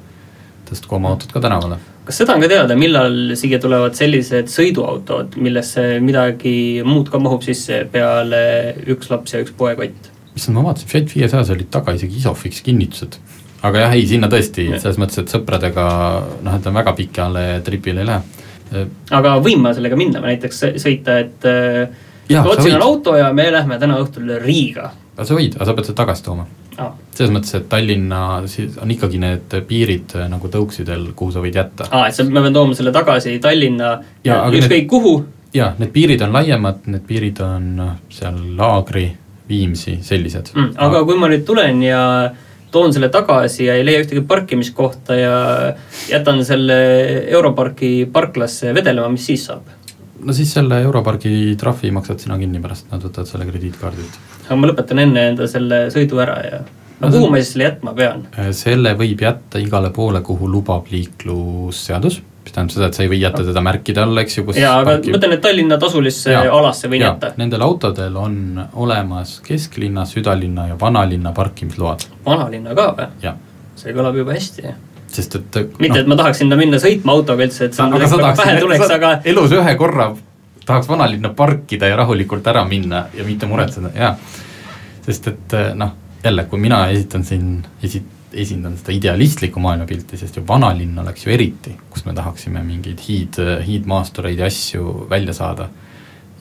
tõstku 0.68 0.98
oma 0.98 1.14
autot 1.14 1.32
ka 1.32 1.44
tänavale 1.44 1.80
kas 2.08 2.22
seda 2.22 2.38
on 2.38 2.44
ka 2.44 2.50
teada, 2.52 2.76
millal 2.80 3.16
siia 3.40 3.60
tulevad 3.60 3.98
sellised 3.98 4.52
sõiduautod, 4.52 5.36
millesse 5.44 5.98
midagi 6.04 6.84
muud 6.88 7.10
ka 7.12 7.20
mahub 7.20 7.44
sisse 7.44 7.82
peale 7.92 8.40
üks 8.94 9.12
laps 9.12 9.36
ja 9.36 9.42
üks 9.44 9.56
poekott? 9.58 10.14
issand, 10.38 10.56
ma 10.56 10.68
vaatasin, 10.70 10.88
Fiat 10.92 11.12
viiesajas 11.16 11.52
olid 11.56 11.70
taga 11.74 11.96
isegi 11.98 12.22
Isofix 12.22 12.62
kinnitused. 12.64 13.18
aga 13.68 13.88
jah, 13.88 13.96
ei 13.98 14.06
sinna 14.08 14.30
tõesti, 14.32 14.70
selles 14.78 15.00
mõttes, 15.02 15.20
et 15.24 15.34
sõpradega 15.34 15.88
noh, 16.46 16.60
ütleme 16.60 16.80
väga 16.80 16.94
pikale 16.98 17.48
tripile 17.66 18.06
ei 18.06 18.12
lähe. 18.12 18.86
aga 19.20 19.36
võin 19.44 19.66
ma 19.66 19.74
sellega 19.76 20.00
minna 20.00 20.24
näiteks 20.24 20.64
sõita, 20.80 21.18
et 21.26 21.50
vot 22.38 22.62
siin 22.62 22.78
on 22.78 22.88
auto 22.88 23.18
ja 23.20 23.34
me 23.36 23.50
lähme 23.52 23.82
täna 23.82 24.00
õhtul 24.04 24.38
Riiga? 24.46 24.94
sa 25.18 25.34
võid, 25.34 25.60
aga 25.60 25.68
sa 25.68 25.76
pead 25.76 25.90
selle 25.90 26.06
tagasi 26.06 26.24
tooma 26.30 26.48
ah.. 26.78 26.94
selles 27.16 27.34
mõttes, 27.34 27.54
et 27.58 27.68
Tallinna 27.70 28.22
siis 28.50 28.78
on 28.82 28.92
ikkagi 28.94 29.22
need 29.22 29.58
piirid 29.70 30.18
äh, 30.18 30.28
nagu 30.32 30.52
tõuksidel, 30.54 31.12
kuhu 31.18 31.36
sa 31.36 31.44
võid 31.44 31.60
jätta. 31.60 31.90
aa, 31.92 32.08
et 32.10 32.18
sa, 32.18 32.26
ma 32.30 32.44
pean 32.46 32.58
tooma 32.58 32.78
selle 32.78 32.94
tagasi 32.96 33.38
Tallinna 33.44 33.94
ükskõik 34.26 34.90
kuhu? 34.92 35.16
jaa, 35.56 35.74
need 35.80 35.94
piirid 35.96 36.26
on 36.26 36.36
laiemad, 36.36 36.84
need 36.92 37.06
piirid 37.08 37.42
on 37.46 37.72
noh, 37.80 37.96
seal 38.14 38.42
Laagri, 38.58 39.08
Viimsi, 39.48 40.00
sellised 40.04 40.52
mm,. 40.56 40.76
aga 40.88 41.06
kui 41.08 41.20
ma 41.20 41.32
nüüd 41.32 41.46
tulen 41.48 41.82
ja 41.86 42.02
toon 42.72 42.94
selle 42.94 43.10
tagasi 43.14 43.68
ja 43.70 43.78
ei 43.80 43.86
leia 43.88 44.04
ühtegi 44.04 44.24
parkimiskohta 44.28 45.16
ja 45.16 45.38
jätan 46.10 46.44
selle 46.46 46.78
Europarki 47.32 48.10
parklasse 48.12 48.74
vedelema, 48.76 49.10
mis 49.14 49.30
siis 49.32 49.48
saab? 49.48 49.77
No 50.28 50.36
siis 50.36 50.52
selle 50.58 50.82
Europargi 50.84 51.56
trahvi 51.60 51.92
maksad 51.96 52.24
sina 52.24 52.38
kinni 52.40 52.60
pärast, 52.64 52.90
nad 52.92 53.04
võtavad 53.04 53.30
selle 53.30 53.48
krediitkaardilt. 53.48 54.18
aga 54.48 54.60
ma 54.60 54.72
lõpetan 54.72 55.04
enne 55.04 55.28
enda 55.34 55.48
selle 55.52 55.88
sõidu 55.94 56.20
ära 56.24 56.40
ja 56.46 56.64
no 57.00 57.12
kuhu 57.14 57.30
ma 57.32 57.42
siis 57.42 57.54
selle 57.56 57.70
jätma 57.70 57.94
pean? 57.98 58.26
Äh, 58.38 58.50
selle 58.58 58.96
võib 59.00 59.22
jätta 59.24 59.62
igale 59.64 59.92
poole, 59.96 60.22
kuhu 60.26 60.50
lubab 60.52 60.90
liiklusseadus, 60.92 62.20
mis 62.44 62.56
tähendab 62.56 62.76
seda, 62.76 62.90
et 62.90 63.00
sa 63.00 63.06
ei 63.06 63.12
või 63.14 63.22
jätta 63.22 63.46
teda 63.48 63.64
märkide 63.64 64.04
alla, 64.04 64.26
eks 64.26 64.40
ju, 64.40 64.48
kus 64.50 64.60
jaa, 64.60 64.74
aga 64.82 64.98
parki... 64.98 65.14
ma 65.14 65.18
mõtlen, 65.18 65.38
et 65.38 65.46
Tallinna 65.46 65.80
tasulisse 65.82 66.34
ja, 66.34 66.44
alasse 66.60 66.92
võin 66.92 67.06
ja, 67.06 67.14
jätta. 67.14 67.32
Nendel 67.40 67.64
autodel 67.68 68.20
on 68.20 68.40
olemas 68.88 69.38
kesklinna, 69.48 70.08
südalinna 70.10 70.72
ja 70.74 70.80
vanalinna 70.82 71.36
parkimisload. 71.38 72.10
vanalinna 72.28 72.76
ka 72.78 72.92
või? 73.00 73.38
see 73.78 73.94
kõlab 73.94 74.16
juba 74.18 74.34
hästi 74.34 74.74
sest 75.12 75.38
et 75.40 75.60
mitte 75.80 75.96
no,, 75.96 76.02
et 76.02 76.10
ma 76.12 76.18
tahaks 76.20 76.42
sinna 76.44 76.58
minna 76.60 76.80
sõitma 76.82 77.16
autoga 77.16 77.46
üldse, 77.48 77.70
et 77.70 77.78
see 77.78 77.86
on 77.86 77.96
väga 77.96 78.34
pähe 78.38 78.58
tuleks, 78.62 78.92
aga 78.98 79.14
elus 79.26 79.56
ühe 79.56 79.76
korra 79.80 80.12
tahaks 80.68 80.90
vanalinna 80.90 81.32
parkida 81.36 81.88
ja 81.88 81.96
rahulikult 82.02 82.48
ära 82.48 82.66
minna 82.68 83.06
ja 83.16 83.24
mitte 83.28 83.48
muretseda, 83.48 83.94
jaa. 83.96 84.14
sest 85.06 85.32
et 85.32 85.58
noh, 85.80 85.96
jälle, 86.24 86.44
kui 86.52 86.60
mina 86.60 86.82
esitan 86.92 87.24
siin, 87.24 87.58
esi-, 87.84 88.04
esindan 88.34 88.76
seda 88.78 88.96
idealistlikku 88.96 89.64
maailmapilti, 89.64 90.20
sest 90.20 90.38
ju 90.38 90.44
vanalinn 90.48 91.00
oleks 91.00 91.26
ju 91.26 91.32
eriti, 91.32 91.76
kus 91.90 92.06
me 92.06 92.16
tahaksime 92.18 92.64
mingeid 92.64 93.04
hiid, 93.08 93.40
hiidmaastureid 93.68 94.44
ja 94.44 94.52
asju 94.52 95.08
välja 95.10 95.36
saada 95.38 95.70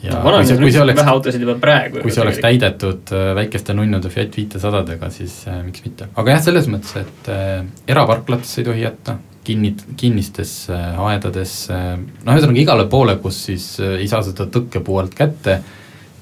ja 0.02 0.18
no, 0.20 0.32
kui 0.36 0.48
see, 0.48 0.58
kui 0.60 0.72
see 0.74 0.82
oleks, 0.82 1.00
vähe 1.00 1.12
autosid 1.12 1.44
juba 1.46 1.54
praegu. 1.60 2.02
kui 2.04 2.12
see 2.14 2.22
oleks 2.24 2.40
täidetud 2.44 3.14
äh, 3.16 3.30
väikeste 3.38 3.76
nunnude 3.76 4.10
Fiat 4.12 4.36
viitesadadega, 4.36 5.10
siis 5.14 5.38
äh, 5.48 5.62
miks 5.64 5.84
mitte. 5.86 6.10
aga 6.14 6.36
jah, 6.36 6.44
selles 6.48 6.68
mõttes, 6.72 6.92
et 7.00 7.32
äh, 7.32 7.64
eraparklatesse 7.94 8.62
ei 8.62 8.68
tohi 8.68 8.84
jätta, 8.84 9.16
kinni, 9.46 9.72
kinnistes 9.96 10.54
äh, 10.74 11.00
aedades 11.08 11.56
äh,, 11.72 11.96
noh, 11.96 12.36
ühesõnaga 12.36 12.62
igale 12.62 12.86
poole, 12.92 13.16
kus 13.22 13.42
siis 13.48 13.68
äh, 13.80 13.98
ei 14.02 14.08
saa 14.10 14.22
seda 14.26 14.48
tõkkepuu 14.52 15.00
alt 15.02 15.16
kätte 15.18 15.60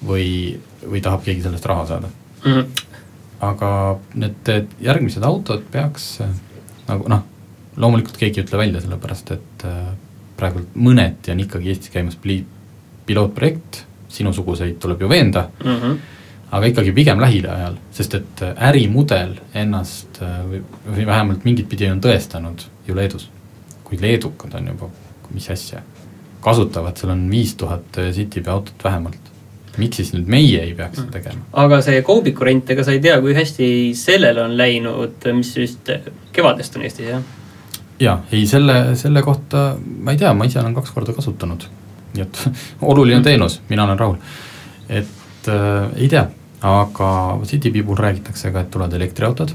või, 0.05 0.57
või 0.85 1.03
tahab 1.05 1.25
keegi 1.27 1.47
sellest 1.47 1.69
raha 1.71 1.87
saada 1.93 2.11
mm. 2.11 2.51
-hmm. 2.51 2.89
aga 3.51 3.71
need 4.21 4.57
järgmised 4.85 5.25
autod 5.27 5.65
peaks 5.73 6.19
äh, 6.25 6.35
nagu 6.89 7.09
noh, 7.11 7.25
loomulikult 7.81 8.19
keegi 8.21 8.41
ei 8.41 8.47
ütle 8.47 8.61
välja, 8.61 8.83
sellepärast 8.85 9.33
et 9.35 9.65
äh, 9.69 9.87
praegu 10.39 10.65
mõneti 10.75 11.33
on 11.33 11.43
ikkagi 11.45 11.73
Eestis 11.73 11.93
käimas 11.95 12.19
pli-, 12.21 12.45
pilootprojekt, 13.07 13.85
sinusuguseid 14.09 14.79
tuleb 14.81 15.03
ju 15.03 15.09
veenda 15.09 15.49
mm, 15.65 15.71
-hmm. 15.71 15.97
aga 16.51 16.67
ikkagi 16.67 16.93
pigem 16.93 17.21
lähiajal, 17.21 17.75
sest 17.93 18.15
et 18.15 18.43
ärimudel 18.57 19.35
ennast 19.55 20.21
või, 20.21 20.63
vähemalt 21.07 21.45
mingit 21.45 21.69
pidi 21.69 21.91
on 21.91 22.01
tõestanud 22.01 22.67
ju 22.89 22.97
Leedus. 22.97 23.31
kui 23.85 23.99
leedukad 24.01 24.55
on 24.55 24.67
juba, 24.67 24.89
mis 25.35 25.51
asja, 25.51 25.83
kasutavad, 26.41 26.97
seal 26.97 27.13
on 27.13 27.31
viis 27.31 27.55
tuhat 27.55 27.99
Citybee 28.13 28.53
autot 28.53 28.85
vähemalt. 28.85 29.19
miks 29.77 29.97
siis 29.97 30.13
nüüd 30.15 30.27
meie 30.31 30.61
ei 30.63 30.75
peaks 30.75 30.99
seda 30.99 31.11
tegema? 31.11 31.45
aga 31.53 31.81
see 31.83 32.03
Kaubiku 32.03 32.45
rent, 32.45 32.71
ega 32.71 32.85
sa 32.85 32.93
ei 32.93 33.01
tea, 33.01 33.21
kui 33.21 33.35
hästi 33.35 33.95
sellel 33.95 34.39
on 34.39 34.57
läinud, 34.57 35.33
mis 35.33 35.57
vist 35.57 35.91
kevadest 36.33 36.77
on 36.77 36.83
Eestis, 36.83 37.09
jah? 37.09 37.23
jaa, 38.01 38.25
ei 38.33 38.47
selle, 38.47 38.97
selle 38.97 39.23
kohta 39.23 39.77
ma 40.01 40.13
ei 40.13 40.19
tea, 40.19 40.35
ma 40.35 40.45
ise 40.45 40.61
olen 40.61 40.75
kaks 40.75 40.91
korda 40.91 41.13
kasutanud 41.13 41.67
nii 42.15 42.25
et 42.27 42.41
oluline 42.93 43.23
teenus, 43.23 43.61
mina 43.69 43.85
olen 43.89 43.99
rahul. 43.99 44.17
et 44.89 45.49
äh, 45.49 45.91
ei 45.97 46.09
tea, 46.09 46.27
aga 46.63 47.11
Citybee 47.45 47.83
puhul 47.83 48.03
räägitakse 48.07 48.53
ka, 48.53 48.65
et 48.65 48.71
tulevad 48.71 48.97
elektriautod, 48.97 49.55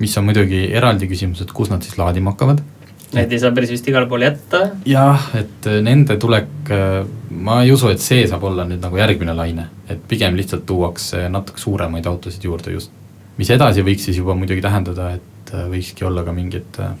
mis 0.00 0.18
on 0.18 0.28
muidugi 0.28 0.66
eraldi 0.72 1.08
küsimus, 1.08 1.42
et 1.44 1.52
kus 1.52 1.70
nad 1.72 1.82
siis 1.84 1.98
laadima 2.00 2.34
hakkavad, 2.34 2.62
Neid 3.10 3.32
ei 3.34 3.40
saa 3.42 3.50
päris 3.50 3.72
vist 3.72 3.88
igale 3.90 4.06
poole 4.06 4.28
jätta. 4.28 4.60
jah, 4.86 5.24
et 5.34 5.66
äh, 5.66 5.80
nende 5.82 6.14
tulek, 6.20 6.50
äh, 6.70 7.00
ma 7.30 7.60
ei 7.64 7.72
usu, 7.74 7.88
et 7.90 8.02
see 8.02 8.22
saab 8.30 8.44
olla 8.46 8.66
nüüd 8.68 8.82
nagu 8.84 9.00
järgmine 9.00 9.34
laine, 9.34 9.66
et 9.90 10.02
pigem 10.08 10.38
lihtsalt 10.38 10.62
tuuakse 10.68 11.24
natuke 11.32 11.58
suuremaid 11.58 12.06
autosid 12.06 12.46
juurde 12.46 12.76
just. 12.76 12.92
mis 13.40 13.50
edasi 13.50 13.82
võiks 13.82 14.04
siis 14.06 14.18
juba 14.20 14.34
muidugi 14.38 14.62
tähendada, 14.62 15.10
et 15.18 15.52
äh, 15.54 15.66
võikski 15.72 16.06
olla 16.06 16.22
ka 16.22 16.34
mingid 16.36 16.78
see, 16.78 16.92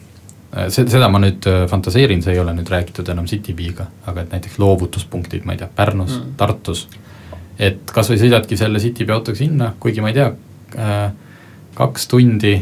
seda 0.50 1.08
ma 1.12 1.20
nüüd 1.22 1.46
fantaseerin, 1.70 2.22
see 2.24 2.34
ei 2.34 2.42
ole 2.42 2.54
nüüd 2.56 2.70
räägitud 2.70 3.08
enam 3.12 3.28
Citybiga, 3.30 3.86
aga 4.10 4.24
et 4.24 4.34
näiteks 4.34 4.58
loovutuspunktid, 4.58 5.46
ma 5.46 5.54
ei 5.54 5.62
tea, 5.62 5.70
Pärnus 5.76 6.16
mm., 6.16 6.34
Tartus, 6.40 6.88
et 7.60 7.94
kas 7.94 8.10
või 8.10 8.18
sõidadki 8.18 8.58
selle 8.58 8.82
Citybi 8.82 9.14
autoga 9.14 9.38
sinna, 9.38 9.74
kuigi 9.80 10.02
ma 10.02 10.10
ei 10.10 10.18
tea 10.18 10.28
äh,, 10.74 11.08
kaks 11.78 12.10
tundi 12.10 12.58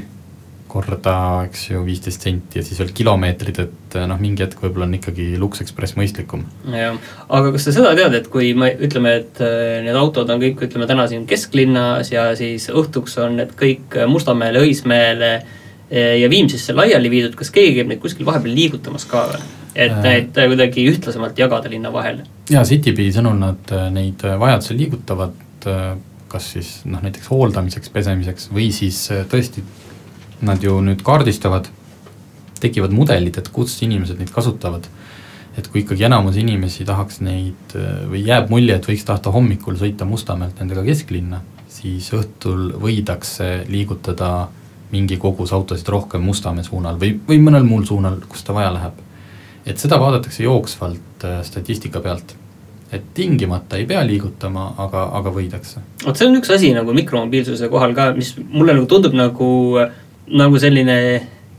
korda, 0.68 1.14
eks 1.46 1.62
ju, 1.70 1.80
viisteist 1.86 2.26
senti 2.26 2.60
ja 2.60 2.64
siis 2.66 2.76
veel 2.82 2.90
kilomeetrid, 2.92 3.60
et 3.62 3.94
noh, 4.10 4.18
mingi 4.20 4.44
hetk 4.44 4.60
võib-olla 4.60 4.84
on 4.84 4.98
ikkagi 4.98 5.30
Lux 5.40 5.62
Express 5.64 5.96
mõistlikum. 5.96 6.42
jah, 6.68 6.98
aga 7.24 7.54
kas 7.54 7.64
sa 7.70 7.72
seda 7.78 7.94
tead, 7.96 8.18
et 8.18 8.28
kui 8.28 8.50
me 8.52 8.68
ütleme, 8.76 9.14
et 9.22 9.40
äh, 9.40 9.78
need 9.86 9.96
autod 9.96 10.28
on 10.28 10.42
kõik, 10.42 10.60
ütleme 10.68 10.90
täna 10.90 11.08
siin 11.08 11.24
kesklinnas 11.30 12.12
ja 12.12 12.28
siis 12.36 12.68
õhtuks 12.68 13.16
on 13.24 13.40
need 13.40 13.56
kõik 13.56 13.96
Mustamäele, 14.12 14.60
Õismäele 14.68 15.32
äh, 15.38 15.56
ja 15.90 16.28
Viimsisse 16.30 16.74
laiali 16.76 17.10
viidud, 17.10 17.36
kas 17.38 17.50
keegi 17.54 17.78
käib 17.78 17.88
neid 17.88 18.02
kuskil 18.02 18.26
vahepeal 18.28 18.54
liigutamas 18.54 19.06
ka 19.08 19.24
või? 19.30 19.42
et 19.78 19.92
äh. 19.92 20.02
neid 20.04 20.36
kuidagi 20.36 20.84
ühtlasemalt 20.90 21.38
jagada 21.38 21.70
linna 21.70 21.92
vahel? 21.94 22.22
jaa, 22.50 22.64
Citybi 22.68 23.08
sõnul 23.14 23.38
nad 23.40 23.74
neid 23.94 24.24
vajadusel 24.40 24.80
liigutavad, 24.80 25.68
kas 26.28 26.52
siis 26.54 26.72
noh, 26.84 27.02
näiteks 27.04 27.30
hooldamiseks, 27.32 27.92
pesemiseks 27.94 28.50
või 28.52 28.68
siis 28.74 29.00
tõesti 29.30 29.64
nad 30.44 30.62
ju 30.62 30.76
nüüd 30.84 31.02
kaardistavad, 31.06 31.66
tekivad 32.62 32.94
mudelid, 32.94 33.38
et 33.40 33.50
kus 33.54 33.76
inimesed 33.86 34.20
neid 34.20 34.32
kasutavad. 34.34 34.86
et 35.58 35.66
kui 35.66 35.80
ikkagi 35.82 36.04
enamus 36.06 36.36
inimesi 36.38 36.84
tahaks 36.86 37.16
neid 37.26 37.72
või 38.06 38.20
jääb 38.22 38.46
mulje, 38.52 38.76
et 38.76 38.84
võiks 38.86 39.02
tahta 39.02 39.32
hommikul 39.34 39.74
sõita 39.74 40.06
Mustamäelt 40.06 40.60
nendega 40.60 40.84
kesklinna, 40.86 41.40
siis 41.66 42.12
õhtul 42.14 42.76
võidakse 42.78 43.64
liigutada 43.66 44.48
mingi 44.90 45.16
kogus 45.20 45.52
autosid 45.52 45.88
rohkem 45.88 46.22
Mustamäe 46.24 46.64
suunal 46.64 46.98
või, 47.00 47.14
või 47.28 47.40
mõnel 47.42 47.66
muul 47.68 47.84
suunal, 47.88 48.20
kus 48.28 48.44
ta 48.44 48.56
vaja 48.56 48.72
läheb. 48.74 49.04
et 49.66 49.78
seda 49.78 50.00
vaadatakse 50.00 50.42
jooksvalt 50.42 51.24
äh, 51.24 51.42
statistika 51.42 52.00
pealt 52.00 52.36
et 52.92 53.02
tingimata 53.14 53.76
ei 53.76 53.86
pea 53.86 54.00
liigutama, 54.06 54.72
aga, 54.78 55.08
aga 55.18 55.32
võidakse. 55.32 55.82
vot 56.04 56.16
see 56.16 56.28
on 56.28 56.38
üks 56.40 56.50
asi 56.54 56.72
nagu 56.76 56.94
mikromobiilsuse 56.96 57.68
kohal 57.68 57.94
ka, 57.94 58.12
mis 58.16 58.34
mulle 58.48 58.76
nagu 58.76 58.86
tundub 58.88 59.16
nagu 59.16 59.48
nagu 60.28 60.60
selline 60.60 60.96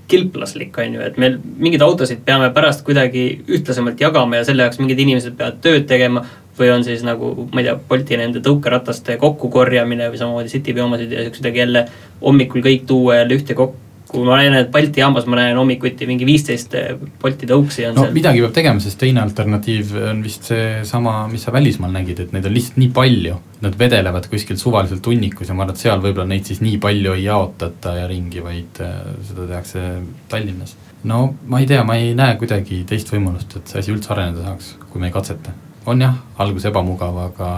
kilplaslik, 0.09 0.77
on 0.81 0.97
ju, 0.97 1.01
et 1.05 1.17
me 1.21 1.31
mingeid 1.39 1.83
autosid 1.85 2.23
peame 2.25 2.51
pärast 2.55 2.85
kuidagi 2.87 3.25
ühtlasemalt 3.47 4.01
jagama 4.01 4.39
ja 4.39 4.47
selle 4.47 4.65
jaoks 4.65 4.81
mingid 4.81 5.01
inimesed 5.05 5.37
peavad 5.39 5.59
tööd 5.63 5.85
tegema 5.89 6.25
või 6.59 6.71
on 6.73 6.83
siis 6.83 7.03
nagu, 7.07 7.31
ma 7.53 7.61
ei 7.61 7.69
tea, 7.69 7.75
Bolti 7.89 8.17
nende 8.19 8.41
tõukerataste 8.43 9.15
kokkukorjamine 9.21 10.09
või 10.11 10.19
samamoodi 10.19 10.51
Citybi 10.51 10.83
omasid 10.83 11.13
ja 11.15 11.27
siukseid 11.27 11.55
jälle 11.55 11.85
hommikul 12.21 12.65
kõik 12.65 12.89
tuua 12.89 13.21
jälle 13.21 13.39
ühte 13.39 13.55
kokku 13.55 13.88
kui 14.09 14.25
ma 14.25 14.39
näen, 14.39 14.55
et 14.57 14.71
Balti 14.73 15.03
jaamas 15.03 15.27
ma 15.29 15.37
näen 15.37 15.57
hommikuti 15.57 16.07
mingi 16.09 16.25
viisteist 16.25 16.73
eh, 16.77 16.89
Bolti 17.21 17.47
tõuksi 17.49 17.85
on 17.89 17.95
no 17.97 18.05
seal. 18.07 18.15
midagi 18.15 18.41
peab 18.41 18.55
tegema, 18.55 18.81
sest 18.81 18.97
teine 19.01 19.21
alternatiiv 19.21 19.93
on 20.09 20.23
vist 20.25 20.49
seesama, 20.49 21.13
mis 21.29 21.45
sa 21.45 21.53
välismaal 21.53 21.93
nägid, 21.93 22.23
et 22.23 22.33
neid 22.33 22.47
on 22.49 22.55
lihtsalt 22.55 22.79
nii 22.81 22.89
palju. 22.95 23.37
Nad 23.59 23.75
vedelevad 23.77 24.29
kuskil 24.31 24.57
suvaliselt 24.57 25.05
hunnikus 25.05 25.51
ja 25.51 25.55
ma 25.55 25.65
arvan, 25.65 25.75
et 25.75 25.83
seal 25.83 26.01
võib-olla 26.01 26.29
neid 26.31 26.47
siis 26.47 26.61
nii 26.63 26.77
palju 26.81 27.13
ei 27.17 27.25
jaotata 27.27 27.95
ja 27.99 28.09
ringi, 28.09 28.41
vaid 28.43 28.81
eh, 28.85 28.97
seda 29.29 29.47
tehakse 29.53 29.85
Tallinnas. 30.31 30.75
no 31.09 31.21
ma 31.45 31.61
ei 31.61 31.69
tea, 31.69 31.83
ma 31.85 31.99
ei 31.99 32.15
näe 32.17 32.39
kuidagi 32.41 32.83
teist 32.89 33.13
võimalust, 33.13 33.59
et 33.59 33.69
see 33.69 33.83
asi 33.83 33.93
üldse 33.93 34.13
areneda 34.15 34.47
saaks, 34.47 34.73
kui 34.89 35.01
me 35.01 35.11
ei 35.11 35.15
katseta. 35.15 35.53
on 35.85 36.01
jah, 36.01 36.17
algus 36.37 36.65
ebamugav, 36.69 37.23
aga 37.29 37.53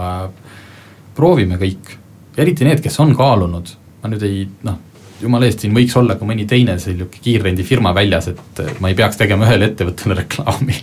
proovime 1.16 1.56
kõik, 1.60 1.96
eriti 2.36 2.64
need, 2.68 2.80
kes 2.84 3.00
on 3.00 3.16
kaalunud, 3.16 3.76
ma 4.02 4.12
nüüd 4.12 4.28
ei 4.28 4.48
noh 4.68 4.91
jumala 5.22 5.46
eest, 5.46 5.64
siin 5.64 5.74
võiks 5.76 5.96
olla 5.98 6.16
ka 6.18 6.26
mõni 6.28 6.46
teine 6.48 6.78
selline 6.82 7.08
kiirrendifirma 7.12 7.94
väljas, 7.94 8.28
et 8.32 8.62
ma 8.80 8.90
ei 8.92 8.98
peaks 8.98 9.20
tegema 9.20 9.46
ühele 9.48 9.70
ettevõttele 9.70 10.18
reklaami 10.22 10.82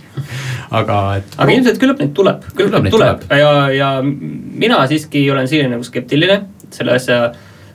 aga 0.70 0.96
et 1.18 1.36
aga 1.36 1.54
ilmselt 1.54 1.78
küllap 1.82 2.00
neid 2.02 2.14
tuleb, 2.16 2.46
küllap 2.56 2.84
neid 2.86 2.94
tuleb, 2.94 3.22
tuleb. 3.26 3.38
ja, 3.40 3.52
ja 3.74 3.90
mina 4.02 4.80
siiski 4.90 5.24
olen 5.32 5.48
siiani 5.50 5.74
nagu 5.74 5.86
skeptiline 5.86 6.40
selle 6.70 6.94
asja 6.94 7.20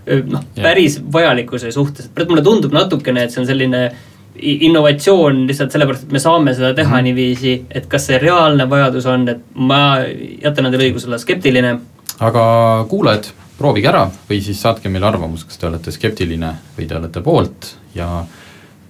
noh, 0.05 0.43
päris 0.55 0.99
vajalikkuse 1.13 1.71
suhtes, 1.75 2.09
et 2.09 2.29
mulle 2.29 2.43
tundub 2.45 2.75
natukene, 2.75 3.25
et 3.25 3.33
see 3.33 3.41
on 3.41 3.49
selline 3.49 3.87
innovatsioon 4.35 5.45
lihtsalt 5.47 5.71
sellepärast, 5.71 6.07
et 6.07 6.15
me 6.15 6.19
saame 6.19 6.53
seda 6.55 6.73
teha 6.75 6.89
mm 6.89 6.95
-hmm. 6.95 7.03
niiviisi, 7.03 7.53
et 7.71 7.87
kas 7.87 8.07
see 8.07 8.19
reaalne 8.19 8.69
vajadus 8.69 9.05
on, 9.05 9.27
et 9.29 9.41
ma 9.55 9.97
jätan 10.43 10.65
endale 10.65 10.89
õiguse 10.89 11.07
olla 11.07 11.17
skeptiline. 11.17 11.79
aga 12.19 12.85
kuulajad 12.89 13.31
proovige 13.57 13.89
ära 13.89 14.05
või 14.29 14.41
siis 14.43 14.59
saatke 14.61 14.89
meile 14.91 15.07
arvamus, 15.07 15.45
kas 15.47 15.59
te 15.59 15.69
olete 15.69 15.93
skeptiline 15.95 16.51
või 16.77 16.87
te 16.89 16.97
olete 16.97 17.23
poolt 17.23 17.71
ja 17.95 18.09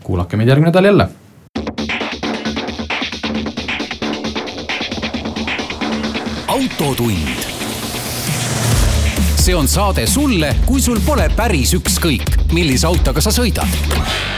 kuulake 0.03 0.37
meid 0.37 0.49
järgmine 0.49 0.71
nädal 0.71 0.91
jälle. 0.91 1.09
autotund. 6.55 7.43
see 9.35 9.55
on 9.55 9.67
saade 9.67 10.07
sulle, 10.07 10.55
kui 10.65 10.81
sul 10.81 10.99
pole 11.05 11.29
päris 11.35 11.73
ükskõik, 11.77 12.51
millise 12.53 12.87
autoga 12.87 13.21
sa 13.21 13.31
sõidad 13.35 14.34